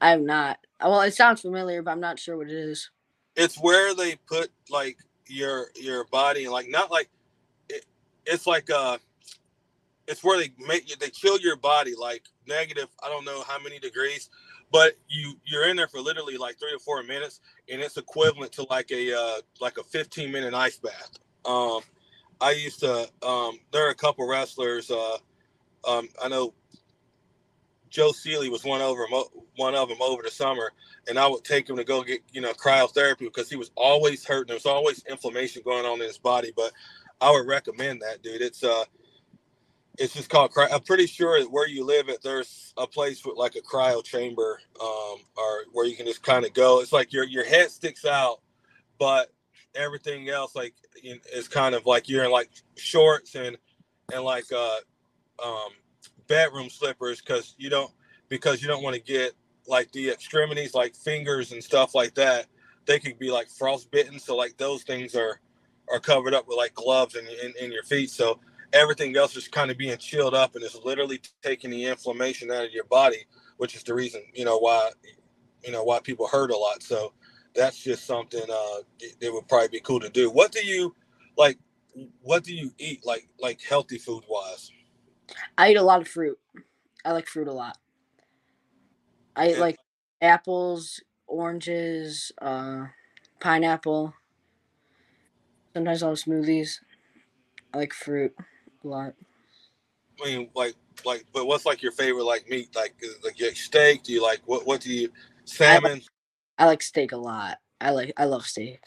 I 0.00 0.10
have 0.10 0.22
not. 0.22 0.58
Well, 0.80 1.02
it 1.02 1.14
sounds 1.14 1.42
familiar, 1.42 1.82
but 1.82 1.90
I'm 1.90 2.00
not 2.00 2.18
sure 2.18 2.36
what 2.36 2.48
it 2.48 2.56
is. 2.56 2.90
It's 3.36 3.56
where 3.60 3.94
they 3.94 4.16
put 4.26 4.50
like 4.70 4.96
your 5.26 5.66
your 5.74 6.04
body 6.06 6.44
and 6.44 6.52
like 6.52 6.70
not 6.70 6.90
like 6.90 7.10
it, 7.68 7.84
it's 8.24 8.46
like 8.46 8.70
uh 8.70 8.96
it's 10.08 10.24
where 10.24 10.38
they 10.38 10.50
make 10.66 10.86
they 10.98 11.10
chill 11.10 11.38
your 11.40 11.56
body 11.56 11.94
like 11.98 12.24
negative 12.46 12.88
I 13.02 13.08
don't 13.08 13.24
know 13.24 13.42
how 13.48 13.58
many 13.62 13.78
degrees 13.78 14.30
but 14.72 14.96
you 15.08 15.34
you're 15.44 15.68
in 15.68 15.76
there 15.76 15.88
for 15.88 16.00
literally 16.00 16.36
like 16.36 16.58
three 16.58 16.74
or 16.74 16.80
four 16.80 17.02
minutes 17.02 17.40
and 17.70 17.80
it's 17.80 17.96
equivalent 17.96 18.52
to 18.52 18.66
like 18.70 18.90
a 18.90 19.16
uh, 19.16 19.40
like 19.60 19.78
a 19.78 19.84
15 19.84 20.32
minute 20.32 20.54
ice 20.54 20.78
bath. 20.78 21.10
Um, 21.44 21.80
i 22.40 22.50
used 22.52 22.80
to 22.80 23.08
um, 23.22 23.58
there 23.72 23.86
are 23.86 23.90
a 23.90 23.94
couple 23.94 24.26
wrestlers 24.26 24.90
uh, 24.90 25.18
um, 25.86 26.08
i 26.22 26.28
know 26.28 26.54
joe 27.90 28.10
seeley 28.12 28.48
was 28.48 28.64
one 28.64 28.80
over 28.80 29.06
one 29.56 29.74
of 29.74 29.88
them 29.88 29.98
over 30.02 30.22
the 30.22 30.30
summer 30.30 30.72
and 31.08 31.18
i 31.18 31.26
would 31.26 31.44
take 31.44 31.68
him 31.68 31.76
to 31.76 31.84
go 31.84 32.02
get 32.02 32.20
you 32.32 32.40
know 32.40 32.52
cryotherapy 32.52 33.20
because 33.20 33.48
he 33.48 33.56
was 33.56 33.70
always 33.76 34.24
hurting 34.26 34.48
there 34.48 34.56
was 34.56 34.66
always 34.66 35.04
inflammation 35.08 35.62
going 35.64 35.84
on 35.86 36.00
in 36.00 36.06
his 36.06 36.18
body 36.18 36.52
but 36.56 36.72
i 37.20 37.30
would 37.30 37.46
recommend 37.46 38.00
that 38.02 38.22
dude. 38.22 38.42
It's 38.42 38.64
uh 38.64 38.84
it's 39.98 40.14
just 40.14 40.28
called. 40.28 40.52
cry. 40.52 40.68
I'm 40.72 40.82
pretty 40.82 41.06
sure 41.06 41.40
where 41.48 41.68
you 41.68 41.84
live, 41.84 42.08
at 42.08 42.22
there's 42.22 42.72
a 42.76 42.86
place 42.86 43.24
with 43.24 43.36
like 43.36 43.56
a 43.56 43.60
cryo 43.60 44.02
chamber, 44.02 44.60
um, 44.80 45.18
or 45.36 45.64
where 45.72 45.86
you 45.86 45.96
can 45.96 46.06
just 46.06 46.22
kind 46.22 46.44
of 46.44 46.52
go. 46.52 46.80
It's 46.80 46.92
like 46.92 47.12
your 47.12 47.24
your 47.24 47.44
head 47.44 47.70
sticks 47.70 48.04
out, 48.04 48.40
but 48.98 49.32
everything 49.74 50.28
else 50.28 50.54
like 50.54 50.74
is 51.02 51.48
kind 51.48 51.74
of 51.74 51.86
like 51.86 52.08
you're 52.08 52.24
in 52.24 52.30
like 52.30 52.50
shorts 52.76 53.34
and 53.34 53.56
and 54.12 54.22
like 54.22 54.44
uh 54.52 54.76
um 55.44 55.70
bedroom 56.28 56.70
slippers 56.70 57.20
because 57.20 57.54
you 57.58 57.68
don't 57.68 57.90
because 58.28 58.62
you 58.62 58.68
don't 58.68 58.82
want 58.82 58.94
to 58.94 59.02
get 59.02 59.32
like 59.66 59.90
the 59.92 60.10
extremities 60.10 60.74
like 60.74 60.94
fingers 60.94 61.52
and 61.52 61.62
stuff 61.62 61.94
like 61.94 62.14
that 62.14 62.46
they 62.86 62.98
could 62.98 63.18
be 63.18 63.30
like 63.30 63.48
frostbitten 63.48 64.18
so 64.18 64.36
like 64.36 64.56
those 64.56 64.82
things 64.82 65.14
are 65.14 65.40
are 65.90 66.00
covered 66.00 66.32
up 66.34 66.46
with 66.46 66.56
like 66.56 66.72
gloves 66.74 67.16
in, 67.16 67.26
in 67.60 67.72
your 67.72 67.82
feet 67.82 68.10
so 68.10 68.38
everything 68.74 69.16
else 69.16 69.36
is 69.36 69.48
kind 69.48 69.70
of 69.70 69.78
being 69.78 69.96
chilled 69.98 70.34
up 70.34 70.56
and 70.56 70.64
it's 70.64 70.76
literally 70.84 71.20
taking 71.42 71.70
the 71.70 71.86
inflammation 71.86 72.50
out 72.50 72.66
of 72.66 72.72
your 72.72 72.84
body 72.84 73.24
which 73.58 73.76
is 73.76 73.84
the 73.84 73.94
reason 73.94 74.22
you 74.34 74.44
know 74.44 74.58
why 74.58 74.90
you 75.64 75.72
know 75.72 75.84
why 75.84 76.00
people 76.00 76.26
hurt 76.26 76.50
a 76.50 76.56
lot. 76.56 76.82
So 76.82 77.12
that's 77.54 77.78
just 77.82 78.06
something 78.06 78.42
uh, 78.42 78.78
it 79.00 79.32
would 79.32 79.48
probably 79.48 79.68
be 79.68 79.80
cool 79.80 80.00
to 80.00 80.08
do. 80.08 80.30
What 80.30 80.52
do 80.52 80.64
you 80.64 80.94
like? 81.36 81.58
What 82.22 82.44
do 82.44 82.54
you 82.54 82.72
eat 82.78 83.04
like 83.04 83.28
like 83.40 83.60
healthy 83.62 83.98
food 83.98 84.24
wise? 84.28 84.70
I 85.56 85.70
eat 85.70 85.76
a 85.76 85.82
lot 85.82 86.00
of 86.00 86.08
fruit. 86.08 86.38
I 87.04 87.12
like 87.12 87.26
fruit 87.26 87.48
a 87.48 87.52
lot. 87.52 87.78
I 89.36 89.50
eat 89.50 89.58
like 89.58 89.78
apples, 90.20 91.00
oranges, 91.26 92.32
uh, 92.40 92.86
pineapple. 93.40 94.14
Sometimes 95.74 96.02
I'll 96.02 96.10
have 96.10 96.18
smoothies. 96.18 96.78
I 97.72 97.78
like 97.78 97.92
fruit 97.92 98.32
lot. 98.88 99.14
I 100.20 100.24
mean, 100.24 100.50
like, 100.54 100.74
like, 101.04 101.24
but 101.32 101.46
what's 101.46 101.66
like 101.66 101.82
your 101.82 101.92
favorite 101.92 102.24
like 102.24 102.48
meat? 102.48 102.68
Like, 102.74 102.94
like 103.24 103.38
you 103.38 103.46
like 103.46 103.56
steak? 103.56 104.02
Do 104.04 104.12
you 104.12 104.22
like 104.22 104.40
what? 104.46 104.66
What 104.66 104.80
do 104.80 104.92
you 104.92 105.10
salmon? 105.44 105.90
I 105.90 105.94
like, 105.94 106.02
I 106.58 106.66
like 106.66 106.82
steak 106.82 107.12
a 107.12 107.16
lot. 107.16 107.58
I 107.80 107.90
like 107.90 108.12
I 108.16 108.24
love 108.24 108.46
steak. 108.46 108.80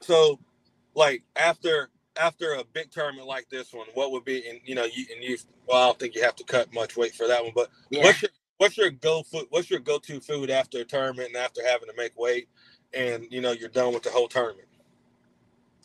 So, 0.00 0.38
like 0.94 1.22
after 1.36 1.90
after 2.18 2.54
a 2.54 2.64
big 2.72 2.90
tournament 2.90 3.26
like 3.26 3.48
this 3.50 3.72
one, 3.72 3.86
what 3.94 4.10
would 4.12 4.24
be 4.24 4.48
and 4.48 4.60
you 4.64 4.74
know 4.74 4.84
you 4.84 5.06
and 5.14 5.22
you 5.22 5.38
well 5.66 5.82
I 5.82 5.86
don't 5.86 5.98
think 5.98 6.14
you 6.14 6.22
have 6.22 6.36
to 6.36 6.44
cut 6.44 6.72
much 6.72 6.96
weight 6.96 7.14
for 7.14 7.26
that 7.28 7.42
one, 7.42 7.52
but 7.54 7.70
yeah. 7.90 8.04
what's 8.04 8.22
your 8.22 8.30
what's 8.58 8.76
your 8.76 8.90
go 8.90 9.22
food 9.22 9.46
what's 9.50 9.70
your 9.70 9.80
go 9.80 9.98
to 9.98 10.20
food 10.20 10.50
after 10.50 10.80
a 10.80 10.84
tournament 10.84 11.28
and 11.28 11.36
after 11.36 11.60
having 11.66 11.88
to 11.88 11.94
make 11.96 12.18
weight 12.18 12.48
and 12.92 13.24
you 13.30 13.40
know 13.40 13.52
you're 13.52 13.68
done 13.68 13.92
with 13.94 14.02
the 14.02 14.10
whole 14.10 14.28
tournament? 14.28 14.68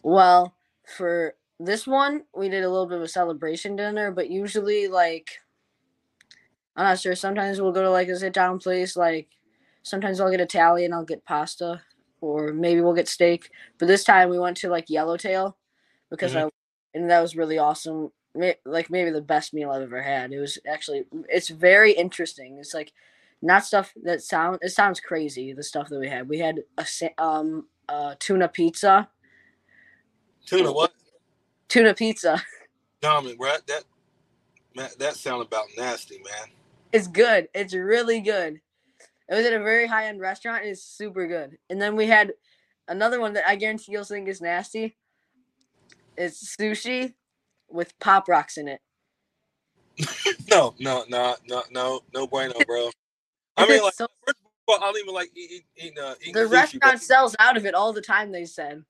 Well, 0.01 0.55
for 0.97 1.35
this 1.59 1.87
one, 1.87 2.23
we 2.35 2.49
did 2.49 2.63
a 2.63 2.69
little 2.69 2.87
bit 2.87 2.97
of 2.97 3.03
a 3.03 3.07
celebration 3.07 3.75
dinner, 3.75 4.11
but 4.11 4.29
usually 4.29 4.87
like 4.87 5.39
I'm 6.75 6.85
not 6.85 6.99
sure. 6.99 7.15
Sometimes 7.15 7.61
we'll 7.61 7.71
go 7.71 7.83
to 7.83 7.91
like 7.91 8.07
a 8.07 8.17
sit 8.17 8.33
down 8.33 8.59
place. 8.59 8.95
Like 8.95 9.29
sometimes 9.83 10.19
I'll 10.19 10.31
get 10.31 10.41
Italian, 10.41 10.93
I'll 10.93 11.05
get 11.05 11.25
pasta, 11.25 11.81
or 12.21 12.53
maybe 12.53 12.81
we'll 12.81 12.95
get 12.95 13.07
steak. 13.07 13.49
But 13.77 13.87
this 13.87 14.03
time 14.03 14.29
we 14.29 14.39
went 14.39 14.57
to 14.57 14.69
like 14.69 14.89
Yellowtail 14.89 15.57
because 16.09 16.33
mm-hmm. 16.33 16.47
I 16.47 16.49
and 16.95 17.09
that 17.09 17.21
was 17.21 17.35
really 17.35 17.57
awesome. 17.57 18.11
Like 18.65 18.89
maybe 18.89 19.11
the 19.11 19.21
best 19.21 19.53
meal 19.53 19.71
I've 19.71 19.83
ever 19.83 20.01
had. 20.01 20.33
It 20.33 20.39
was 20.39 20.57
actually 20.67 21.05
it's 21.29 21.49
very 21.49 21.91
interesting. 21.91 22.57
It's 22.59 22.73
like 22.73 22.91
not 23.41 23.65
stuff 23.65 23.93
that 24.03 24.23
sound 24.23 24.59
it 24.61 24.69
sounds 24.69 24.99
crazy. 24.99 25.53
The 25.53 25.63
stuff 25.63 25.89
that 25.89 25.99
we 25.99 26.07
had. 26.07 26.27
We 26.27 26.39
had 26.39 26.61
a 26.77 26.85
um 27.23 27.67
a 27.89 28.15
tuna 28.19 28.47
pizza 28.47 29.09
Tuna 30.45 30.71
what? 30.71 30.93
Tuna 31.73 31.95
pizza. 31.95 32.39
Dominic, 33.01 33.41
right? 33.41 33.65
That 33.65 33.83
man, 34.75 34.91
that 34.99 35.15
sound 35.15 35.41
about 35.41 35.65
nasty, 35.75 36.17
man. 36.17 36.53
It's 36.91 37.07
good. 37.07 37.47
It's 37.55 37.73
really 37.73 38.21
good. 38.21 38.61
It 39.27 39.33
was 39.33 39.43
at 39.43 39.53
a 39.53 39.57
very 39.57 39.87
high 39.87 40.05
end 40.05 40.21
restaurant. 40.21 40.65
It's 40.65 40.83
super 40.83 41.25
good. 41.25 41.57
And 41.71 41.81
then 41.81 41.95
we 41.95 42.05
had 42.05 42.33
another 42.87 43.19
one 43.19 43.33
that 43.33 43.49
I 43.49 43.55
guarantee 43.55 43.91
you'll 43.91 44.03
think 44.03 44.27
is 44.27 44.39
nasty. 44.39 44.95
It's 46.15 46.55
sushi 46.55 47.15
with 47.71 47.97
pop 47.97 48.27
rocks 48.27 48.57
in 48.57 48.67
it. 48.67 48.79
no, 50.51 50.75
no, 50.77 51.05
no, 51.09 51.35
no, 51.49 51.63
no, 51.71 52.01
no 52.13 52.27
bueno, 52.27 52.53
bro. 52.67 52.91
I 53.57 53.67
mean, 53.67 53.81
like, 53.81 53.95
so, 53.95 54.05
first 54.27 54.37
of 54.37 54.75
all, 54.75 54.75
I 54.75 54.91
don't 54.91 54.99
even 54.99 55.15
like 55.15 55.31
eating. 55.35 55.61
Eat, 55.75 55.97
uh, 55.97 56.13
the 56.33 56.41
sushi, 56.41 56.51
restaurant 56.51 56.83
but... 56.83 57.01
sells 57.01 57.35
out 57.39 57.57
of 57.57 57.65
it 57.65 57.73
all 57.73 57.93
the 57.93 58.01
time. 58.01 58.31
They 58.31 58.45
said 58.45 58.83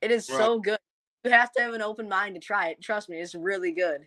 it 0.00 0.10
is 0.10 0.30
right. 0.30 0.38
so 0.38 0.58
good 0.58 0.78
you 1.24 1.30
have 1.30 1.52
to 1.52 1.62
have 1.62 1.74
an 1.74 1.82
open 1.82 2.08
mind 2.08 2.34
to 2.34 2.40
try 2.40 2.68
it. 2.68 2.80
Trust 2.82 3.08
me, 3.08 3.18
it's 3.18 3.34
really 3.34 3.72
good. 3.72 4.02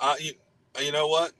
Uh, 0.00 0.14
you, 0.18 0.32
you 0.80 0.92
know 0.92 1.08
what? 1.08 1.32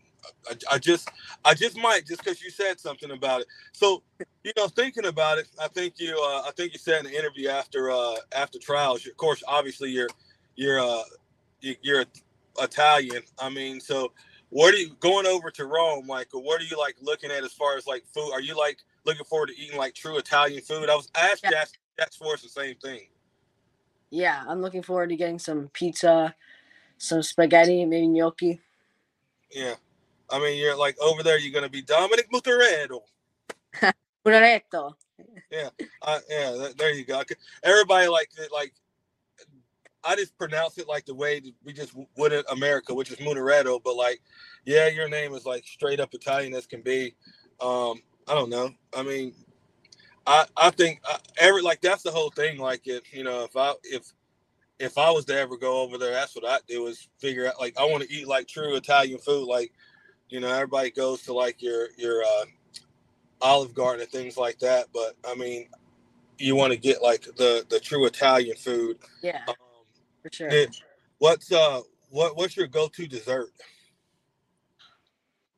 I, 0.48 0.74
I 0.74 0.78
just 0.78 1.08
I 1.44 1.54
just 1.54 1.78
might 1.78 2.06
just 2.06 2.22
because 2.22 2.42
you 2.42 2.50
said 2.50 2.78
something 2.78 3.10
about 3.10 3.42
it. 3.42 3.46
So 3.72 4.02
you 4.44 4.52
know, 4.56 4.68
thinking 4.68 5.06
about 5.06 5.38
it, 5.38 5.48
I 5.60 5.68
think 5.68 5.94
you 5.98 6.14
uh, 6.14 6.42
I 6.46 6.50
think 6.56 6.72
you 6.74 6.78
said 6.78 7.04
in 7.04 7.10
the 7.10 7.18
interview 7.18 7.48
after 7.48 7.90
uh, 7.90 8.16
after 8.34 8.58
trials. 8.58 9.06
Of 9.06 9.16
course, 9.16 9.42
obviously 9.48 9.90
you're 9.90 10.08
you're 10.56 10.78
uh, 10.80 11.02
you're 11.60 12.04
Italian. 12.60 13.22
I 13.38 13.48
mean, 13.48 13.80
so 13.80 14.12
what 14.50 14.74
are 14.74 14.78
you 14.78 14.94
going 15.00 15.26
over 15.26 15.50
to 15.52 15.64
Rome, 15.64 16.06
Michael? 16.06 16.42
What 16.42 16.60
are 16.60 16.64
you 16.64 16.78
like 16.78 16.96
looking 17.00 17.30
at 17.30 17.42
as 17.42 17.52
far 17.52 17.76
as 17.78 17.86
like 17.86 18.04
food? 18.12 18.30
Are 18.32 18.42
you 18.42 18.58
like 18.58 18.78
looking 19.06 19.24
forward 19.24 19.48
to 19.48 19.58
eating 19.58 19.78
like 19.78 19.94
true 19.94 20.18
Italian 20.18 20.62
food? 20.62 20.90
I 20.90 20.96
was 20.96 21.10
asked 21.16 21.44
yeah. 21.44 21.52
That's 21.96 22.16
for 22.16 22.34
us 22.34 22.42
the 22.42 22.48
same 22.48 22.76
thing 22.76 23.08
yeah, 24.10 24.44
I'm 24.48 24.60
looking 24.60 24.82
forward 24.82 25.10
to 25.10 25.16
getting 25.16 25.38
some 25.38 25.70
pizza, 25.72 26.34
some 26.98 27.22
spaghetti, 27.22 27.84
maybe 27.84 28.08
gnocchi. 28.08 28.60
Yeah. 29.50 29.74
I 30.30 30.38
mean, 30.38 30.58
you're 30.58 30.76
like 30.76 30.96
over 31.00 31.22
there, 31.22 31.38
you're 31.38 31.52
going 31.52 31.64
to 31.64 31.70
be 31.70 31.82
Dominic 31.82 32.30
Munaretto. 32.32 33.00
Munaretto. 34.26 34.92
yeah. 35.50 35.70
Uh, 36.02 36.20
yeah, 36.28 36.68
there 36.76 36.92
you 36.92 37.04
go. 37.04 37.22
Everybody 37.62 38.08
like 38.08 38.30
like 38.52 38.72
I 40.04 40.16
just 40.16 40.36
pronounce 40.38 40.78
it 40.78 40.88
like 40.88 41.04
the 41.04 41.14
way 41.14 41.42
we 41.64 41.72
just 41.72 41.94
would 42.16 42.32
in 42.32 42.42
America, 42.50 42.94
which 42.94 43.10
is 43.10 43.18
Munaretto. 43.18 43.80
But 43.82 43.96
like, 43.96 44.20
yeah, 44.64 44.88
your 44.88 45.08
name 45.08 45.34
is 45.34 45.44
like 45.44 45.64
straight 45.66 46.00
up 46.00 46.14
Italian 46.14 46.54
as 46.54 46.66
can 46.66 46.82
be. 46.82 47.14
Um, 47.60 48.02
I 48.26 48.34
don't 48.34 48.50
know. 48.50 48.70
I 48.96 49.02
mean, 49.02 49.34
I 50.26 50.46
I 50.56 50.70
think 50.70 51.00
uh, 51.08 51.18
every 51.38 51.62
like 51.62 51.80
that's 51.80 52.02
the 52.02 52.10
whole 52.10 52.30
thing. 52.30 52.58
Like 52.58 52.86
if 52.86 53.12
you 53.12 53.24
know 53.24 53.44
if 53.44 53.56
I 53.56 53.74
if 53.84 54.12
if 54.78 54.96
I 54.96 55.10
was 55.10 55.24
to 55.26 55.38
ever 55.38 55.56
go 55.56 55.82
over 55.82 55.98
there, 55.98 56.12
that's 56.12 56.34
what 56.34 56.46
I 56.46 56.58
do 56.68 56.86
is 56.86 57.08
figure 57.18 57.46
out 57.46 57.60
like 57.60 57.78
I 57.78 57.84
want 57.84 58.02
to 58.02 58.12
eat 58.12 58.28
like 58.28 58.48
true 58.48 58.74
Italian 58.76 59.18
food. 59.18 59.46
Like 59.46 59.72
you 60.28 60.40
know 60.40 60.48
everybody 60.48 60.90
goes 60.90 61.22
to 61.22 61.32
like 61.32 61.62
your 61.62 61.88
your 61.96 62.22
uh, 62.22 62.44
Olive 63.40 63.74
Garden 63.74 64.02
and 64.02 64.10
things 64.10 64.36
like 64.36 64.58
that, 64.60 64.86
but 64.92 65.16
I 65.24 65.34
mean 65.34 65.68
you 66.38 66.56
want 66.56 66.72
to 66.72 66.78
get 66.78 67.02
like 67.02 67.22
the 67.36 67.66
the 67.68 67.80
true 67.80 68.06
Italian 68.06 68.56
food. 68.56 68.98
Yeah, 69.22 69.40
um, 69.48 69.54
for 70.22 70.30
sure. 70.32 70.48
It, 70.48 70.76
what's 71.18 71.52
uh 71.52 71.80
what 72.10 72.36
what's 72.36 72.56
your 72.56 72.66
go 72.66 72.88
to 72.88 73.06
dessert? 73.06 73.52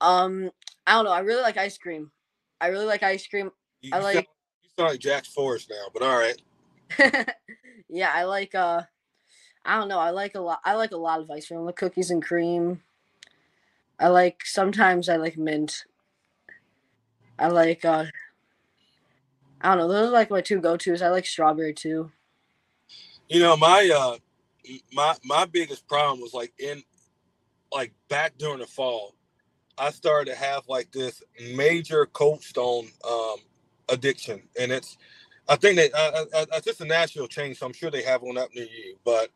Um, 0.01 0.51
I 0.87 0.95
don't 0.95 1.05
know. 1.05 1.13
I 1.13 1.21
really 1.21 1.43
like 1.43 1.57
ice 1.57 1.79
cream. 1.79 2.11
I 2.61 2.69
really 2.69 2.87
like 2.87 3.03
ice 3.03 3.27
cream. 3.27 3.51
You 3.81 3.91
I 3.95 4.01
like 4.01 4.29
sound 4.79 4.91
like 4.91 5.01
Jax 5.01 5.29
Forrest 5.29 5.71
now, 5.71 5.87
but 5.93 6.03
all 6.03 6.19
right. 6.19 6.41
yeah, 7.89 8.11
I 8.15 8.25
like 8.25 8.55
uh 8.55 8.83
I 9.65 9.79
don't 9.79 9.89
know, 9.89 9.99
I 9.99 10.11
like 10.11 10.35
a 10.35 10.41
lot 10.41 10.61
I 10.65 10.75
like 10.75 10.93
a 10.93 10.97
lot 10.97 11.21
of 11.21 11.31
ice 11.31 11.49
cream. 11.49 11.61
I 11.61 11.63
like 11.65 11.77
cookies 11.77 12.11
and 12.11 12.23
cream. 12.23 12.83
I 13.99 14.09
like 14.09 14.45
sometimes 14.45 15.09
I 15.09 15.17
like 15.17 15.37
mint. 15.37 15.85
I 17.39 17.49
like 17.49 17.85
uh 17.85 18.07
I 19.61 19.69
don't 19.69 19.79
know, 19.79 19.89
those 19.89 20.09
are 20.09 20.13
like 20.13 20.31
my 20.31 20.41
two 20.41 20.61
go 20.61 20.77
tos. 20.77 21.03
I 21.03 21.09
like 21.09 21.27
strawberry 21.27 21.75
too. 21.75 22.11
You 23.29 23.41
know, 23.41 23.57
my 23.57 23.91
uh 23.95 24.17
my 24.93 25.15
my 25.25 25.45
biggest 25.45 25.87
problem 25.87 26.21
was 26.21 26.35
like 26.35 26.53
in 26.59 26.83
like 27.73 27.93
back 28.09 28.37
during 28.39 28.59
the 28.61 28.67
fall, 28.67 29.15
I 29.79 29.91
started 29.91 30.31
to 30.31 30.37
have 30.37 30.65
like 30.69 30.93
this 30.93 31.23
major 31.55 32.07
cold 32.07 32.43
stone 32.43 32.89
um 33.09 33.37
addiction, 33.89 34.43
and 34.59 34.73
it's 34.73 34.97
I 35.49 35.57
think 35.57 35.77
that 35.77 35.95
uh, 35.95 36.47
it's 36.53 36.67
just 36.67 36.81
a 36.81 36.85
national 36.85 37.29
chain, 37.29 37.55
so 37.55 37.67
I'm 37.67 37.73
sure 37.73 37.91
they 37.91 38.03
have 38.03 38.23
one 38.23 38.39
up 38.39 38.51
near 38.55 38.65
you. 38.65 38.97
But 39.05 39.31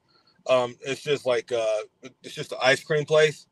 um, 0.49 0.77
it's 0.81 1.03
just 1.03 1.27
like 1.27 1.53
uh, 1.53 1.79
it's 2.23 2.35
just 2.35 2.53
an 2.53 2.59
ice 2.63 2.83
cream 2.83 3.05
place, 3.05 3.47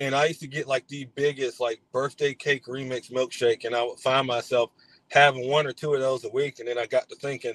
and 0.00 0.14
I 0.14 0.26
used 0.26 0.40
to 0.40 0.48
get 0.48 0.66
like 0.66 0.86
the 0.88 1.08
biggest 1.14 1.60
like 1.60 1.80
birthday 1.92 2.34
cake 2.34 2.66
remix 2.66 3.10
milkshake, 3.10 3.64
and 3.64 3.74
I 3.74 3.82
would 3.82 4.00
find 4.00 4.26
myself 4.26 4.70
having 5.08 5.48
one 5.48 5.66
or 5.66 5.72
two 5.72 5.94
of 5.94 6.00
those 6.00 6.24
a 6.24 6.30
week, 6.30 6.58
and 6.58 6.68
then 6.68 6.78
I 6.78 6.86
got 6.86 7.08
to 7.08 7.16
thinking 7.16 7.54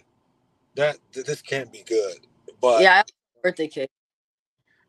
that 0.75 0.97
this 1.13 1.41
can't 1.41 1.71
be 1.71 1.83
good. 1.83 2.17
But 2.61 2.81
yeah, 2.81 3.03
birthday 3.43 3.67
cake. 3.67 3.89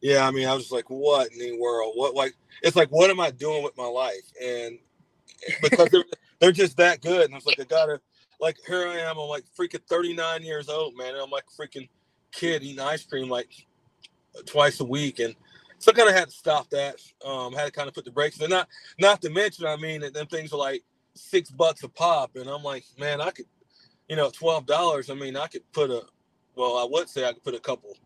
Yeah, 0.01 0.27
I 0.27 0.31
mean, 0.31 0.47
I 0.47 0.55
was 0.55 0.71
like, 0.71 0.89
what 0.89 1.33
in 1.33 1.39
the 1.39 1.59
world? 1.59 1.95
What 1.97 2.15
like 2.15 2.35
it's 2.63 2.77
like, 2.77 2.91
what 2.91 3.11
am 3.11 3.21
I 3.21 3.33
doing 3.33 3.65
with 3.65 3.77
my 3.77 3.87
life? 3.87 4.33
And 4.41 4.79
because 5.63 5.89
they're 6.41 6.53
just 6.53 6.77
that 6.77 7.01
good. 7.01 7.27
And 7.27 7.35
I 7.35 7.37
was 7.37 7.47
like, 7.47 7.61
I 7.61 7.65
gotta 7.65 8.01
like 8.41 8.57
here 8.67 8.87
I 8.87 8.99
am, 8.99 9.19
I'm 9.19 9.29
like 9.29 9.45
freaking 9.59 9.83
39 9.89 10.43
years 10.43 10.69
old, 10.69 10.97
man. 10.97 11.15
And 11.15 11.19
I'm 11.19 11.31
like 11.31 11.45
freaking 11.59 11.89
kid 12.33 12.63
eating 12.63 12.81
ice 12.81 13.05
cream 13.05 13.29
like 13.29 13.51
twice 14.47 14.81
a 14.81 14.85
week. 14.85 15.19
And 15.19 15.35
so 15.79 15.93
I 15.93 15.95
kind 15.95 16.09
of 16.09 16.15
had 16.15 16.29
to 16.29 16.35
stop 16.35 16.71
that. 16.71 16.97
Um, 17.25 17.53
had 17.53 17.67
to 17.67 17.73
kind 17.73 17.89
of 17.89 17.95
put 17.95 18.05
the 18.05 18.11
brakes. 18.11 18.41
And 18.41 18.51
not 18.51 18.69
not 18.99 19.23
to 19.23 19.31
mention, 19.31 19.67
I 19.67 19.77
mean, 19.77 20.01
that 20.03 20.15
them 20.15 20.27
things 20.27 20.53
are 20.53 20.59
like 20.59 20.83
six 21.15 21.51
bucks 21.51 21.83
a 21.83 21.89
pop. 21.89 22.37
And 22.37 22.49
I'm 22.49 22.63
like, 22.63 22.85
man, 22.99 23.21
I 23.21 23.31
could, 23.31 23.47
you 24.09 24.17
know, 24.17 24.31
twelve 24.31 24.67
dollars. 24.67 25.11
I 25.11 25.15
mean, 25.15 25.37
I 25.37 25.47
could 25.47 25.71
put 25.73 25.91
a 25.91 26.03
well, 26.57 26.77
I 26.77 26.87
would 26.91 27.09
say 27.09 27.25
I 27.25 27.33
could 27.33 27.45
put 27.45 27.55
a 27.55 27.61
couple 27.61 27.97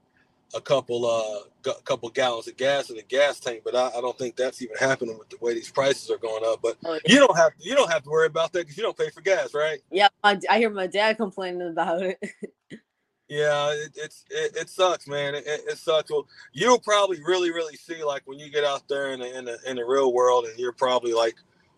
a 0.54 0.60
couple 0.60 1.06
uh 1.06 1.70
a 1.70 1.82
couple 1.82 2.08
gallons 2.10 2.48
of 2.48 2.56
gas 2.56 2.90
in 2.90 2.96
the 2.96 3.02
gas 3.02 3.38
tank, 3.38 3.62
but 3.64 3.74
I, 3.74 3.90
I, 3.96 4.00
don't 4.00 4.18
think 4.18 4.36
that's 4.36 4.60
even 4.62 4.76
happening 4.76 5.16
with 5.16 5.28
the 5.28 5.36
way 5.40 5.54
these 5.54 5.70
prices 5.70 6.10
are 6.10 6.18
going 6.18 6.42
up. 6.44 6.60
But 6.62 6.76
oh, 6.84 6.94
yeah. 6.94 7.00
you 7.06 7.18
don't 7.18 7.36
have 7.36 7.56
to, 7.56 7.64
you 7.64 7.74
don't 7.74 7.90
have 7.90 8.02
to 8.02 8.10
worry 8.10 8.26
about 8.26 8.52
that 8.52 8.60
because 8.60 8.76
you 8.76 8.82
don't 8.82 8.96
pay 8.96 9.10
for 9.10 9.20
gas, 9.20 9.54
right? 9.54 9.78
Yeah, 9.90 10.08
I, 10.24 10.40
I 10.50 10.58
hear 10.58 10.70
my 10.70 10.86
dad 10.86 11.18
complaining 11.18 11.68
about 11.68 12.02
it. 12.02 12.18
yeah, 13.28 13.70
it, 13.72 13.92
it's 13.94 14.24
it, 14.30 14.56
it, 14.56 14.70
sucks, 14.70 15.06
man. 15.06 15.34
It, 15.34 15.44
it, 15.46 15.78
sucks. 15.78 16.10
Well, 16.10 16.26
you'll 16.52 16.80
probably 16.80 17.22
really 17.22 17.52
really 17.52 17.76
see 17.76 18.02
like 18.02 18.22
when 18.24 18.38
you 18.38 18.50
get 18.50 18.64
out 18.64 18.88
there 18.88 19.12
in 19.12 19.20
the, 19.20 19.38
in 19.38 19.44
the 19.44 19.58
in 19.66 19.76
the 19.76 19.84
real 19.84 20.12
world, 20.12 20.46
and 20.46 20.58
you're 20.58 20.72
probably 20.72 21.12
like 21.12 21.36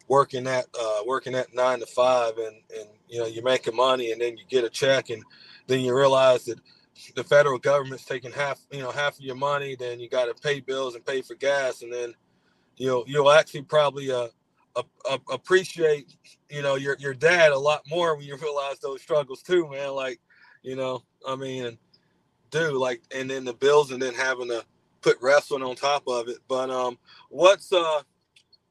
working 0.09 0.47
at 0.47 0.65
uh, 0.81 1.01
working 1.07 1.35
at 1.35 1.55
nine 1.55 1.81
to 1.81 1.87
five, 1.87 2.39
and 2.39 2.57
and 2.79 2.89
you 3.09 3.19
know 3.19 3.27
you're 3.27 3.45
making 3.45 3.77
money, 3.77 4.13
and 4.13 4.21
then 4.21 4.37
you 4.37 4.45
get 4.49 4.65
a 4.65 4.71
check, 4.71 5.11
and 5.11 5.23
then 5.67 5.81
you 5.81 5.95
realize 5.95 6.47
that 6.47 6.59
the 7.15 7.25
federal 7.25 7.59
government's 7.59 8.05
taking 8.05 8.33
half 8.33 8.61
you 8.71 8.81
know 8.81 8.91
half 8.91 9.19
of 9.19 9.21
your 9.21 9.37
money, 9.37 9.77
then 9.77 10.01
you 10.01 10.09
got 10.09 10.27
to 10.27 10.43
pay 10.43 10.61
bills 10.61 10.95
and 10.95 11.05
pay 11.05 11.23
for 11.23 11.35
gas, 11.35 11.83
and 11.83 11.93
then 11.93 12.15
you'll 12.77 13.05
you'll 13.07 13.31
actually 13.31 13.63
probably 13.63 14.11
uh, 14.11 14.29
appreciate 15.31 16.15
you 16.51 16.63
know 16.63 16.77
your 16.77 16.97
your 16.99 17.15
dad 17.15 17.53
a 17.53 17.59
lot 17.59 17.83
more 17.89 18.17
when 18.17 18.27
you 18.27 18.37
realize 18.43 18.79
those 18.79 19.03
struggles 19.03 19.43
too, 19.43 19.69
man. 19.71 19.91
Like 19.91 20.21
you 20.63 20.77
know, 20.77 21.03
I 21.27 21.37
mean, 21.37 21.79
do 22.51 22.79
like, 22.79 23.03
and 23.15 23.29
then 23.29 23.45
the 23.45 23.55
bills, 23.55 23.91
and 23.91 24.01
then 24.01 24.15
having 24.15 24.49
to 24.49 24.65
put 25.03 25.19
wrestling 25.21 25.63
on 25.63 25.77
top 25.77 26.05
of 26.07 26.29
it. 26.29 26.39
But 26.49 26.71
um, 26.71 26.99
what's 27.29 27.73
uh 27.73 28.03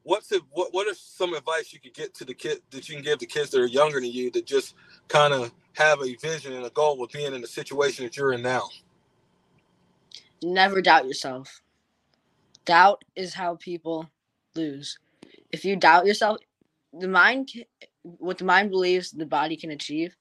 what's 0.04 0.32
it 0.32 0.42
what 0.52 0.74
what 0.74 0.88
are 0.88 0.96
some 0.96 1.34
advice 1.34 1.72
you 1.72 1.80
could 1.80 1.94
get 1.94 2.14
to 2.14 2.26
the 2.26 2.34
kid 2.34 2.60
that 2.72 2.90
you 2.90 2.96
can 2.96 3.04
give 3.04 3.20
the 3.20 3.26
kids 3.26 3.52
that 3.52 3.62
are 3.62 3.66
younger 3.66 4.00
than 4.00 4.12
you 4.12 4.30
that 4.32 4.46
just 4.46 4.76
kind 5.08 5.34
of 5.34 5.52
have 5.76 6.02
a 6.02 6.16
vision 6.16 6.54
and 6.54 6.66
a 6.66 6.70
goal 6.72 6.98
with 6.98 7.12
being 7.12 7.34
in 7.34 7.42
the 7.42 7.48
situation 7.48 8.06
that 8.06 8.18
you're 8.18 8.34
in 8.34 8.42
now. 8.44 8.70
Never 10.44 10.82
doubt 10.82 11.08
yourself. 11.08 11.62
Doubt 12.66 13.04
is 13.16 13.34
how 13.34 13.56
people 13.56 14.10
lose. 14.56 15.00
If 15.52 15.66
you 15.66 15.76
doubt 15.76 16.06
yourself 16.06 16.38
the 16.94 17.08
mind 17.08 17.52
what 18.04 18.38
the 18.38 18.46
mind 18.46 18.70
believes 18.72 19.12
the 19.12 19.26
body 19.26 19.56
can 19.56 19.72
achieve 19.72 20.16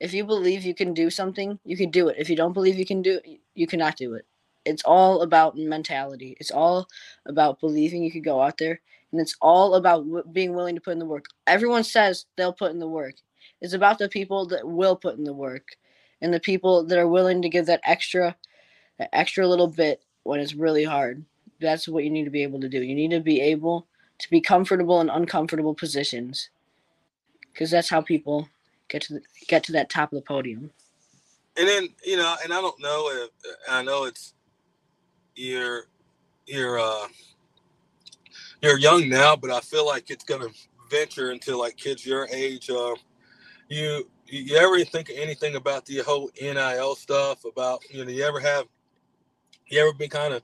if 0.00 0.14
you 0.14 0.24
believe 0.24 0.64
you 0.64 0.74
can 0.74 0.94
do 0.94 1.10
something 1.10 1.58
you 1.64 1.76
can 1.76 1.90
do 1.90 2.08
it. 2.08 2.16
If 2.18 2.30
you 2.30 2.36
don't 2.36 2.52
believe 2.52 2.78
you 2.78 2.86
can 2.86 3.02
do 3.02 3.20
it 3.24 3.40
you 3.54 3.66
cannot 3.66 3.96
do 3.96 4.14
it. 4.14 4.26
It's 4.64 4.82
all 4.84 5.22
about 5.22 5.56
mentality. 5.56 6.36
It's 6.40 6.50
all 6.50 6.88
about 7.26 7.60
believing 7.60 8.02
you 8.02 8.12
could 8.12 8.24
go 8.24 8.42
out 8.42 8.58
there 8.58 8.80
and 9.12 9.20
it's 9.20 9.36
all 9.40 9.74
about 9.76 10.04
w- 10.04 10.24
being 10.32 10.54
willing 10.54 10.74
to 10.74 10.80
put 10.80 10.92
in 10.92 10.98
the 10.98 11.06
work. 11.06 11.26
Everyone 11.46 11.84
says 11.84 12.26
they'll 12.36 12.52
put 12.52 12.72
in 12.72 12.78
the 12.80 12.88
work. 12.88 13.14
It's 13.62 13.74
about 13.74 13.98
the 13.98 14.08
people 14.08 14.44
that 14.46 14.66
will 14.66 14.96
put 14.96 15.16
in 15.16 15.24
the 15.24 15.32
work 15.32 15.76
and 16.20 16.34
the 16.34 16.40
people 16.40 16.84
that 16.84 16.98
are 16.98 17.08
willing 17.08 17.40
to 17.42 17.48
give 17.48 17.66
that 17.66 17.80
extra 17.84 18.36
that 18.98 19.08
extra 19.12 19.46
little 19.46 19.68
bit 19.68 20.02
when 20.24 20.40
it's 20.40 20.54
really 20.54 20.84
hard. 20.84 21.24
That's 21.60 21.88
what 21.88 22.02
you 22.02 22.10
need 22.10 22.24
to 22.24 22.30
be 22.30 22.42
able 22.42 22.60
to 22.60 22.68
do. 22.68 22.82
You 22.82 22.94
need 22.94 23.12
to 23.12 23.20
be 23.20 23.40
able 23.40 23.86
to 24.18 24.30
be 24.30 24.40
comfortable 24.40 25.00
in 25.00 25.08
uncomfortable 25.08 25.74
positions 25.74 26.50
because 27.52 27.70
that's 27.70 27.88
how 27.88 28.00
people 28.00 28.48
get 28.88 29.02
to 29.02 29.14
the, 29.14 29.22
get 29.46 29.62
to 29.64 29.72
that 29.72 29.88
top 29.88 30.12
of 30.12 30.16
the 30.16 30.22
podium. 30.22 30.72
And 31.56 31.68
then 31.68 31.88
you 32.04 32.16
know, 32.16 32.34
and 32.42 32.52
I 32.52 32.60
don't 32.60 32.80
know 32.80 33.10
if 33.12 33.30
I 33.70 33.84
know 33.84 34.04
it's 34.04 34.34
you're 35.36 35.84
you're 36.46 36.80
uh 36.80 37.06
you're 38.60 38.78
young 38.78 39.08
now, 39.08 39.36
but 39.36 39.50
I 39.52 39.60
feel 39.60 39.86
like 39.86 40.10
it's 40.10 40.24
gonna 40.24 40.48
venture 40.90 41.30
into 41.30 41.56
like 41.56 41.76
kids 41.76 42.04
your 42.04 42.26
age. 42.32 42.68
Uh, 42.68 42.96
you 43.72 44.10
you 44.26 44.56
ever 44.56 44.84
think 44.84 45.10
of 45.10 45.16
anything 45.16 45.56
about 45.56 45.84
the 45.86 45.98
whole 45.98 46.30
NIL 46.40 46.94
stuff? 46.94 47.44
About 47.44 47.80
you 47.90 48.04
know, 48.04 48.10
you 48.10 48.24
ever 48.24 48.40
have 48.40 48.66
you 49.66 49.80
ever 49.80 49.92
been 49.92 50.10
kind 50.10 50.34
of 50.34 50.42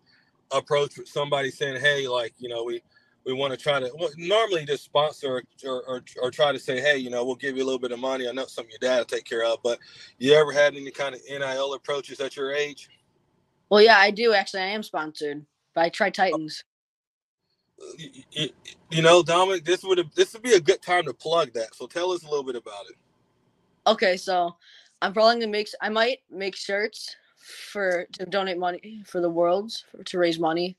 approached 0.52 0.98
with 0.98 1.08
somebody 1.08 1.50
saying, 1.50 1.80
"Hey, 1.80 2.08
like 2.08 2.34
you 2.38 2.48
know, 2.48 2.64
we 2.64 2.82
we 3.24 3.32
want 3.32 3.52
to 3.52 3.56
try 3.56 3.80
to 3.80 3.90
well, 3.98 4.10
normally 4.16 4.64
just 4.64 4.84
sponsor 4.84 5.42
or, 5.64 5.82
or, 5.86 6.02
or 6.22 6.30
try 6.30 6.50
to 6.50 6.58
say, 6.58 6.80
hey, 6.80 6.96
you 6.96 7.10
know, 7.10 7.24
we'll 7.24 7.34
give 7.34 7.56
you 7.56 7.62
a 7.62 7.66
little 7.66 7.78
bit 7.78 7.92
of 7.92 7.98
money. 7.98 8.26
I 8.26 8.32
know 8.32 8.46
something 8.46 8.70
your 8.80 8.90
dad 8.90 8.98
will 8.98 9.04
take 9.04 9.24
care 9.24 9.44
of, 9.44 9.58
but 9.62 9.78
you 10.18 10.32
ever 10.32 10.50
had 10.52 10.74
any 10.74 10.90
kind 10.90 11.14
of 11.14 11.20
NIL 11.28 11.74
approaches 11.74 12.20
at 12.20 12.36
your 12.36 12.52
age? 12.52 12.88
Well, 13.68 13.82
yeah, 13.82 13.98
I 13.98 14.10
do 14.10 14.32
actually. 14.32 14.62
I 14.62 14.68
am 14.68 14.82
sponsored 14.82 15.44
by 15.74 15.90
Tri 15.90 16.10
Titans 16.10 16.64
you, 18.30 18.50
you 18.90 19.02
know, 19.02 19.22
Dominic, 19.22 19.64
this 19.64 19.82
would 19.84 20.04
this 20.14 20.32
would 20.32 20.42
be 20.42 20.54
a 20.54 20.60
good 20.60 20.82
time 20.82 21.04
to 21.04 21.14
plug 21.14 21.52
that. 21.54 21.74
So 21.74 21.86
tell 21.86 22.10
us 22.12 22.22
a 22.22 22.28
little 22.28 22.44
bit 22.44 22.56
about 22.56 22.86
it. 22.90 22.96
Okay, 23.88 24.18
so 24.18 24.54
I'm 25.00 25.14
probably 25.14 25.36
gonna 25.40 25.50
make. 25.50 25.68
I 25.80 25.88
might 25.88 26.18
make 26.30 26.54
shirts 26.54 27.16
for 27.70 28.06
to 28.12 28.26
donate 28.26 28.58
money 28.58 29.02
for 29.06 29.20
the 29.22 29.30
worlds 29.30 29.84
for, 29.90 30.04
to 30.04 30.18
raise 30.18 30.38
money, 30.38 30.76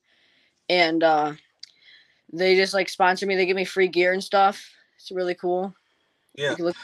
and 0.69 1.03
uh 1.03 1.33
they 2.31 2.55
just 2.55 2.75
like 2.75 2.87
sponsor 2.87 3.25
me. 3.25 3.35
They 3.35 3.47
give 3.47 3.55
me 3.55 3.65
free 3.65 3.87
gear 3.87 4.13
and 4.13 4.23
stuff. 4.23 4.63
It's 4.95 5.11
really 5.11 5.33
cool. 5.33 5.73
Yeah. 6.35 6.51
You 6.51 6.55
can 6.57 6.65
look 6.65 6.75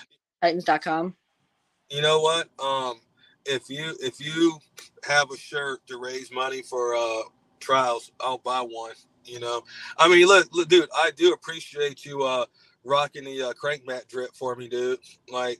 titans.com. 0.42 1.16
You 1.92 2.02
know 2.02 2.20
what? 2.20 2.50
Um, 2.60 3.00
if 3.46 3.70
you 3.70 3.96
if 4.02 4.20
you 4.20 4.58
have 5.04 5.30
a 5.32 5.38
shirt 5.38 5.86
to 5.88 5.98
raise 5.98 6.32
money 6.32 6.64
for 6.64 6.96
uh 6.96 7.22
trials, 7.60 8.12
I'll 8.20 8.40
buy 8.40 8.62
one. 8.62 8.94
You 9.26 9.40
know, 9.40 9.64
I 9.98 10.08
mean, 10.08 10.26
look, 10.26 10.48
look, 10.52 10.70
dude, 10.70 10.90
I 10.96 11.12
do 11.16 11.34
appreciate 11.34 12.04
you 12.04 12.24
uh 12.24 12.46
rocking 12.84 13.26
the 13.26 13.50
uh, 13.50 13.54
crank 13.54 13.86
mat 13.86 14.08
drip 14.08 14.36
for 14.36 14.56
me, 14.56 14.68
dude. 14.68 15.00
Like, 15.30 15.60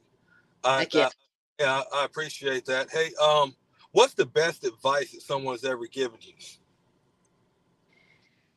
I, 0.66 0.88
I 0.94 1.10
yeah, 1.60 1.82
I 1.94 2.06
appreciate 2.06 2.66
that. 2.66 2.90
Hey, 2.90 3.12
um, 3.24 3.56
what's 3.92 4.14
the 4.14 4.26
best 4.26 4.66
advice 4.66 5.12
that 5.12 5.22
someone's 5.22 5.64
ever 5.64 5.86
given 5.88 6.18
you? 6.22 6.34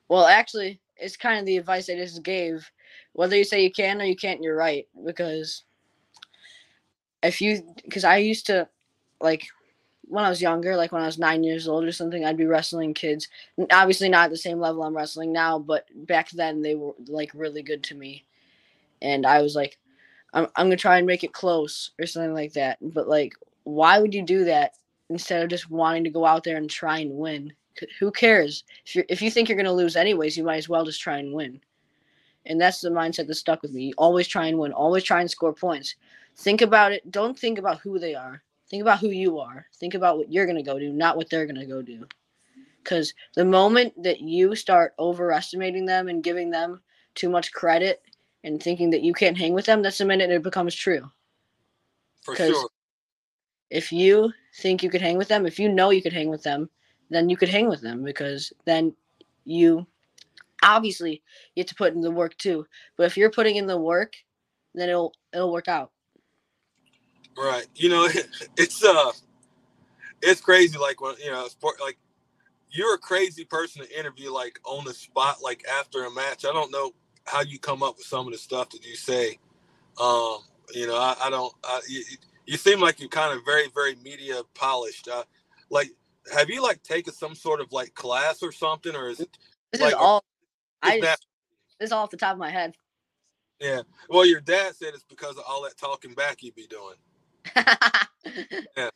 Well, 0.08 0.26
actually, 0.26 0.80
it's 0.96 1.16
kind 1.16 1.38
of 1.38 1.46
the 1.46 1.58
advice 1.58 1.88
I 1.88 1.94
just 1.96 2.22
gave. 2.22 2.68
Whether 3.12 3.36
you 3.36 3.44
say 3.44 3.62
you 3.62 3.70
can 3.70 4.00
or 4.00 4.04
you 4.04 4.16
can't, 4.16 4.42
you're 4.42 4.56
right. 4.56 4.88
Because 5.04 5.64
if 7.22 7.40
you, 7.40 7.62
because 7.84 8.04
I 8.04 8.16
used 8.16 8.46
to, 8.46 8.68
like, 9.20 9.46
when 10.08 10.24
I 10.24 10.30
was 10.30 10.40
younger, 10.40 10.76
like 10.76 10.90
when 10.90 11.02
I 11.02 11.06
was 11.06 11.18
nine 11.18 11.44
years 11.44 11.68
old 11.68 11.84
or 11.84 11.92
something, 11.92 12.24
I'd 12.24 12.36
be 12.36 12.46
wrestling 12.46 12.94
kids. 12.94 13.28
Obviously, 13.70 14.08
not 14.08 14.26
at 14.26 14.30
the 14.30 14.38
same 14.38 14.58
level 14.58 14.82
I'm 14.82 14.96
wrestling 14.96 15.32
now, 15.32 15.58
but 15.58 15.86
back 15.94 16.30
then 16.30 16.62
they 16.62 16.74
were 16.74 16.94
like 17.06 17.30
really 17.34 17.62
good 17.62 17.82
to 17.84 17.94
me, 17.94 18.24
and 19.02 19.26
I 19.26 19.42
was 19.42 19.54
like, 19.54 19.78
I'm 20.32 20.46
I'm 20.56 20.66
gonna 20.66 20.76
try 20.76 20.98
and 20.98 21.06
make 21.06 21.24
it 21.24 21.32
close 21.32 21.92
or 21.98 22.06
something 22.06 22.34
like 22.34 22.52
that. 22.54 22.78
But 22.80 23.08
like, 23.08 23.34
why 23.64 23.98
would 23.98 24.14
you 24.14 24.22
do 24.22 24.44
that 24.44 24.72
instead 25.10 25.42
of 25.42 25.50
just 25.50 25.70
wanting 25.70 26.04
to 26.04 26.10
go 26.10 26.24
out 26.24 26.44
there 26.44 26.56
and 26.56 26.68
try 26.68 26.98
and 26.98 27.12
win? 27.12 27.52
Who 28.00 28.10
cares 28.10 28.64
if 28.86 28.96
you 28.96 29.04
if 29.08 29.22
you 29.22 29.30
think 29.30 29.48
you're 29.48 29.56
gonna 29.56 29.72
lose 29.72 29.96
anyways? 29.96 30.36
You 30.36 30.44
might 30.44 30.56
as 30.56 30.68
well 30.68 30.84
just 30.84 31.00
try 31.00 31.18
and 31.18 31.32
win. 31.32 31.60
And 32.46 32.60
that's 32.60 32.80
the 32.80 32.90
mindset 32.90 33.26
that 33.26 33.34
stuck 33.34 33.62
with 33.62 33.72
me. 33.72 33.92
always 33.98 34.26
try 34.26 34.46
and 34.46 34.58
win. 34.58 34.72
Always 34.72 35.04
try 35.04 35.20
and 35.20 35.30
score 35.30 35.52
points. 35.52 35.96
Think 36.36 36.62
about 36.62 36.92
it. 36.92 37.10
Don't 37.10 37.38
think 37.38 37.58
about 37.58 37.80
who 37.80 37.98
they 37.98 38.14
are 38.14 38.42
Think 38.68 38.82
about 38.82 38.98
who 38.98 39.08
you 39.08 39.38
are. 39.38 39.66
Think 39.74 39.94
about 39.94 40.18
what 40.18 40.30
you're 40.30 40.46
to 40.46 40.62
go 40.62 40.78
do, 40.78 40.92
not 40.92 41.16
what 41.16 41.30
they're 41.30 41.46
to 41.46 41.66
go 41.66 41.80
do. 41.80 42.06
Because 42.82 43.14
the 43.34 43.44
moment 43.44 44.02
that 44.02 44.20
you 44.20 44.54
start 44.54 44.94
overestimating 44.98 45.86
them 45.86 46.08
and 46.08 46.22
giving 46.22 46.50
them 46.50 46.80
too 47.14 47.30
much 47.30 47.52
credit 47.52 48.02
and 48.44 48.62
thinking 48.62 48.90
that 48.90 49.02
you 49.02 49.12
can't 49.12 49.36
hang 49.36 49.52
with 49.52 49.66
them, 49.66 49.82
that's 49.82 49.98
the 49.98 50.04
minute 50.04 50.30
it 50.30 50.42
becomes 50.42 50.74
true. 50.74 51.10
For 52.22 52.36
sure. 52.36 52.68
If 53.70 53.92
you 53.92 54.32
think 54.56 54.82
you 54.82 54.90
could 54.90 55.02
hang 55.02 55.18
with 55.18 55.28
them, 55.28 55.46
if 55.46 55.58
you 55.58 55.68
know 55.68 55.90
you 55.90 56.02
could 56.02 56.12
hang 56.12 56.30
with 56.30 56.42
them, 56.42 56.70
then 57.10 57.28
you 57.28 57.36
could 57.36 57.48
hang 57.48 57.68
with 57.68 57.80
them 57.80 58.04
because 58.04 58.52
then 58.64 58.94
you 59.44 59.86
obviously 60.62 61.22
you 61.54 61.60
have 61.60 61.66
to 61.66 61.74
put 61.74 61.94
in 61.94 62.00
the 62.00 62.10
work 62.10 62.36
too. 62.38 62.66
But 62.96 63.06
if 63.06 63.16
you're 63.16 63.30
putting 63.30 63.56
in 63.56 63.66
the 63.66 63.78
work, 63.78 64.14
then 64.74 64.88
it'll 64.88 65.12
it'll 65.32 65.52
work 65.52 65.68
out. 65.68 65.90
Right. 67.36 67.66
You 67.74 67.88
know, 67.88 68.08
it's 68.56 68.84
uh 68.84 69.12
it's 70.22 70.40
crazy 70.40 70.78
like 70.78 71.00
when 71.00 71.14
you 71.22 71.30
know, 71.30 71.46
sport 71.48 71.80
like 71.80 71.98
you're 72.70 72.94
a 72.94 72.98
crazy 72.98 73.44
person 73.44 73.82
to 73.82 73.98
interview 73.98 74.30
like 74.30 74.58
on 74.64 74.84
the 74.84 74.94
spot 74.94 75.38
like 75.42 75.64
after 75.66 76.04
a 76.04 76.10
match. 76.10 76.44
I 76.44 76.52
don't 76.52 76.70
know 76.70 76.92
how 77.28 77.42
you 77.42 77.58
come 77.58 77.82
up 77.82 77.96
with 77.96 78.06
some 78.06 78.26
of 78.26 78.32
the 78.32 78.38
stuff 78.38 78.70
that 78.70 78.84
you 78.84 78.96
say. 78.96 79.38
Um, 80.00 80.38
you 80.74 80.86
know, 80.86 80.96
I, 80.96 81.16
I 81.24 81.30
don't 81.30 81.52
I, 81.64 81.80
you, 81.88 82.02
you, 82.46 82.56
seem 82.56 82.80
like 82.80 83.00
you're 83.00 83.08
kind 83.08 83.36
of 83.36 83.44
very 83.44 83.68
very 83.74 83.96
media 83.96 84.40
polished. 84.54 85.08
Uh, 85.08 85.24
like 85.70 85.90
have 86.32 86.50
you 86.50 86.62
like 86.62 86.82
taken 86.82 87.12
some 87.12 87.34
sort 87.34 87.60
of 87.60 87.72
like 87.72 87.94
class 87.94 88.42
or 88.42 88.52
something 88.52 88.94
or 88.94 89.08
is 89.08 89.20
it 89.20 89.38
this 89.72 89.80
like, 89.80 89.92
is 89.92 89.98
all 89.98 90.24
I 90.82 91.00
just, 91.00 91.26
this 91.80 91.86
is 91.88 91.92
all 91.92 92.04
off 92.04 92.10
the 92.10 92.16
top 92.16 92.32
of 92.32 92.38
my 92.38 92.50
head. 92.50 92.74
Yeah. 93.60 93.82
Well, 94.08 94.24
your 94.24 94.40
dad 94.40 94.76
said 94.76 94.94
it's 94.94 95.04
because 95.04 95.36
of 95.36 95.44
all 95.48 95.62
that 95.64 95.76
talking 95.78 96.14
back 96.14 96.42
you 96.42 96.52
be 96.52 96.66
doing 96.66 96.96
yeah. 98.76 98.90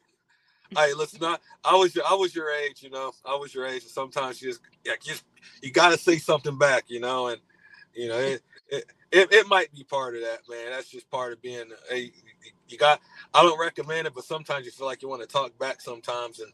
Hey, 0.74 0.94
listen, 0.94 1.22
I, 1.22 1.36
I 1.64 1.74
was 1.74 1.96
I 1.98 2.14
was 2.14 2.34
your 2.34 2.50
age, 2.50 2.82
you 2.82 2.90
know. 2.90 3.12
I 3.24 3.34
was 3.34 3.54
your 3.54 3.66
age, 3.66 3.82
and 3.82 3.90
sometimes 3.90 4.40
you 4.40 4.50
just 4.50 4.60
yeah, 4.84 4.94
just 5.02 5.24
you 5.62 5.70
got 5.70 5.90
to 5.90 5.98
say 5.98 6.16
something 6.16 6.56
back, 6.56 6.84
you 6.88 7.00
know, 7.00 7.28
and 7.28 7.40
you 7.94 8.08
know 8.08 8.18
it, 8.18 8.42
it, 8.68 8.84
it 9.10 9.32
it 9.32 9.48
might 9.48 9.72
be 9.72 9.84
part 9.84 10.14
of 10.16 10.22
that, 10.22 10.40
man. 10.48 10.70
That's 10.70 10.90
just 10.90 11.10
part 11.10 11.32
of 11.32 11.42
being 11.42 11.70
a 11.92 12.12
you 12.68 12.78
got. 12.78 13.00
I 13.34 13.42
don't 13.42 13.60
recommend 13.60 14.06
it, 14.06 14.14
but 14.14 14.24
sometimes 14.24 14.66
you 14.66 14.72
feel 14.72 14.86
like 14.86 15.02
you 15.02 15.08
want 15.08 15.22
to 15.22 15.28
talk 15.28 15.58
back 15.58 15.80
sometimes, 15.80 16.40
and 16.40 16.52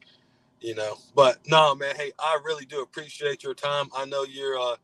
you 0.60 0.74
know. 0.74 0.96
But 1.14 1.38
no, 1.46 1.74
man. 1.74 1.96
Hey, 1.96 2.12
I 2.18 2.38
really 2.44 2.64
do 2.66 2.82
appreciate 2.82 3.42
your 3.42 3.54
time. 3.54 3.88
I 3.96 4.04
know 4.06 4.24
you're. 4.24 4.58
uh 4.58 4.76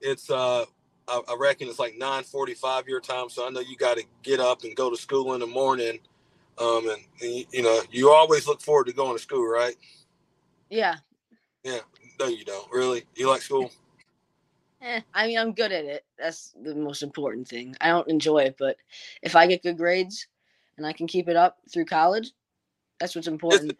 It's 0.00 0.30
uh 0.30 0.64
I, 1.08 1.22
I 1.28 1.36
reckon 1.38 1.68
it's 1.68 1.78
like 1.78 1.96
nine 1.98 2.24
forty 2.24 2.54
five 2.54 2.88
your 2.88 3.00
time, 3.00 3.30
so 3.30 3.46
I 3.46 3.50
know 3.50 3.60
you 3.60 3.76
got 3.76 3.96
to 3.96 4.04
get 4.22 4.40
up 4.40 4.64
and 4.64 4.76
go 4.76 4.90
to 4.90 4.96
school 4.96 5.34
in 5.34 5.40
the 5.40 5.46
morning. 5.46 6.00
Um, 6.58 6.88
and, 6.88 7.02
and, 7.22 7.46
you 7.52 7.62
know, 7.62 7.82
you 7.90 8.10
always 8.12 8.46
look 8.46 8.62
forward 8.62 8.86
to 8.86 8.92
going 8.94 9.16
to 9.16 9.22
school, 9.22 9.46
right? 9.46 9.76
Yeah. 10.70 10.96
Yeah. 11.64 11.80
No, 12.18 12.28
you 12.28 12.44
don't. 12.44 12.70
Really? 12.72 13.04
You 13.14 13.28
like 13.28 13.42
school? 13.42 13.70
Eh, 14.86 15.00
I 15.12 15.26
mean, 15.26 15.36
I'm 15.36 15.52
good 15.52 15.72
at 15.72 15.84
it. 15.84 16.04
That's 16.16 16.54
the 16.62 16.74
most 16.74 17.02
important 17.02 17.48
thing. 17.48 17.74
I 17.80 17.88
don't 17.88 18.08
enjoy 18.08 18.44
it, 18.44 18.54
but 18.56 18.76
if 19.20 19.34
I 19.34 19.48
get 19.48 19.64
good 19.64 19.76
grades 19.76 20.28
and 20.76 20.86
I 20.86 20.92
can 20.92 21.08
keep 21.08 21.28
it 21.28 21.34
up 21.34 21.58
through 21.72 21.86
college, 21.86 22.30
that's 23.00 23.16
what's 23.16 23.26
important. 23.26 23.76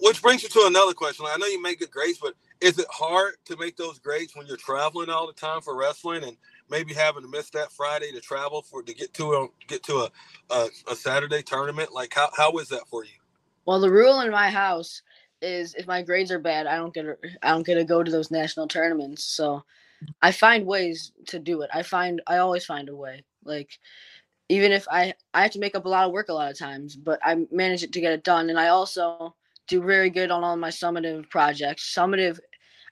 Which 0.00 0.20
brings 0.20 0.42
you 0.42 0.48
to 0.48 0.64
another 0.66 0.94
question. 0.94 1.26
I 1.28 1.36
know 1.36 1.46
you 1.46 1.62
make 1.62 1.78
good 1.78 1.92
grades, 1.92 2.18
but 2.18 2.34
is 2.60 2.78
it 2.78 2.88
hard 2.90 3.34
to 3.44 3.56
make 3.56 3.76
those 3.76 4.00
grades 4.00 4.34
when 4.34 4.46
you're 4.48 4.56
traveling 4.56 5.10
all 5.10 5.28
the 5.28 5.32
time 5.32 5.60
for 5.60 5.76
wrestling 5.76 6.24
and 6.24 6.36
maybe 6.68 6.92
having 6.92 7.22
to 7.22 7.28
miss 7.28 7.48
that 7.50 7.70
Friday 7.70 8.10
to 8.12 8.20
travel 8.20 8.62
for 8.62 8.82
to 8.82 8.92
get 8.92 9.14
to 9.14 9.32
a 9.34 9.46
get 9.68 9.84
to 9.84 9.98
a 9.98 10.10
a, 10.50 10.68
a 10.90 10.96
Saturday 10.96 11.42
tournament? 11.42 11.92
Like 11.92 12.12
how 12.12 12.30
how 12.36 12.58
is 12.58 12.68
that 12.68 12.86
for 12.88 13.04
you? 13.04 13.12
Well, 13.64 13.80
the 13.80 13.90
rule 13.90 14.20
in 14.20 14.30
my 14.32 14.50
house 14.50 15.02
is 15.40 15.74
if 15.74 15.86
my 15.86 16.02
grades 16.02 16.30
are 16.30 16.38
bad, 16.38 16.66
I 16.66 16.76
don't 16.76 16.92
get 16.92 17.02
to, 17.02 17.16
I 17.42 17.50
don't 17.50 17.64
get 17.64 17.76
to 17.76 17.84
go 17.84 18.02
to 18.02 18.10
those 18.10 18.30
national 18.30 18.68
tournaments. 18.68 19.24
So 19.24 19.64
I 20.22 20.32
find 20.32 20.66
ways 20.66 21.12
to 21.28 21.38
do 21.38 21.62
it. 21.62 21.70
I 21.72 21.82
find 21.82 22.20
I 22.26 22.38
always 22.38 22.64
find 22.64 22.88
a 22.88 22.96
way. 22.96 23.24
Like 23.44 23.78
even 24.48 24.72
if 24.72 24.86
I 24.90 25.14
I 25.32 25.42
have 25.42 25.52
to 25.52 25.58
make 25.58 25.74
up 25.74 25.84
a 25.84 25.88
lot 25.88 26.06
of 26.06 26.12
work 26.12 26.28
a 26.28 26.32
lot 26.32 26.50
of 26.50 26.58
times, 26.58 26.96
but 26.96 27.20
I 27.22 27.46
manage 27.50 27.82
it 27.82 27.92
to 27.92 28.00
get 28.00 28.12
it 28.12 28.24
done. 28.24 28.50
And 28.50 28.58
I 28.58 28.68
also 28.68 29.34
do 29.68 29.82
very 29.82 30.10
good 30.10 30.30
on 30.30 30.42
all 30.44 30.56
my 30.56 30.70
summative 30.70 31.30
projects. 31.30 31.94
Summative, 31.94 32.40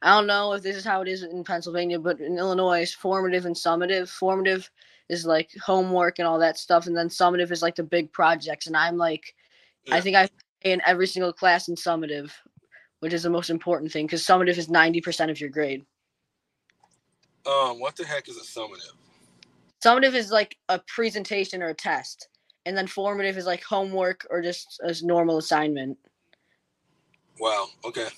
I 0.00 0.14
don't 0.14 0.28
know 0.28 0.52
if 0.52 0.62
this 0.62 0.76
is 0.76 0.84
how 0.84 1.02
it 1.02 1.08
is 1.08 1.24
in 1.24 1.42
Pennsylvania, 1.42 1.98
but 1.98 2.20
in 2.20 2.38
Illinois, 2.38 2.82
it's 2.82 2.94
formative 2.94 3.46
and 3.46 3.56
summative. 3.56 4.08
Formative 4.08 4.70
is 5.08 5.26
like 5.26 5.50
homework 5.60 6.20
and 6.20 6.28
all 6.28 6.38
that 6.38 6.58
stuff, 6.58 6.86
and 6.86 6.96
then 6.96 7.08
summative 7.08 7.50
is 7.50 7.62
like 7.62 7.74
the 7.74 7.82
big 7.82 8.12
projects. 8.12 8.68
And 8.68 8.76
I'm 8.76 8.96
like, 8.96 9.34
yeah. 9.84 9.96
I 9.96 10.00
think 10.00 10.16
I 10.16 10.28
in 10.62 10.80
every 10.86 11.06
single 11.06 11.32
class 11.32 11.68
in 11.68 11.74
summative, 11.74 12.30
which 13.00 13.12
is 13.12 13.24
the 13.24 13.30
most 13.30 13.50
important 13.50 13.90
thing 13.90 14.06
because 14.06 14.24
summative 14.24 14.58
is 14.58 14.68
ninety 14.68 15.00
percent 15.00 15.30
of 15.30 15.40
your 15.40 15.50
grade. 15.50 15.84
Um, 17.48 17.80
what 17.80 17.96
the 17.96 18.04
heck 18.04 18.28
is 18.28 18.36
a 18.36 18.40
summative? 18.40 18.92
Summative 19.82 20.14
is 20.14 20.30
like 20.30 20.56
a 20.68 20.80
presentation 20.80 21.62
or 21.62 21.68
a 21.68 21.74
test, 21.74 22.28
and 22.66 22.76
then 22.76 22.86
formative 22.86 23.38
is 23.38 23.46
like 23.46 23.62
homework 23.62 24.26
or 24.30 24.42
just 24.42 24.80
a 24.82 24.94
normal 25.02 25.38
assignment. 25.38 25.96
Wow. 27.40 27.68
Okay. 27.84 28.08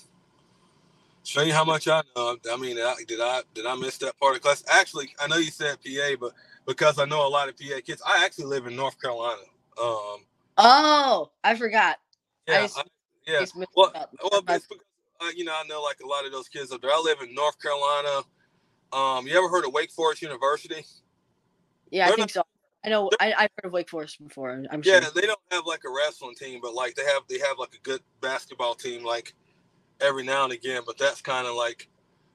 Show 1.23 1.43
you 1.43 1.53
how 1.53 1.63
much 1.63 1.87
I 1.87 2.01
know. 2.15 2.35
I 2.51 2.57
mean, 2.57 2.75
did 2.75 2.85
I, 2.85 2.95
did 3.07 3.21
I 3.21 3.41
did 3.53 3.65
I 3.65 3.75
miss 3.75 3.97
that 3.99 4.19
part 4.19 4.35
of 4.35 4.41
class? 4.41 4.63
Actually, 4.67 5.09
I 5.19 5.27
know 5.27 5.37
you 5.37 5.51
said 5.51 5.77
PA, 5.85 6.15
but 6.19 6.31
because 6.65 6.99
I 6.99 7.05
know 7.05 7.25
a 7.25 7.29
lot 7.29 7.47
of 7.47 7.55
PA 7.57 7.79
kids, 7.85 8.01
I 8.05 8.25
actually 8.25 8.45
live 8.45 8.65
in 8.65 8.75
North 8.75 8.99
Carolina. 8.99 9.41
Um. 9.81 10.25
Oh, 10.57 11.31
I 11.43 11.55
forgot. 11.55 11.97
Yeah. 12.47 12.67
I, 12.75 12.81
I, 12.81 12.83
yeah. 13.27 13.45
Well, 13.75 13.93
well, 14.31 14.41
because, 14.41 14.67
uh, 15.21 15.29
you 15.35 15.45
know, 15.45 15.53
I 15.53 15.63
know 15.67 15.81
like 15.81 15.99
a 16.03 16.07
lot 16.07 16.25
of 16.25 16.31
those 16.31 16.49
kids 16.49 16.71
up 16.71 16.81
there. 16.81 16.91
I 16.91 17.01
live 17.03 17.21
in 17.21 17.33
North 17.35 17.61
Carolina. 17.61 18.23
Um, 18.93 19.27
you 19.27 19.37
ever 19.37 19.49
heard 19.49 19.65
of 19.65 19.73
Wake 19.73 19.91
Forest 19.91 20.21
University? 20.21 20.85
Yeah, 21.89 22.05
They're 22.05 22.13
I 22.13 22.15
think 22.15 22.19
not, 22.19 22.31
so. 22.31 22.43
I 22.83 22.89
know. 22.89 23.09
I, 23.19 23.33
I've 23.37 23.49
heard 23.57 23.65
of 23.65 23.73
Wake 23.73 23.89
Forest 23.89 24.23
before. 24.23 24.51
I'm 24.51 24.81
yeah, 24.83 25.01
sure. 25.01 25.11
they 25.13 25.21
don't 25.21 25.39
have 25.51 25.65
like 25.65 25.81
a 25.85 25.91
wrestling 25.95 26.35
team, 26.35 26.59
but 26.61 26.73
like 26.73 26.95
they 26.95 27.03
have 27.03 27.23
they 27.29 27.37
have 27.39 27.59
like 27.59 27.75
a 27.75 27.79
good 27.83 28.01
basketball 28.21 28.73
team 28.73 29.03
like 29.03 29.33
every 29.99 30.23
now 30.23 30.43
and 30.43 30.53
again. 30.53 30.81
But 30.85 30.97
that's 30.97 31.21
kind 31.21 31.47
of 31.47 31.55
like 31.55 31.89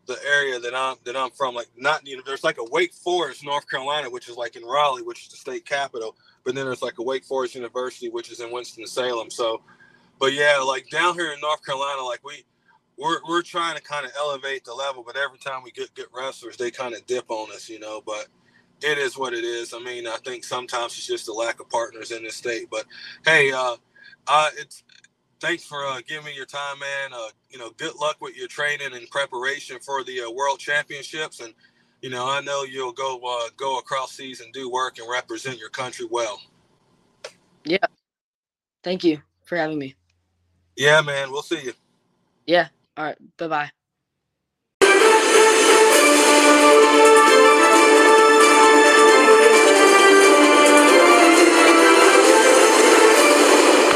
the 0.07 0.17
area 0.25 0.61
that 0.61 0.75
I'm 0.75 0.97
that 1.05 1.17
I'm 1.17 1.31
from. 1.31 1.55
Like 1.55 1.69
not 1.77 2.07
you 2.07 2.17
know, 2.17 2.23
there's 2.25 2.45
like 2.45 2.59
a 2.59 2.65
Wake 2.65 2.95
Forest, 2.95 3.45
North 3.45 3.69
Carolina, 3.69 4.09
which 4.09 4.29
is 4.29 4.37
like 4.37 4.55
in 4.55 4.65
Raleigh, 4.65 5.03
which 5.03 5.25
is 5.25 5.29
the 5.31 5.37
state 5.37 5.67
capital. 5.67 6.17
But 6.45 6.55
then 6.55 6.65
there's 6.65 6.83
like 6.83 6.99
a 6.99 7.03
Wake 7.03 7.25
Forest 7.25 7.57
University, 7.57 8.09
which 8.09 8.31
is 8.31 8.41
in 8.41 8.53
Winston 8.53 8.87
Salem. 8.87 9.31
So, 9.31 9.63
but 10.21 10.33
yeah, 10.33 10.59
like 10.59 10.89
down 10.91 11.15
here 11.15 11.33
in 11.33 11.41
North 11.41 11.65
Carolina, 11.67 12.03
like 12.03 12.25
we 12.25 12.45
we're 12.99 13.19
we're 13.29 13.43
trying 13.43 13.77
to 13.77 13.83
kind 13.83 14.07
of 14.07 14.13
elevate 14.17 14.65
the 14.65 14.75
level. 14.75 15.03
But 15.07 15.17
every 15.17 15.39
time 15.39 15.63
we 15.63 15.71
get 15.71 15.95
good 15.95 16.07
wrestlers, 16.15 16.57
they 16.57 16.71
kind 16.71 16.95
of 16.95 17.07
dip 17.07 17.31
on 17.31 17.53
us, 17.53 17.69
you 17.69 17.79
know. 17.79 18.03
But 18.05 18.29
it 18.83 18.99
is 18.99 19.17
what 19.17 19.33
it 19.33 19.45
is. 19.45 19.75
I 19.75 19.79
mean, 19.79 20.07
I 20.07 20.17
think 20.25 20.45
sometimes 20.45 20.93
it's 20.97 21.07
just 21.07 21.29
a 21.29 21.33
lack 21.33 21.61
of 21.61 21.69
partners 21.69 22.11
in 22.11 22.23
this 22.23 22.37
state. 22.37 22.69
But 22.71 22.85
hey, 23.25 23.53
uh, 23.53 23.77
uh, 24.27 24.51
it's 24.57 24.83
thanks 25.41 25.65
for 25.65 25.87
uh, 25.87 26.01
giving 26.07 26.27
me 26.27 26.35
your 26.35 26.47
time, 26.47 26.79
man. 26.79 27.13
Uh, 27.13 27.29
you 27.51 27.59
know, 27.59 27.71
good 27.77 27.95
luck 27.97 28.17
with 28.21 28.37
your 28.37 28.49
training 28.49 28.95
and 28.95 29.09
preparation 29.11 29.79
for 29.81 30.05
the 30.05 30.23
uh, 30.23 30.31
World 30.31 30.59
Championships, 30.59 31.41
and 31.41 31.55
you 32.03 32.11
know, 32.11 32.29
I 32.29 32.41
know 32.41 32.65
you'll 32.65 32.93
go 32.93 33.19
uh, 33.19 33.51
go 33.57 33.79
across 33.79 34.13
seas 34.13 34.41
and 34.41 34.53
do 34.53 34.71
work 34.71 34.99
and 34.99 35.09
represent 35.11 35.59
your 35.59 35.71
country 35.71 36.07
well. 36.11 36.41
Yeah. 37.65 37.79
Thank 38.83 39.03
you 39.03 39.21
for 39.45 39.57
having 39.57 39.79
me. 39.79 39.97
Yeah, 40.77 41.01
man. 41.01 41.33
We'll 41.33 41.43
see 41.43 41.61
you. 41.63 41.73
Yeah. 42.47 42.69
All 42.97 43.05
right. 43.05 43.19
Bye 43.37 43.49
bye. 43.49 43.71